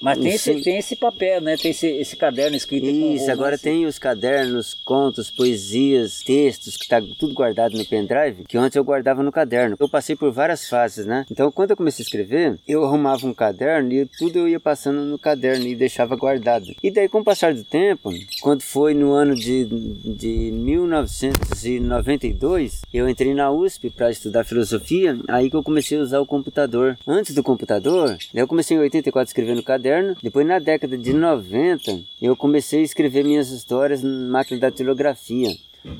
Mas 0.00 0.18
tem, 0.18 0.32
esse, 0.32 0.62
tem 0.62 0.78
esse 0.78 0.94
papel, 0.96 1.40
né? 1.40 1.56
Tem 1.56 1.72
esse, 1.72 1.86
esse 1.86 2.16
caderno 2.16 2.56
escrito 2.56 2.86
com 2.86 3.14
Isso, 3.14 3.30
agora 3.30 3.50
romance. 3.50 3.62
tem 3.62 3.86
os 3.86 3.96
cadernos, 3.98 4.74
contos, 4.74 5.30
poesias, 5.30 6.22
textos, 6.22 6.76
que 6.76 6.88
tá 6.88 7.00
tudo 7.18 7.34
guardado 7.34 7.76
no 7.76 7.84
pendrive, 7.84 8.44
que 8.44 8.56
antes 8.56 8.76
eu 8.76 8.84
guardava 8.84 9.20
no 9.22 9.32
caderno. 9.32 9.76
Eu 9.78 9.88
passei 9.88 10.16
por 10.16 10.32
várias 10.32 10.68
fases, 10.68 11.06
né? 11.06 11.24
Então, 11.30 11.52
quando 11.52 11.72
eu 11.72 11.76
comecei 11.76 12.02
a 12.02 12.06
escrever, 12.06 12.58
eu 12.66 12.82
arrumava 12.84 13.26
um 13.26 13.34
caderno 13.34 13.92
e 13.92 14.06
tudo 14.06 14.38
eu 14.38 14.48
ia 14.48 14.60
passando 14.60 15.02
no 15.02 15.18
caderno 15.18 15.66
e 15.66 15.74
deixava 15.74 16.16
guardado. 16.16 16.74
E 16.82 16.90
daí, 16.90 17.06
com 17.08 17.20
o 17.20 17.24
passar 17.24 17.54
do 17.54 17.64
tempo, 17.64 18.10
quando 18.40 18.62
foi 18.62 18.94
no 18.94 19.12
ano 19.12 19.34
de, 19.34 19.64
de 19.64 20.50
1992, 20.52 22.80
eu 22.92 23.07
entrei 23.08 23.34
na 23.34 23.50
USP 23.50 23.90
para 23.90 24.10
estudar 24.10 24.44
filosofia, 24.44 25.18
aí 25.28 25.50
que 25.50 25.56
eu 25.56 25.62
comecei 25.62 25.98
a 25.98 26.02
usar 26.02 26.20
o 26.20 26.26
computador. 26.26 26.98
Antes 27.06 27.34
do 27.34 27.42
computador, 27.42 28.16
eu 28.34 28.46
comecei 28.46 28.76
em 28.76 28.80
84 28.80 29.20
a 29.20 29.30
escrever 29.30 29.54
no 29.54 29.62
caderno, 29.62 30.16
depois 30.22 30.46
na 30.46 30.58
década 30.58 30.96
de 30.96 31.12
90, 31.12 32.00
eu 32.20 32.36
comecei 32.36 32.80
a 32.80 32.84
escrever 32.84 33.24
minhas 33.24 33.50
histórias 33.50 34.02
na 34.02 34.10
máquina 34.10 34.60
da 34.60 34.70
tilografia. 34.70 35.50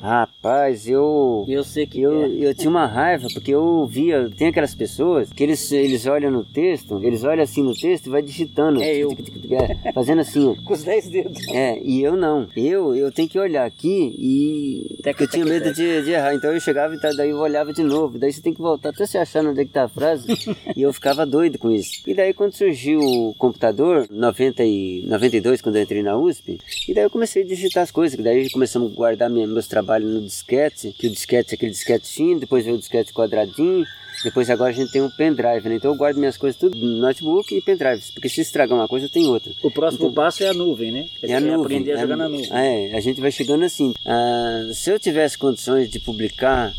Rapaz, 0.01 0.87
eu 0.87 1.45
Eu 1.47 1.63
sei 1.63 1.85
que 1.85 2.01
eu, 2.01 2.23
é. 2.23 2.27
eu 2.29 2.55
tinha 2.55 2.69
uma 2.69 2.85
raiva, 2.85 3.27
porque 3.33 3.51
eu 3.51 3.85
via, 3.85 4.29
tem 4.37 4.47
aquelas 4.47 4.75
pessoas 4.75 5.31
que 5.31 5.43
eles, 5.43 5.71
eles 5.71 6.05
olham 6.05 6.31
no 6.31 6.45
texto, 6.45 7.03
eles 7.03 7.23
olham 7.23 7.43
assim 7.43 7.63
no 7.63 7.73
texto 7.73 8.07
e 8.07 8.09
vai 8.09 8.21
digitando. 8.21 8.81
É 8.81 8.95
eu. 8.95 9.15
É, 9.51 9.91
fazendo 9.91 10.21
assim. 10.21 10.55
Com 10.63 10.73
os 10.73 10.83
10 10.83 11.09
dedos. 11.09 11.47
É, 11.49 11.79
e 11.83 12.01
eu 12.01 12.15
não. 12.15 12.47
Eu, 12.55 12.95
eu 12.95 13.11
tenho 13.11 13.27
que 13.27 13.39
olhar 13.39 13.65
aqui 13.65 14.15
e 14.17 15.01
Tec, 15.01 15.19
eu 15.19 15.29
tinha 15.29 15.45
medo 15.45 15.73
de, 15.73 16.03
de 16.03 16.11
errar. 16.11 16.33
Então 16.33 16.53
eu 16.53 16.59
chegava 16.59 16.93
e 16.93 16.99
tá, 16.99 17.09
daí 17.15 17.29
eu 17.29 17.37
olhava 17.37 17.73
de 17.73 17.83
novo. 17.83 18.17
Daí 18.17 18.31
você 18.31 18.41
tem 18.41 18.53
que 18.53 18.61
voltar 18.61 18.89
até 18.89 19.05
você 19.05 19.17
achar 19.17 19.45
onde 19.45 19.61
é 19.61 19.65
que 19.65 19.71
tá 19.71 19.85
a 19.85 19.89
frase. 19.89 20.27
e 20.75 20.81
eu 20.81 20.93
ficava 20.93 21.25
doido 21.25 21.57
com 21.57 21.71
isso. 21.71 22.03
E 22.07 22.13
daí 22.13 22.33
quando 22.33 22.53
surgiu 22.53 22.99
o 22.99 23.33
computador, 23.35 24.07
90 24.09 24.63
e 24.63 25.03
92, 25.07 25.61
quando 25.61 25.77
eu 25.77 25.83
entrei 25.83 26.03
na 26.03 26.17
USP, 26.17 26.59
e 26.87 26.93
daí 26.93 27.03
eu 27.03 27.09
comecei 27.09 27.43
a 27.43 27.45
digitar 27.45 27.83
as 27.83 27.91
coisas. 27.91 28.15
que 28.15 28.23
Daí 28.23 28.49
começamos 28.49 28.91
a 28.91 28.95
guardar 28.95 29.29
meus 29.29 29.67
trabalhos 29.67 29.78
no 29.81 30.21
disquete, 30.21 30.93
que 30.97 31.07
o 31.07 31.09
disquete 31.09 31.53
é 31.53 31.55
aquele 31.55 31.71
disquete 31.71 32.07
fino, 32.07 32.39
depois 32.39 32.63
veio 32.63 32.75
o 32.75 32.79
disquete 32.79 33.13
quadradinho. 33.13 33.85
Depois 34.23 34.49
agora 34.49 34.71
a 34.71 34.73
gente 34.73 34.91
tem 34.91 35.01
um 35.01 35.09
pendrive, 35.09 35.69
né? 35.69 35.75
Então 35.75 35.91
eu 35.91 35.97
guardo 35.97 36.17
minhas 36.17 36.35
coisas 36.35 36.59
tudo 36.59 36.77
no 36.77 36.97
notebook 36.97 37.55
e 37.55 37.61
pendrives. 37.61 38.11
Porque 38.11 38.27
se 38.27 38.41
estragar 38.41 38.77
uma 38.77 38.87
coisa, 38.87 39.07
tem 39.07 39.25
outra. 39.27 39.51
O 39.63 39.71
próximo 39.71 40.07
Então- 40.07 40.13
passo 40.13 40.43
é 40.43 40.49
a 40.49 40.53
nuvem, 40.53 40.91
né? 40.91 41.07
É 41.23 41.35
a 41.35 41.39
nuvem. 41.39 41.61
aprender 41.61 41.93
a 41.93 41.97
é 41.97 42.01
jogar 42.01 42.17
na 42.17 42.27
nuvem. 42.27 42.49
É, 42.51 42.97
a 42.97 42.99
gente 42.99 43.21
vai 43.21 43.31
chegando 43.31 43.63
assim. 43.63 43.93
Ah, 44.05 44.69
se 44.73 44.91
eu 44.91 44.99
tivesse 44.99 45.37
condições 45.37 45.89
de 45.89 45.99
publicar 46.01 46.73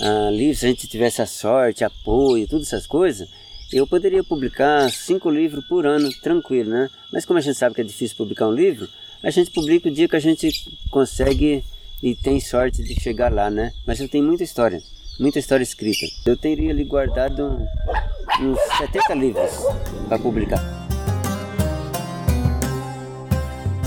ah, 0.00 0.30
livros, 0.30 0.58
se 0.58 0.66
a 0.66 0.68
gente 0.68 0.86
tivesse 0.86 1.22
a 1.22 1.26
sorte, 1.26 1.82
apoio, 1.82 2.46
todas 2.46 2.66
essas 2.66 2.86
coisas, 2.86 3.26
eu 3.72 3.86
poderia 3.86 4.22
publicar 4.22 4.90
cinco 4.90 5.30
livros 5.30 5.64
por 5.66 5.86
ano, 5.86 6.10
tranquilo, 6.20 6.68
né? 6.70 6.90
Mas 7.10 7.24
como 7.24 7.38
a 7.38 7.42
gente 7.42 7.56
sabe 7.56 7.74
que 7.74 7.80
é 7.80 7.84
difícil 7.84 8.18
publicar 8.18 8.46
um 8.48 8.52
livro, 8.52 8.86
a 9.22 9.30
gente 9.30 9.50
publica 9.50 9.88
o 9.88 9.92
dia 9.92 10.08
que 10.08 10.16
a 10.16 10.20
gente 10.20 10.50
consegue 10.90 11.64
e 12.02 12.16
tem 12.16 12.40
sorte 12.40 12.82
de 12.82 13.00
chegar 13.00 13.32
lá, 13.32 13.48
né? 13.48 13.72
Mas 13.86 14.00
eu 14.00 14.08
tenho 14.08 14.24
muita 14.24 14.42
história, 14.42 14.80
muita 15.20 15.38
história 15.38 15.62
escrita. 15.62 16.04
Eu 16.26 16.36
teria 16.36 16.70
ali 16.70 16.84
guardado 16.84 17.58
uns 18.40 18.58
70 18.78 19.14
livros 19.14 19.52
para 20.08 20.18
publicar. 20.18 20.60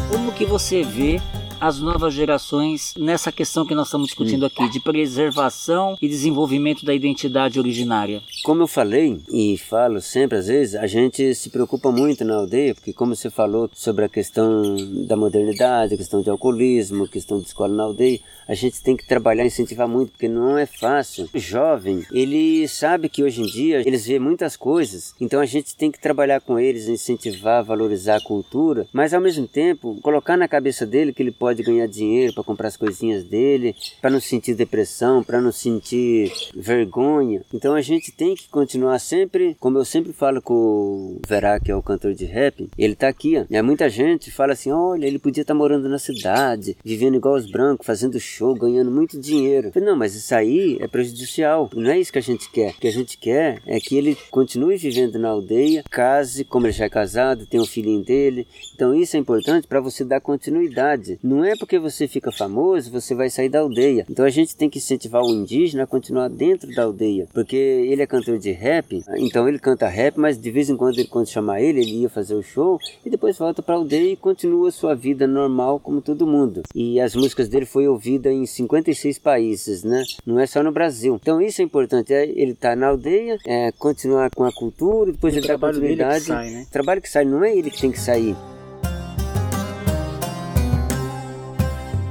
Como 0.10 0.32
que 0.32 0.46
você 0.46 0.82
vê 0.82 1.20
as 1.66 1.82
novas 1.82 2.14
gerações 2.14 2.94
nessa 2.96 3.32
questão 3.32 3.66
que 3.66 3.74
nós 3.74 3.88
estamos 3.88 4.06
discutindo 4.06 4.46
aqui, 4.46 4.70
de 4.70 4.80
preservação 4.80 5.98
e 6.00 6.08
desenvolvimento 6.08 6.86
da 6.86 6.94
identidade 6.94 7.58
originária? 7.58 8.22
Como 8.44 8.62
eu 8.62 8.68
falei 8.68 9.20
e 9.34 9.58
falo 9.58 10.00
sempre 10.00 10.38
às 10.38 10.46
vezes, 10.46 10.76
a 10.76 10.86
gente 10.86 11.34
se 11.34 11.50
preocupa 11.50 11.92
muito 11.92 12.24
na 12.24 12.36
aldeia, 12.36 12.76
porque 12.76 12.94
como 12.94 13.16
você 13.16 13.32
falou 13.32 13.68
sobre 13.74 14.06
a 14.06 14.10
questão 14.10 14.76
da 15.08 15.18
modernidade, 15.18 15.96
a 15.96 15.98
questão 15.98 16.22
de 16.22 16.30
alcoolismo, 16.30 17.06
a 17.06 17.10
questão 17.10 17.40
de 17.40 17.48
escola 17.48 17.74
na 17.74 17.82
aldeia, 17.82 18.20
a 18.48 18.54
gente 18.54 18.84
tem 18.84 18.96
que 18.96 19.08
trabalhar 19.08 19.44
incentivar 19.44 19.88
muito, 19.88 20.12
porque 20.12 20.28
não 20.28 20.56
é 20.56 20.68
fácil. 20.68 21.28
O 21.34 21.40
jovem, 21.40 22.06
ele 22.12 22.68
sabe 22.68 23.10
que 23.10 23.24
hoje 23.24 23.42
em 23.42 23.46
dia 23.46 23.82
eles 23.88 24.06
vê 24.06 24.20
muitas 24.20 24.56
coisas, 24.56 25.16
então 25.20 25.40
a 25.40 25.46
gente 25.48 25.76
tem 25.76 25.92
que 25.92 26.00
trabalhar 26.00 26.42
com 26.42 26.60
eles, 26.60 26.88
incentivar, 26.88 27.64
valorizar 27.64 28.18
a 28.18 28.24
cultura, 28.24 28.88
mas 28.94 29.16
ao 29.16 29.22
mesmo 29.22 29.48
tempo 29.48 29.98
colocar 30.04 30.38
na 30.38 30.48
cabeça 30.48 30.86
dele 30.86 31.12
que 31.12 31.24
ele 31.24 31.32
pode 31.32 31.55
ganhar 31.64 31.88
dinheiro 31.88 32.34
para 32.34 32.44
comprar 32.44 32.68
as 32.68 32.78
coisinhas 32.78 33.24
dele, 33.24 33.76
para 34.02 34.10
não 34.10 34.20
sentir 34.20 34.56
depressão, 34.56 35.24
para 35.24 35.42
não 35.42 35.52
sentir 35.52 36.32
vergonha. 36.56 37.42
Então 37.54 37.74
a 37.74 37.82
gente 37.82 38.12
tem 38.12 38.36
que 38.36 38.50
continuar 38.50 39.00
sempre, 39.00 39.56
como 39.60 39.78
eu 39.78 39.86
sempre 39.86 40.14
falo 40.14 40.42
com 40.42 40.54
o 40.54 41.22
Verá, 41.28 41.60
que 41.60 41.72
é 41.72 41.76
o 41.76 41.84
cantor 41.84 42.14
de 42.14 42.26
rap, 42.26 42.70
ele 42.78 42.96
tá 42.96 43.08
aqui, 43.08 43.38
ó. 43.38 43.46
Aí 43.54 43.62
muita 43.62 43.90
gente 43.90 44.32
fala 44.32 44.54
assim: 44.54 44.72
olha, 44.72 45.06
ele 45.06 45.20
podia 45.20 45.42
estar 45.42 45.54
morando 45.54 45.90
na 45.90 46.00
cidade, 46.00 46.78
vivendo 46.84 47.16
igual 47.16 47.36
os 47.36 47.50
brancos, 47.50 47.86
fazendo 47.86 48.20
show, 48.20 48.54
ganhando 48.54 48.92
muito 48.92 49.20
dinheiro. 49.20 49.72
Falei, 49.72 49.90
não, 49.90 49.98
mas 49.98 50.16
isso 50.16 50.34
aí 50.34 50.78
é 50.80 50.88
prejudicial. 50.88 51.70
Não 51.74 51.90
é 51.90 52.00
isso 52.00 52.12
que 52.12 52.20
a 52.20 52.22
gente 52.22 52.50
quer. 52.50 52.72
O 52.72 52.80
que 52.80 52.88
a 52.88 52.92
gente 52.92 53.18
quer 53.18 53.62
é 53.66 53.80
que 53.80 53.98
ele 53.98 54.18
continue 54.30 54.78
vivendo 54.78 55.18
na 55.18 55.30
aldeia, 55.30 55.84
case, 55.90 56.44
como 56.44 56.68
ele 56.68 56.74
já 56.74 56.86
é 56.86 56.90
casado, 56.90 57.46
tem 57.46 57.60
um 57.60 57.66
filhinho 57.66 58.04
dele. 58.04 58.48
Então 58.74 58.94
isso 58.94 59.16
é 59.16 59.20
importante 59.20 59.68
para 59.68 59.80
você 59.80 60.04
dar 60.04 60.22
continuidade. 60.22 61.20
Não 61.24 61.35
é 61.44 61.56
porque 61.56 61.80
você 61.80 62.08
fica 62.08 62.32
famoso, 62.32 62.92
você 62.92 63.14
vai 63.16 63.30
sair 63.30 63.50
da 63.50 63.60
aldeia. 63.60 64.06
Então 64.10 64.26
a 64.26 64.30
gente 64.30 64.56
tem 64.56 64.70
que 64.70 64.78
incentivar 64.78 65.24
o 65.24 65.30
indígena 65.30 65.84
a 65.84 65.88
continuar 65.88 66.30
dentro 66.30 66.74
da 66.74 66.84
aldeia. 66.84 67.28
Porque 67.34 67.56
ele 67.56 68.02
é 68.02 68.08
cantor 68.08 68.38
de 68.38 68.52
rap, 68.52 69.04
então 69.18 69.48
ele 69.48 69.60
canta 69.60 69.88
rap, 69.88 70.18
mas 70.18 70.40
de 70.40 70.52
vez 70.52 70.70
em 70.70 70.78
quando, 70.78 71.00
ele, 71.00 71.08
quando 71.08 71.28
chamar 71.28 71.62
ele, 71.62 71.82
ele 71.82 72.02
ia 72.02 72.10
fazer 72.10 72.36
o 72.36 72.44
show 72.44 72.80
e 73.06 73.10
depois 73.10 73.38
volta 73.38 73.62
para 73.62 73.76
a 73.76 73.78
aldeia 73.78 74.14
e 74.14 74.16
continua 74.16 74.72
sua 74.72 74.96
vida 74.96 75.28
normal 75.28 75.80
como 75.80 76.02
todo 76.02 76.28
mundo. 76.28 76.62
E 76.74 77.00
as 77.00 77.16
músicas 77.16 77.50
dele 77.50 77.66
foi 77.66 77.88
ouvida 77.88 78.32
em 78.32 78.46
56 78.46 79.20
países, 79.20 79.84
né? 79.84 80.04
Não 80.26 80.40
é 80.40 80.46
só 80.46 80.62
no 80.64 80.72
Brasil. 80.72 81.18
Então 81.22 81.42
isso 81.42 81.62
é 81.62 81.66
importante, 81.66 82.14
é 82.14 82.26
ele 82.26 82.52
estar 82.52 82.76
na 82.76 82.88
aldeia, 82.88 83.38
é, 83.46 83.72
continuar 83.74 84.30
com 84.30 84.44
a 84.44 84.52
cultura, 84.54 85.12
depois 85.12 85.34
O 85.34 85.38
ele 85.38 85.42
dá 85.48 85.58
trabalho 85.58 85.80
dele 85.80 85.96
que 85.96 86.04
continuidade. 86.04 86.26
sai, 86.26 86.50
né? 86.52 86.66
Trabalho 86.72 87.02
que 87.02 87.10
sai, 87.10 87.26
não 87.26 87.44
é 87.44 87.56
ele 87.56 87.70
que 87.70 87.80
tem 87.82 87.92
que 87.92 88.00
sair. 88.00 88.36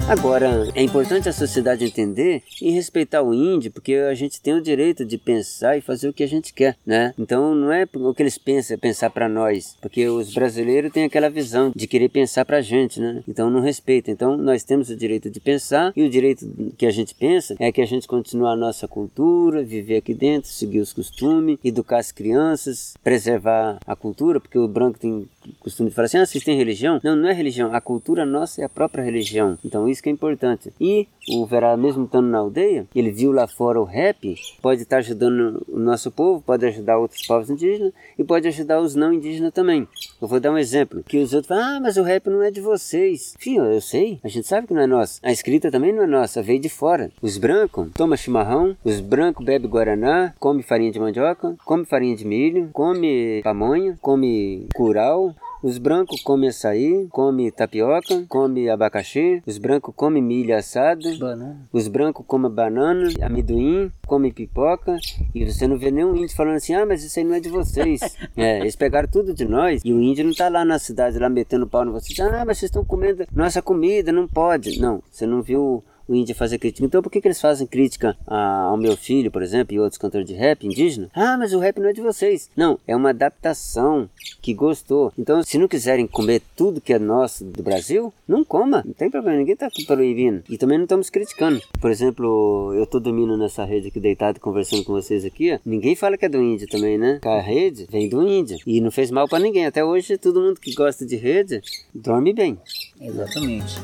Agora, 0.07 0.71
é 0.75 0.83
importante 0.83 1.31
a 1.31 1.33
sociedade 1.33 1.83
entender 1.83 2.43
e 2.61 2.71
respeitar 2.71 3.23
o 3.23 3.33
índio, 3.33 3.73
porque 3.73 3.95
a 3.95 4.13
gente 4.13 4.39
tem 4.39 4.53
o 4.53 4.61
direito 4.61 5.03
de 5.03 5.17
pensar 5.17 5.79
e 5.79 5.81
fazer 5.81 6.11
o 6.11 6.13
que 6.13 6.23
a 6.23 6.29
gente 6.29 6.53
quer, 6.53 6.77
né? 6.85 7.15
Então 7.19 7.55
não 7.55 7.73
é 7.73 7.89
o 7.95 8.13
que 8.13 8.23
eles 8.23 8.37
pensam, 8.37 8.75
é 8.75 8.77
pensar 8.77 9.09
para 9.09 9.31
nós, 9.31 9.79
porque 9.81 10.07
os 10.07 10.35
brasileiros 10.35 10.93
têm 10.93 11.05
aquela 11.05 11.31
visão 11.31 11.73
de 11.75 11.87
querer 11.87 12.11
pensar 12.11 12.45
pra 12.45 12.61
gente, 12.61 13.01
né? 13.01 13.25
Então 13.27 13.49
não 13.49 13.63
respeita. 13.63 14.11
Então 14.11 14.37
nós 14.37 14.63
temos 14.63 14.91
o 14.91 14.97
direito 14.97 15.31
de 15.31 15.41
pensar 15.41 15.91
e 15.97 16.03
o 16.03 16.11
direito 16.11 16.47
que 16.77 16.85
a 16.85 16.91
gente 16.91 17.15
pensa 17.15 17.57
é 17.59 17.73
que 17.73 17.81
a 17.81 17.87
gente 17.87 18.07
continue 18.07 18.49
a 18.49 18.57
nossa 18.57 18.87
cultura, 18.87 19.65
viver 19.65 19.97
aqui 19.97 20.13
dentro, 20.13 20.51
seguir 20.51 20.81
os 20.81 20.93
costumes, 20.93 21.59
educar 21.65 21.99
as 21.99 22.13
crianças, 22.13 22.95
preservar 23.03 23.79
a 23.87 23.97
cultura, 23.97 24.39
porque 24.39 24.59
o 24.59 24.69
branco 24.69 24.99
tem 24.99 25.27
costume 25.61 25.89
de 25.89 25.95
falar 25.95 26.07
assim, 26.07 26.19
ah, 26.19 26.27
vocês 26.27 26.45
têm 26.45 26.59
religião? 26.59 27.01
Não, 27.03 27.17
não 27.17 27.29
é 27.29 27.33
religião, 27.33 27.75
a 27.75 27.81
cultura 27.81 28.27
nossa 28.27 28.61
é 28.61 28.65
a 28.65 28.69
própria 28.69 29.03
religião. 29.03 29.59
Então 29.65 29.89
isso 29.95 30.03
que 30.03 30.09
é 30.11 30.13
importante. 30.13 30.73
E 30.81 31.09
o 31.31 31.47
Verá, 31.47 31.77
mesmo 31.77 32.05
estando 32.05 32.29
na 32.29 32.39
aldeia, 32.39 32.87
ele 32.95 33.11
viu 33.11 33.33
lá 33.33 33.47
fora 33.47 33.81
o 33.81 33.85
rap, 33.85 34.37
pode 34.61 34.83
estar 34.83 34.99
ajudando 34.99 35.65
o 35.69 35.79
nosso 35.79 36.11
povo, 36.11 36.43
pode 36.43 36.67
ajudar 36.67 36.99
outros 36.99 37.27
povos 37.27 37.49
indígenas 37.49 37.93
e 38.19 38.23
pode 38.23 38.47
ajudar 38.49 38.81
os 38.81 38.95
não 38.95 39.13
indígenas 39.13 39.53
também. 39.53 39.89
Eu 40.21 40.29
vou 40.29 40.39
dar 40.39 40.53
um 40.53 40.59
exemplo, 40.59 41.03
que 41.03 41.19
os 41.19 41.33
outros 41.33 41.49
falam, 41.49 41.77
ah, 41.77 41.81
mas 41.81 41.97
o 41.97 42.03
rap 42.03 42.29
não 42.29 42.43
é 42.43 42.51
de 42.51 42.61
vocês. 42.61 43.35
Filho, 43.39 43.65
eu 43.65 43.81
sei, 43.81 44.21
a 44.23 44.29
gente 44.29 44.47
sabe 44.47 44.67
que 44.67 44.75
não 44.75 44.83
é 44.83 44.87
nosso. 44.87 45.21
A 45.23 45.33
escrita 45.33 45.71
também 45.71 45.93
não 45.93 46.03
é 46.03 46.07
nossa, 46.07 46.43
veio 46.43 46.61
de 46.61 46.69
fora. 46.69 47.11
Os 47.23 47.39
brancos 47.39 47.89
tomam 47.95 48.17
chimarrão, 48.17 48.77
os 48.85 49.01
brancos 49.01 49.45
bebem 49.45 49.71
guaraná, 49.71 50.35
come 50.39 50.63
farinha 50.63 50.93
de 50.93 51.01
mandioca, 51.01 51.57
come 51.65 51.85
farinha 51.85 52.17
de 52.17 52.27
milho, 52.27 52.69
come 52.73 53.41
pamonha, 53.43 53.99
come 54.01 54.67
curau, 54.75 55.35
os 55.65 55.79
brancos 55.79 56.21
comem 56.21 56.51
açaí, 56.51 57.09
comem 57.11 57.51
tapioca, 57.51 58.27
comem 58.29 58.69
abacaxi, 58.69 59.43
os 59.47 59.57
brancos 59.57 59.95
comem 59.97 60.23
milho 60.23 60.55
assado, 60.55 61.17
Banana. 61.19 61.57
os 61.73 61.89
brancos 61.89 62.23
comem 62.27 62.51
banana, 62.51 63.09
amendoim, 63.23 63.91
comem 64.07 64.31
pipoca, 64.31 64.95
e 65.35 65.43
você 65.47 65.67
não 65.67 65.79
vê 65.79 65.91
nenhum 65.91 66.15
índio 66.15 66.37
falando 66.37 66.57
assim, 66.57 66.75
ah, 66.75 66.85
mas 66.85 67.03
isso 67.03 67.19
aí 67.19 67.25
não 67.25 67.35
é 67.35 67.41
de 67.41 67.49
vocês. 67.49 67.99
é, 68.37 68.61
eles 68.61 68.77
pegaram 68.77 69.09
tudo 69.09 69.33
de 69.33 69.47
nós, 69.47 69.81
e 69.83 69.91
o 69.91 70.03
índio 70.03 70.27
não 70.27 70.35
tá 70.35 70.51
lá 70.51 70.67
na 70.67 70.79
cidade, 70.79 71.19
lá 71.19 71.31
metendo 71.31 71.67
pau 71.67 71.83
em 71.83 71.91
vocês, 71.91 72.21
ah, 72.21 72.45
mas 72.45 72.59
vocês 72.59 72.69
estão 72.69 72.85
comendo 72.85 73.25
nossa 73.33 73.63
comida, 73.63 74.13
não 74.13 74.29
pode. 74.29 74.79
Não, 74.79 75.03
você 75.11 75.27
não 75.27 75.41
viu 75.41 75.83
o 76.09 76.15
índio 76.15 76.35
fazer 76.35 76.59
crítica. 76.59 76.85
Então 76.85 77.03
por 77.03 77.11
que, 77.11 77.21
que 77.21 77.29
eles 77.29 77.41
fazem 77.41 77.67
crítica 77.67 78.17
a, 78.27 78.65
ao 78.65 78.77
meu 78.77 78.97
filho, 78.97 79.31
por 79.31 79.43
exemplo, 79.43 79.75
e 79.75 79.81
outros 79.81 79.99
cantores 79.99 80.27
de 80.27 80.35
rap 80.35 80.67
indígena? 80.67 81.11
Ah, 81.15 81.37
mas 81.39 81.53
o 81.53 81.59
rap 81.59 81.79
não 81.79 81.89
é 81.89 81.93
de 81.93 82.01
vocês. 82.01 82.51
Não, 82.57 82.79
é 82.87 82.95
uma 82.95 83.11
adaptação 83.11 84.09
que 84.41 84.53
gostou. 84.53 85.13
Então, 85.19 85.43
se 85.43 85.59
não 85.59 85.69
quiserem 85.69 86.07
comer 86.07 86.43
tudo 86.57 86.81
que 86.81 86.93
é 86.93 86.99
nosso 86.99 87.45
do 87.45 87.63
Brasil, 87.63 88.13
não 88.29 88.45
coma. 88.45 88.83
Não 88.85 88.93
tem 88.93 89.11
problema, 89.11 89.39
ninguém 89.39 89.55
está 89.55 89.69
proibindo. 89.87 90.43
E 90.49 90.59
também 90.59 90.79
não 90.79 90.85
estamos 90.85 91.11
criticando. 91.11 91.61
Por 91.81 91.91
exemplo, 91.91 92.73
eu 92.75 92.87
tô 92.87 93.01
dormindo 93.01 93.37
nessa 93.37 93.65
rede 93.65 93.89
aqui 93.89 94.01
deitado 94.01 94.41
conversando 94.41 94.85
com 94.85 94.93
vocês 94.93 95.25
aqui. 95.25 95.53
Ó. 95.53 95.59
Ninguém 95.65 95.97
fala 95.97 96.17
que 96.19 96.27
é 96.27 96.29
do 96.29 96.41
índio 96.41 96.69
também, 96.69 96.99
né? 96.99 97.21
A 97.25 97.41
rede 97.41 97.87
vem 97.91 98.09
do 98.09 98.23
índio. 98.27 98.59
E 98.67 98.81
não 98.81 98.91
fez 98.91 99.11
mal 99.11 99.29
para 99.29 99.39
ninguém. 99.43 99.67
Até 99.67 99.85
hoje, 99.85 100.19
todo 100.19 100.41
mundo 100.41 100.61
que 100.61 100.75
gosta 100.75 101.07
de 101.07 101.17
rede 101.17 101.63
dorme 101.95 102.33
bem. 102.33 102.59
Exatamente. 103.01 103.75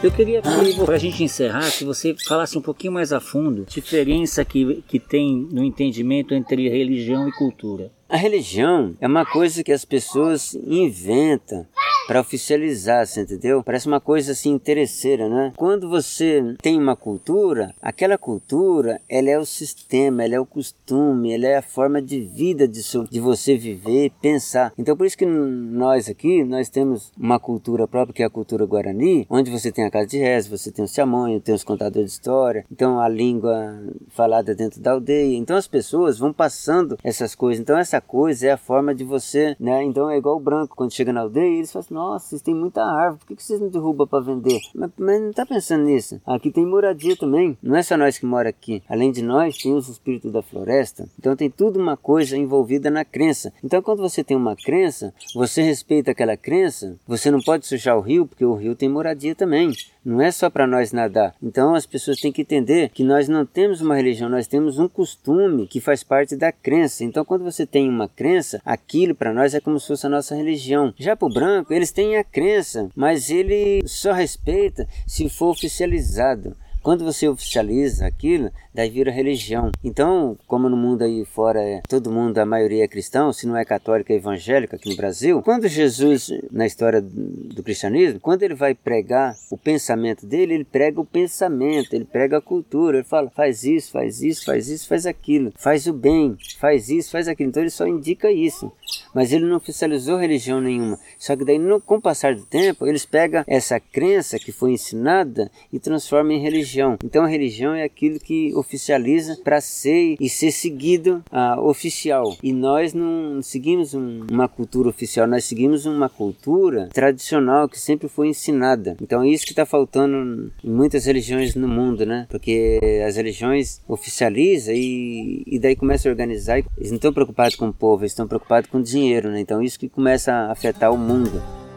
Eu 0.00 0.12
queria 0.12 0.40
que, 0.40 0.84
para 0.84 0.94
a 0.94 0.98
gente 0.98 1.24
encerrar, 1.24 1.68
que 1.72 1.84
você 1.84 2.14
falasse 2.24 2.56
um 2.56 2.62
pouquinho 2.62 2.92
mais 2.92 3.12
a 3.12 3.18
fundo 3.18 3.62
a 3.62 3.70
diferença 3.70 4.44
que, 4.44 4.80
que 4.86 5.00
tem 5.00 5.48
no 5.50 5.64
entendimento 5.64 6.34
entre 6.34 6.68
religião 6.68 7.28
e 7.28 7.32
cultura. 7.32 7.90
A 8.10 8.16
religião 8.16 8.96
é 9.02 9.06
uma 9.06 9.26
coisa 9.26 9.62
que 9.62 9.70
as 9.70 9.84
pessoas 9.84 10.54
inventam 10.54 11.66
para 12.08 12.22
oficializar, 12.22 13.06
você 13.06 13.20
entendeu? 13.20 13.62
Parece 13.62 13.86
uma 13.86 14.00
coisa 14.00 14.32
assim 14.32 14.50
interesseira, 14.50 15.28
né? 15.28 15.52
Quando 15.54 15.90
você 15.90 16.56
tem 16.62 16.80
uma 16.80 16.96
cultura, 16.96 17.74
aquela 17.82 18.16
cultura, 18.16 18.98
ela 19.10 19.28
é 19.28 19.38
o 19.38 19.44
sistema, 19.44 20.24
ela 20.24 20.36
é 20.36 20.40
o 20.40 20.46
costume, 20.46 21.34
ela 21.34 21.46
é 21.46 21.58
a 21.58 21.62
forma 21.62 22.00
de 22.00 22.18
vida 22.20 22.66
de, 22.66 22.80
de 23.10 23.20
você 23.20 23.58
viver 23.58 24.10
pensar. 24.22 24.72
Então 24.78 24.96
por 24.96 25.04
isso 25.04 25.18
que 25.18 25.26
nós 25.26 26.08
aqui, 26.08 26.42
nós 26.44 26.70
temos 26.70 27.12
uma 27.14 27.38
cultura 27.38 27.86
própria 27.86 28.14
que 28.14 28.22
é 28.22 28.26
a 28.26 28.30
cultura 28.30 28.64
guarani, 28.64 29.26
onde 29.28 29.50
você 29.50 29.70
tem 29.70 29.84
a 29.84 29.90
casa 29.90 30.06
de 30.06 30.16
reza, 30.16 30.48
você 30.48 30.72
tem 30.72 30.86
o 30.86 30.88
siamonho, 30.88 31.42
tem 31.42 31.54
os 31.54 31.62
contadores 31.62 32.12
de 32.12 32.16
história, 32.16 32.64
então 32.72 32.98
a 32.98 33.06
língua 33.06 33.82
falada 34.08 34.54
dentro 34.54 34.80
da 34.80 34.92
aldeia. 34.92 35.36
Então 35.36 35.58
as 35.58 35.68
pessoas 35.68 36.18
vão 36.18 36.32
passando 36.32 36.96
essas 37.04 37.34
coisas. 37.34 37.60
Então 37.60 37.76
essa 37.76 37.97
coisa 38.00 38.48
é 38.48 38.52
a 38.52 38.56
forma 38.56 38.94
de 38.94 39.04
você, 39.04 39.56
né? 39.58 39.82
Então 39.84 40.10
é 40.10 40.16
igual 40.16 40.36
o 40.36 40.40
branco, 40.40 40.76
quando 40.76 40.92
chega 40.92 41.12
na 41.12 41.20
aldeia, 41.20 41.56
eles 41.56 41.72
falam 41.72 41.84
assim, 41.84 41.94
nossa, 41.94 42.28
vocês 42.28 42.42
têm 42.42 42.54
muita 42.54 42.82
árvore, 42.82 43.20
por 43.20 43.36
que 43.36 43.42
vocês 43.42 43.60
não 43.60 43.68
derrubam 43.68 44.06
para 44.06 44.24
vender? 44.24 44.60
Mas, 44.74 44.90
mas, 44.98 45.20
não 45.20 45.32
tá 45.32 45.44
pensando 45.44 45.84
nisso. 45.84 46.20
Aqui 46.26 46.50
tem 46.50 46.66
moradia 46.66 47.16
também. 47.16 47.56
Não 47.62 47.76
é 47.76 47.82
só 47.82 47.96
nós 47.96 48.18
que 48.18 48.26
mora 48.26 48.48
aqui. 48.48 48.82
Além 48.88 49.10
de 49.10 49.22
nós, 49.22 49.58
tem 49.58 49.74
os 49.74 49.88
espíritos 49.88 50.32
da 50.32 50.42
floresta. 50.42 51.08
Então 51.18 51.36
tem 51.36 51.50
tudo 51.50 51.78
uma 51.78 51.96
coisa 51.96 52.36
envolvida 52.36 52.90
na 52.90 53.04
crença. 53.04 53.52
Então 53.62 53.82
quando 53.82 54.00
você 54.00 54.22
tem 54.22 54.36
uma 54.36 54.56
crença, 54.56 55.14
você 55.34 55.62
respeita 55.62 56.10
aquela 56.10 56.36
crença, 56.36 56.96
você 57.06 57.30
não 57.30 57.40
pode 57.40 57.66
sujar 57.66 57.96
o 57.96 58.00
rio, 58.00 58.26
porque 58.26 58.44
o 58.44 58.54
rio 58.54 58.74
tem 58.74 58.88
moradia 58.88 59.34
também. 59.34 59.72
Não 60.04 60.22
é 60.22 60.30
só 60.30 60.48
para 60.48 60.66
nós 60.66 60.92
nadar. 60.92 61.34
Então 61.42 61.74
as 61.74 61.84
pessoas 61.84 62.20
têm 62.20 62.32
que 62.32 62.42
entender 62.42 62.90
que 62.90 63.04
nós 63.04 63.28
não 63.28 63.44
temos 63.44 63.80
uma 63.80 63.94
religião, 63.94 64.28
nós 64.28 64.46
temos 64.46 64.78
um 64.78 64.88
costume 64.88 65.66
que 65.66 65.80
faz 65.80 66.02
parte 66.02 66.36
da 66.36 66.50
crença. 66.50 67.04
Então 67.04 67.24
quando 67.24 67.44
você 67.44 67.66
tem 67.66 67.87
uma 67.88 68.08
crença, 68.08 68.60
aquilo 68.64 69.14
para 69.14 69.32
nós 69.32 69.54
é 69.54 69.60
como 69.60 69.78
se 69.78 69.88
fosse 69.88 70.06
a 70.06 70.10
nossa 70.10 70.34
religião. 70.34 70.92
Já 70.98 71.16
para 71.16 71.26
o 71.26 71.32
branco, 71.32 71.72
eles 71.72 71.90
têm 71.90 72.16
a 72.16 72.24
crença, 72.24 72.88
mas 72.94 73.30
ele 73.30 73.82
só 73.86 74.12
respeita 74.12 74.86
se 75.06 75.28
for 75.28 75.50
oficializado. 75.50 76.56
Quando 76.82 77.04
você 77.04 77.28
oficializa 77.28 78.06
aquilo, 78.06 78.50
daí 78.78 78.90
vira 78.90 79.10
religião. 79.10 79.72
Então, 79.82 80.38
como 80.46 80.68
no 80.68 80.76
mundo 80.76 81.02
aí 81.02 81.24
fora 81.24 81.60
é, 81.60 81.82
todo 81.88 82.12
mundo, 82.12 82.38
a 82.38 82.46
maioria 82.46 82.84
é 82.84 82.88
cristão, 82.88 83.32
se 83.32 83.44
não 83.44 83.56
é 83.56 83.64
católico 83.64 84.12
é 84.12 84.14
evangélico 84.14 84.76
aqui 84.76 84.88
no 84.88 84.94
Brasil, 84.94 85.42
quando 85.42 85.66
Jesus, 85.66 86.30
na 86.52 86.64
história 86.64 87.00
do 87.02 87.60
cristianismo, 87.64 88.20
quando 88.20 88.44
ele 88.44 88.54
vai 88.54 88.74
pregar 88.74 89.36
o 89.50 89.58
pensamento 89.58 90.24
dele, 90.24 90.54
ele 90.54 90.64
prega 90.64 91.00
o 91.00 91.04
pensamento, 91.04 91.92
ele 91.92 92.04
prega 92.04 92.38
a 92.38 92.40
cultura, 92.40 92.98
ele 92.98 93.04
fala, 93.04 93.28
faz 93.30 93.64
isso, 93.64 93.90
faz 93.90 94.22
isso, 94.22 94.44
faz 94.44 94.68
isso, 94.68 94.86
faz 94.86 95.06
aquilo, 95.06 95.52
faz 95.56 95.88
o 95.88 95.92
bem, 95.92 96.36
faz 96.60 96.88
isso, 96.88 97.10
faz 97.10 97.26
aquilo. 97.26 97.48
Então 97.48 97.62
ele 97.62 97.70
só 97.70 97.84
indica 97.84 98.30
isso. 98.30 98.70
Mas 99.14 99.32
ele 99.32 99.44
não 99.44 99.56
oficializou 99.56 100.16
religião 100.16 100.60
nenhuma. 100.60 100.98
Só 101.18 101.36
que 101.36 101.44
daí, 101.44 101.58
no, 101.58 101.80
com 101.80 101.96
o 101.96 102.00
passar 102.00 102.34
do 102.34 102.44
tempo, 102.44 102.86
eles 102.86 103.04
pegam 103.04 103.44
essa 103.46 103.80
crença 103.80 104.38
que 104.38 104.52
foi 104.52 104.72
ensinada 104.72 105.50
e 105.72 105.78
transformam 105.78 106.32
em 106.32 106.40
religião. 106.40 106.96
Então 107.02 107.24
a 107.24 107.28
religião 107.28 107.74
é 107.74 107.82
aquilo 107.82 108.18
que 108.18 108.54
oficializa 108.68 109.38
para 109.42 109.60
ser 109.60 110.16
e 110.20 110.28
ser 110.28 110.50
seguido 110.50 111.24
uh, 111.32 111.60
oficial. 111.62 112.36
E 112.42 112.52
nós 112.52 112.92
não 112.92 113.40
seguimos 113.42 113.94
um, 113.94 114.26
uma 114.30 114.46
cultura 114.46 114.90
oficial, 114.90 115.26
nós 115.26 115.46
seguimos 115.46 115.86
uma 115.86 116.08
cultura 116.08 116.88
tradicional 116.92 117.68
que 117.68 117.80
sempre 117.80 118.08
foi 118.08 118.28
ensinada. 118.28 118.96
Então 119.00 119.22
é 119.22 119.28
isso 119.28 119.46
que 119.46 119.52
está 119.52 119.64
faltando 119.64 120.52
em 120.62 120.70
muitas 120.70 121.06
religiões 121.06 121.54
no 121.54 121.66
mundo, 121.66 122.04
né? 122.04 122.26
Porque 122.28 122.78
as 123.06 123.16
religiões 123.16 123.80
oficializam 123.88 124.74
e, 124.74 125.42
e 125.46 125.58
daí 125.58 125.74
começam 125.74 126.10
a 126.10 126.12
organizar. 126.12 126.58
Eles 126.58 126.90
não 126.90 126.96
estão 126.96 127.12
preocupados 127.12 127.56
com 127.56 127.68
o 127.68 127.72
povo, 127.72 128.02
eles 128.02 128.12
estão 128.12 128.28
preocupados 128.28 128.68
com 128.68 128.78
o 128.78 128.82
dinheiro, 128.82 129.30
né? 129.30 129.40
Então 129.40 129.62
isso 129.62 129.78
que 129.78 129.88
começa 129.88 130.32
a 130.32 130.52
afetar 130.52 130.92
o 130.92 130.98
mundo. 130.98 131.67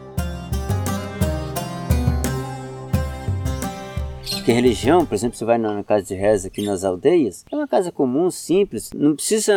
Porque 4.41 4.53
religião, 4.53 5.05
por 5.05 5.13
exemplo, 5.13 5.37
você 5.37 5.45
vai 5.45 5.59
na 5.59 5.83
casa 5.83 6.03
de 6.03 6.15
reza 6.15 6.47
aqui 6.47 6.65
nas 6.65 6.83
aldeias, 6.83 7.45
é 7.51 7.55
uma 7.55 7.67
casa 7.67 7.91
comum, 7.91 8.31
simples, 8.31 8.89
não 8.91 9.13
precisa 9.13 9.53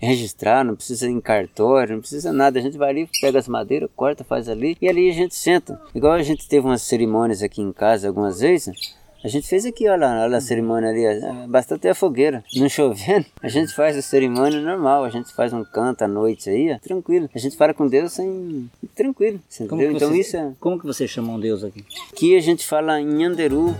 registrar, 0.00 0.64
não 0.64 0.74
precisa 0.74 1.06
ir 1.06 1.10
em 1.10 1.20
cartório, 1.20 1.96
não 1.96 2.00
precisa 2.00 2.32
nada. 2.32 2.58
A 2.58 2.62
gente 2.62 2.78
vai 2.78 2.88
ali, 2.88 3.10
pega 3.20 3.38
as 3.38 3.46
madeiras, 3.46 3.90
corta, 3.94 4.24
faz 4.24 4.48
ali 4.48 4.74
e 4.80 4.88
ali 4.88 5.10
a 5.10 5.12
gente 5.12 5.34
senta. 5.34 5.78
Igual 5.94 6.14
a 6.14 6.22
gente 6.22 6.48
teve 6.48 6.66
umas 6.66 6.80
cerimônias 6.80 7.42
aqui 7.42 7.60
em 7.60 7.74
casa 7.74 8.08
algumas 8.08 8.40
vezes. 8.40 8.96
A 9.22 9.28
gente 9.28 9.46
fez 9.46 9.66
aqui, 9.66 9.86
olha 9.86 10.06
lá, 10.06 10.22
olha 10.22 10.38
a 10.38 10.40
cerimônia 10.40 10.88
ali, 10.88 11.02
basta 11.48 11.78
ter 11.78 11.90
a 11.90 11.94
fogueira. 11.94 12.42
Não 12.56 12.70
chovendo, 12.70 13.26
a 13.42 13.50
gente 13.50 13.74
faz 13.74 13.98
a 13.98 14.02
cerimônia 14.02 14.62
normal, 14.62 15.04
a 15.04 15.10
gente 15.10 15.30
faz 15.34 15.52
um 15.52 15.62
canto 15.62 16.04
à 16.04 16.08
noite 16.08 16.48
aí, 16.48 16.72
ó, 16.72 16.78
tranquilo. 16.78 17.28
A 17.34 17.38
gente 17.38 17.54
fala 17.54 17.74
com 17.74 17.86
Deus 17.86 18.12
sem. 18.14 18.70
tranquilo. 18.94 19.38
Entendeu? 19.60 19.92
Então 19.92 20.14
isso 20.14 20.38
é. 20.38 20.52
Como 20.58 20.80
que 20.80 20.86
você 20.86 21.06
chama 21.06 21.34
um 21.34 21.38
Deus 21.38 21.62
aqui? 21.62 21.84
Aqui 22.10 22.34
a 22.34 22.40
gente 22.40 22.66
fala 22.66 22.98
em 22.98 23.26
Anderu. 23.26 23.76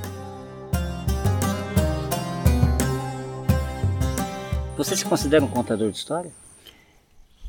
Você 4.76 4.96
se 4.96 5.04
considera 5.04 5.44
um 5.44 5.48
contador 5.48 5.90
de 5.90 5.96
história? 5.96 6.30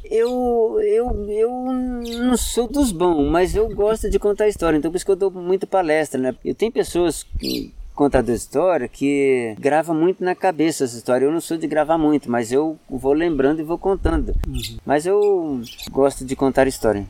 Eu, 0.03 0.79
eu, 0.81 1.29
eu 1.29 1.51
não 1.71 2.35
sou 2.35 2.67
dos 2.67 2.91
bons, 2.91 3.29
mas 3.29 3.55
eu 3.55 3.73
gosto 3.73 4.09
de 4.09 4.19
contar 4.19 4.47
história, 4.47 4.77
então 4.77 4.91
por 4.91 4.97
isso 4.97 5.05
que 5.05 5.11
eu 5.11 5.15
dou 5.15 5.31
muita 5.31 5.65
palestra, 5.65 6.19
né? 6.19 6.35
Eu 6.43 6.53
tenho 6.53 6.71
pessoas 6.71 7.23
que 7.39 7.73
contador 7.95 8.35
de 8.35 8.41
história 8.41 8.87
que 8.87 9.55
grava 9.59 9.93
muito 9.93 10.23
na 10.23 10.35
cabeça 10.35 10.83
essa 10.83 10.97
história. 10.97 11.25
Eu 11.25 11.31
não 11.31 11.41
sou 11.41 11.57
de 11.57 11.67
gravar 11.67 11.97
muito, 11.97 12.29
mas 12.29 12.51
eu 12.51 12.77
vou 12.89 13.13
lembrando 13.13 13.59
e 13.59 13.63
vou 13.63 13.77
contando. 13.77 14.35
Uhum. 14.47 14.77
Mas 14.85 15.05
eu 15.05 15.61
gosto 15.91 16.25
de 16.25 16.35
contar 16.35 16.67
história. 16.67 17.05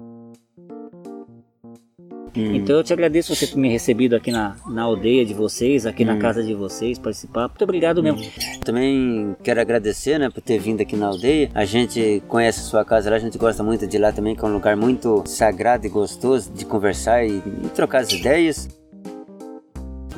Hum. 2.35 2.55
Então 2.55 2.77
eu 2.77 2.83
te 2.83 2.91
agradeço 2.91 3.35
você 3.35 3.47
ter 3.47 3.57
me 3.57 3.69
recebido 3.69 4.15
aqui 4.15 4.31
na, 4.31 4.55
na 4.67 4.83
aldeia 4.83 5.25
de 5.25 5.33
vocês, 5.33 5.85
aqui 5.85 6.03
hum. 6.03 6.07
na 6.07 6.17
casa 6.17 6.43
de 6.43 6.53
vocês, 6.53 6.97
participar. 6.97 7.47
Muito 7.47 7.63
obrigado 7.63 8.01
mesmo. 8.01 8.21
Hum. 8.21 8.59
Também 8.63 9.35
quero 9.43 9.61
agradecer, 9.61 10.19
né, 10.19 10.29
por 10.29 10.41
ter 10.41 10.59
vindo 10.59 10.81
aqui 10.81 10.95
na 10.95 11.07
aldeia. 11.07 11.49
A 11.53 11.65
gente 11.65 12.21
conhece 12.27 12.59
a 12.59 12.63
sua 12.63 12.85
casa 12.85 13.09
lá, 13.09 13.15
a 13.15 13.19
gente 13.19 13.37
gosta 13.37 13.63
muito 13.63 13.87
de 13.87 13.97
lá 13.97 14.11
também, 14.11 14.35
que 14.35 14.43
é 14.43 14.47
um 14.47 14.53
lugar 14.53 14.75
muito 14.75 15.23
sagrado 15.25 15.85
e 15.85 15.89
gostoso 15.89 16.51
de 16.51 16.65
conversar 16.65 17.25
e, 17.25 17.37
e 17.37 17.69
trocar 17.73 17.99
as 17.99 18.11
ideias 18.11 18.82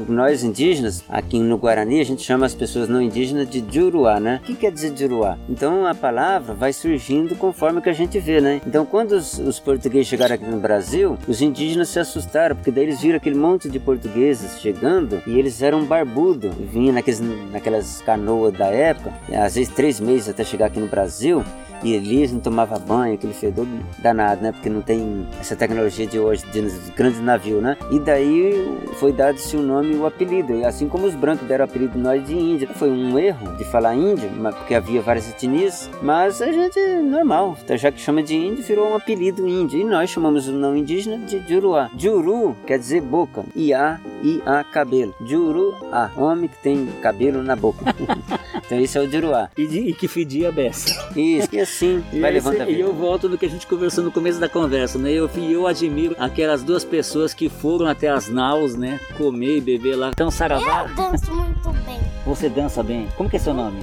nós 0.08 0.44
indígenas, 0.44 1.04
aqui 1.10 1.40
no 1.40 1.58
Guarani, 1.58 2.00
a 2.00 2.06
gente 2.06 2.24
chama 2.24 2.46
as 2.46 2.56
pessoas 2.56 2.88
não 2.90 3.02
indígenas 3.02 3.50
de 3.50 3.64
Juruá, 3.70 4.20
né? 4.20 4.40
O 4.44 4.46
que 4.46 4.56
quer 4.56 4.72
dizer 4.72 4.96
Juruá? 4.96 5.38
Então 5.50 5.86
a 5.86 5.96
palavra 5.96 6.54
vai 6.54 6.74
surgindo 6.74 7.36
conforme 7.36 7.82
que 7.82 7.90
a 7.90 7.94
gente 7.94 8.20
vê, 8.20 8.42
né? 8.42 8.62
Então 8.66 8.86
quando 8.86 9.14
os, 9.14 9.38
os 9.40 9.60
portugueses 9.60 10.08
chegaram 10.08 10.36
aqui 10.36 10.46
no 10.46 10.60
Brasil, 10.60 11.18
os 11.28 11.42
indígenas 11.42 11.90
se 11.90 12.00
assustaram, 12.00 12.56
porque 12.56 12.72
daí 12.72 12.84
eles 12.84 13.02
viram 13.02 13.18
aquele 13.18 13.38
monte 13.38 13.70
de 13.70 13.80
portugueses 13.80 14.60
chegando 14.60 15.22
e 15.28 15.38
eles 15.38 15.62
eram 15.62 15.84
barbudo, 15.86 16.52
vinha 16.52 16.92
naqueles, 16.92 17.22
naquelas 17.52 18.02
canoas 18.02 18.54
da 18.54 18.68
época, 18.68 19.14
às 19.30 19.56
vezes 19.56 19.74
três 19.74 20.00
meses 20.00 20.30
até 20.30 20.44
chegar 20.44 20.68
aqui 20.68 20.80
no 20.80 20.88
Brasil, 20.88 21.44
e 21.84 21.94
Elias 21.94 22.32
não 22.32 22.40
tomava 22.40 22.80
banho, 22.80 23.14
aquele 23.14 23.34
fedor 23.34 23.68
danado, 24.00 24.42
né? 24.42 24.52
Porque 24.52 24.70
não 24.70 24.82
tem 24.82 25.28
essa 25.40 25.56
tecnologia 25.56 26.08
de 26.08 26.18
hoje, 26.18 26.44
de 26.52 26.62
grandes 26.96 27.20
navios, 27.20 27.62
né? 27.62 27.78
E 27.92 28.00
daí 28.00 28.80
foi 28.96 29.12
dado-se 29.12 29.56
o 29.56 29.62
nome 29.62 29.85
e 29.92 29.96
o 29.96 30.06
apelido, 30.06 30.66
assim 30.66 30.88
como 30.88 31.06
os 31.06 31.16
brancos 31.16 31.48
deram 31.48 31.66
o 31.66 31.68
apelido 31.68 31.98
nós 31.98 32.26
de 32.26 32.34
índia. 32.34 32.68
Foi 32.76 32.90
um 32.90 33.18
erro 33.18 33.56
de 33.58 33.64
falar 33.66 33.96
índio, 33.96 34.30
porque 34.54 34.76
havia 34.76 35.02
várias 35.02 35.30
etnias, 35.30 35.90
mas 36.02 36.42
a 36.42 36.52
gente 36.52 36.80
é 36.80 37.02
normal, 37.02 37.58
então, 37.64 37.78
já 37.78 37.92
que 37.92 38.00
chama 38.00 38.24
de 38.24 38.36
índio, 38.36 38.64
virou 38.64 38.90
um 38.90 38.96
apelido 38.96 39.48
índio. 39.48 39.80
E 39.80 39.84
nós 39.84 40.10
chamamos 40.10 40.48
o 40.48 40.52
não 40.52 40.76
indígena 40.76 41.18
de 41.18 41.40
Juruá. 41.48 41.90
Juru 41.98 42.56
quer 42.66 42.80
dizer 42.80 43.02
boca, 43.02 43.44
Iá, 43.56 44.00
Iá, 44.24 44.64
cabelo. 44.64 45.14
Juru, 45.26 45.76
a 45.92 46.10
homem 46.16 46.50
que 46.50 46.58
tem 46.58 46.86
cabelo 47.02 47.42
na 47.44 47.56
boca. 47.56 47.86
Então 48.66 48.80
esse 48.80 48.98
é 48.98 49.02
o 49.02 49.10
Juruá. 49.12 49.50
E, 49.58 49.68
de- 49.68 49.80
e 49.90 49.94
que 49.94 50.08
fedia 50.08 50.50
a 50.50 50.52
beça. 50.52 50.90
Isso, 51.16 51.50
e 51.52 51.60
assim, 51.60 52.04
E, 52.12 52.20
vai 52.20 52.30
aí 52.32 52.34
levando 52.36 52.56
cê- 52.58 52.62
a 52.64 52.66
e 52.66 52.76
vida. 52.76 52.80
eu 52.82 52.94
volto 52.94 53.30
do 53.30 53.38
que 53.38 53.46
a 53.46 53.50
gente 53.50 53.68
conversou 53.68 54.04
no 54.04 54.12
começo 54.12 54.40
da 54.40 54.50
conversa, 54.50 54.98
né? 54.98 55.12
Eu, 55.12 55.30
eu 55.50 55.68
admiro 55.68 56.16
aquelas 56.20 56.64
duas 56.64 56.84
pessoas 56.84 57.34
que 57.34 57.48
foram 57.48 57.86
até 57.86 58.08
as 58.10 58.28
naus, 58.28 58.76
né? 58.76 59.00
Comer 59.18 59.58
e 59.58 59.62
beber 59.62 59.96
lá. 59.96 60.10
Então, 60.10 60.32
Saravá, 60.32 60.88
Eu 60.90 60.96
danço 60.96 61.34
muito 61.36 61.70
bem. 61.86 62.00
você 62.26 62.50
dança 62.50 62.82
bem. 62.82 63.08
Como 63.16 63.30
que 63.30 63.36
é 63.36 63.40
seu 63.40 63.54
nome? 63.54 63.80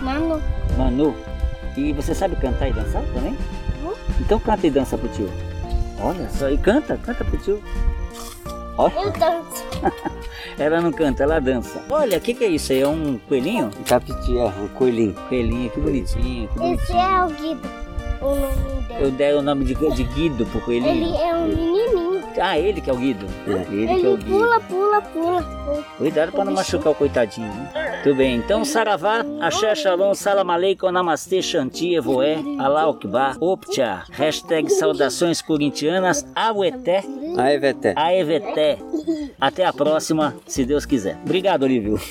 Mano, 0.00 0.42
Manu. 0.76 1.14
E 1.76 1.92
você 1.92 2.14
sabe 2.14 2.36
cantar 2.36 2.68
e 2.68 2.72
dançar 2.74 3.02
também? 3.14 3.32
Uhum. 3.82 3.94
Então 4.20 4.38
canta 4.38 4.66
e 4.66 4.70
dança 4.70 4.98
pro 4.98 5.08
tio. 5.08 5.30
Olha 5.98 6.28
só, 6.28 6.50
e 6.50 6.58
canta, 6.58 6.98
canta 6.98 7.24
pro 7.24 7.38
tio. 7.38 7.62
Eu 8.78 9.10
danço. 9.12 9.64
Ela 10.58 10.80
não 10.80 10.92
canta, 10.92 11.22
ela 11.22 11.40
dança. 11.40 11.82
Olha, 11.90 12.18
o 12.18 12.20
que, 12.20 12.34
que 12.34 12.44
é 12.44 12.48
isso 12.48 12.72
aí? 12.72 12.80
É 12.80 12.86
um 12.86 13.18
coelhinho? 13.28 13.70
Capiti, 13.86 14.36
é, 14.36 14.44
um 14.44 14.68
coelhinho. 14.68 15.14
Coelhinho, 15.28 15.70
que 15.70 15.80
bonitinho, 15.80 16.48
que 16.48 16.58
bonitinho. 16.58 16.74
Esse 16.74 16.92
é 16.92 17.24
o 17.24 17.28
Guido, 17.28 17.68
o 18.20 18.34
nome 18.34 18.82
dele. 18.86 19.04
Eu 19.04 19.10
dei 19.10 19.32
o 19.34 19.42
nome 19.42 19.64
de, 19.64 19.74
de 19.74 20.04
Guido 20.04 20.46
pro 20.46 20.60
coelhinho. 20.60 20.90
Ele 20.90 21.16
é 21.16 21.34
um 21.34 21.48
menininho. 21.48 22.11
Ah, 22.40 22.58
ele 22.58 22.80
que 22.80 22.88
é 22.90 22.92
o 22.92 22.96
Guido. 22.96 23.26
É. 23.46 23.52
Ele 23.72 23.86
que 24.00 24.06
é 24.06 24.08
o 24.08 24.12
Ele 24.14 24.22
Guido. 24.22 24.38
pula, 24.38 24.60
pula, 24.60 25.02
pula. 25.02 25.42
Cuidado 25.98 26.32
para 26.32 26.44
não 26.44 26.52
machucar 26.52 26.92
o 26.92 26.94
coitadinho. 26.94 27.48
Né? 27.48 28.00
Tudo 28.02 28.16
bem, 28.16 28.36
então 28.36 28.64
Saravá, 28.64 29.24
Axé 29.40 29.74
Shalom, 29.74 30.14
Salam 30.14 30.50
Aleikum, 30.50 30.90
Namastê, 30.90 31.40
Shanti, 31.40 31.94
Evoé, 31.94 32.38
Allah 32.58 32.88
Akbar, 32.90 33.36
Optia, 33.40 34.02
hashtag 34.10 34.68
saudações 34.70 35.40
corintianas, 35.40 36.26
Aueté, 36.34 37.04
Aí, 37.38 37.58
Veté. 37.58 37.94
Aeveté. 37.96 38.78
Até 39.40 39.64
a 39.64 39.72
próxima, 39.72 40.34
se 40.46 40.64
Deus 40.64 40.84
quiser. 40.84 41.16
Obrigado, 41.24 41.62
Olívio. 41.62 41.98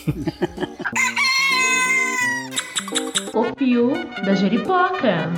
O 3.34 3.56
Pio 3.56 3.94
da 4.26 4.34
Jeripoca. 4.34 5.32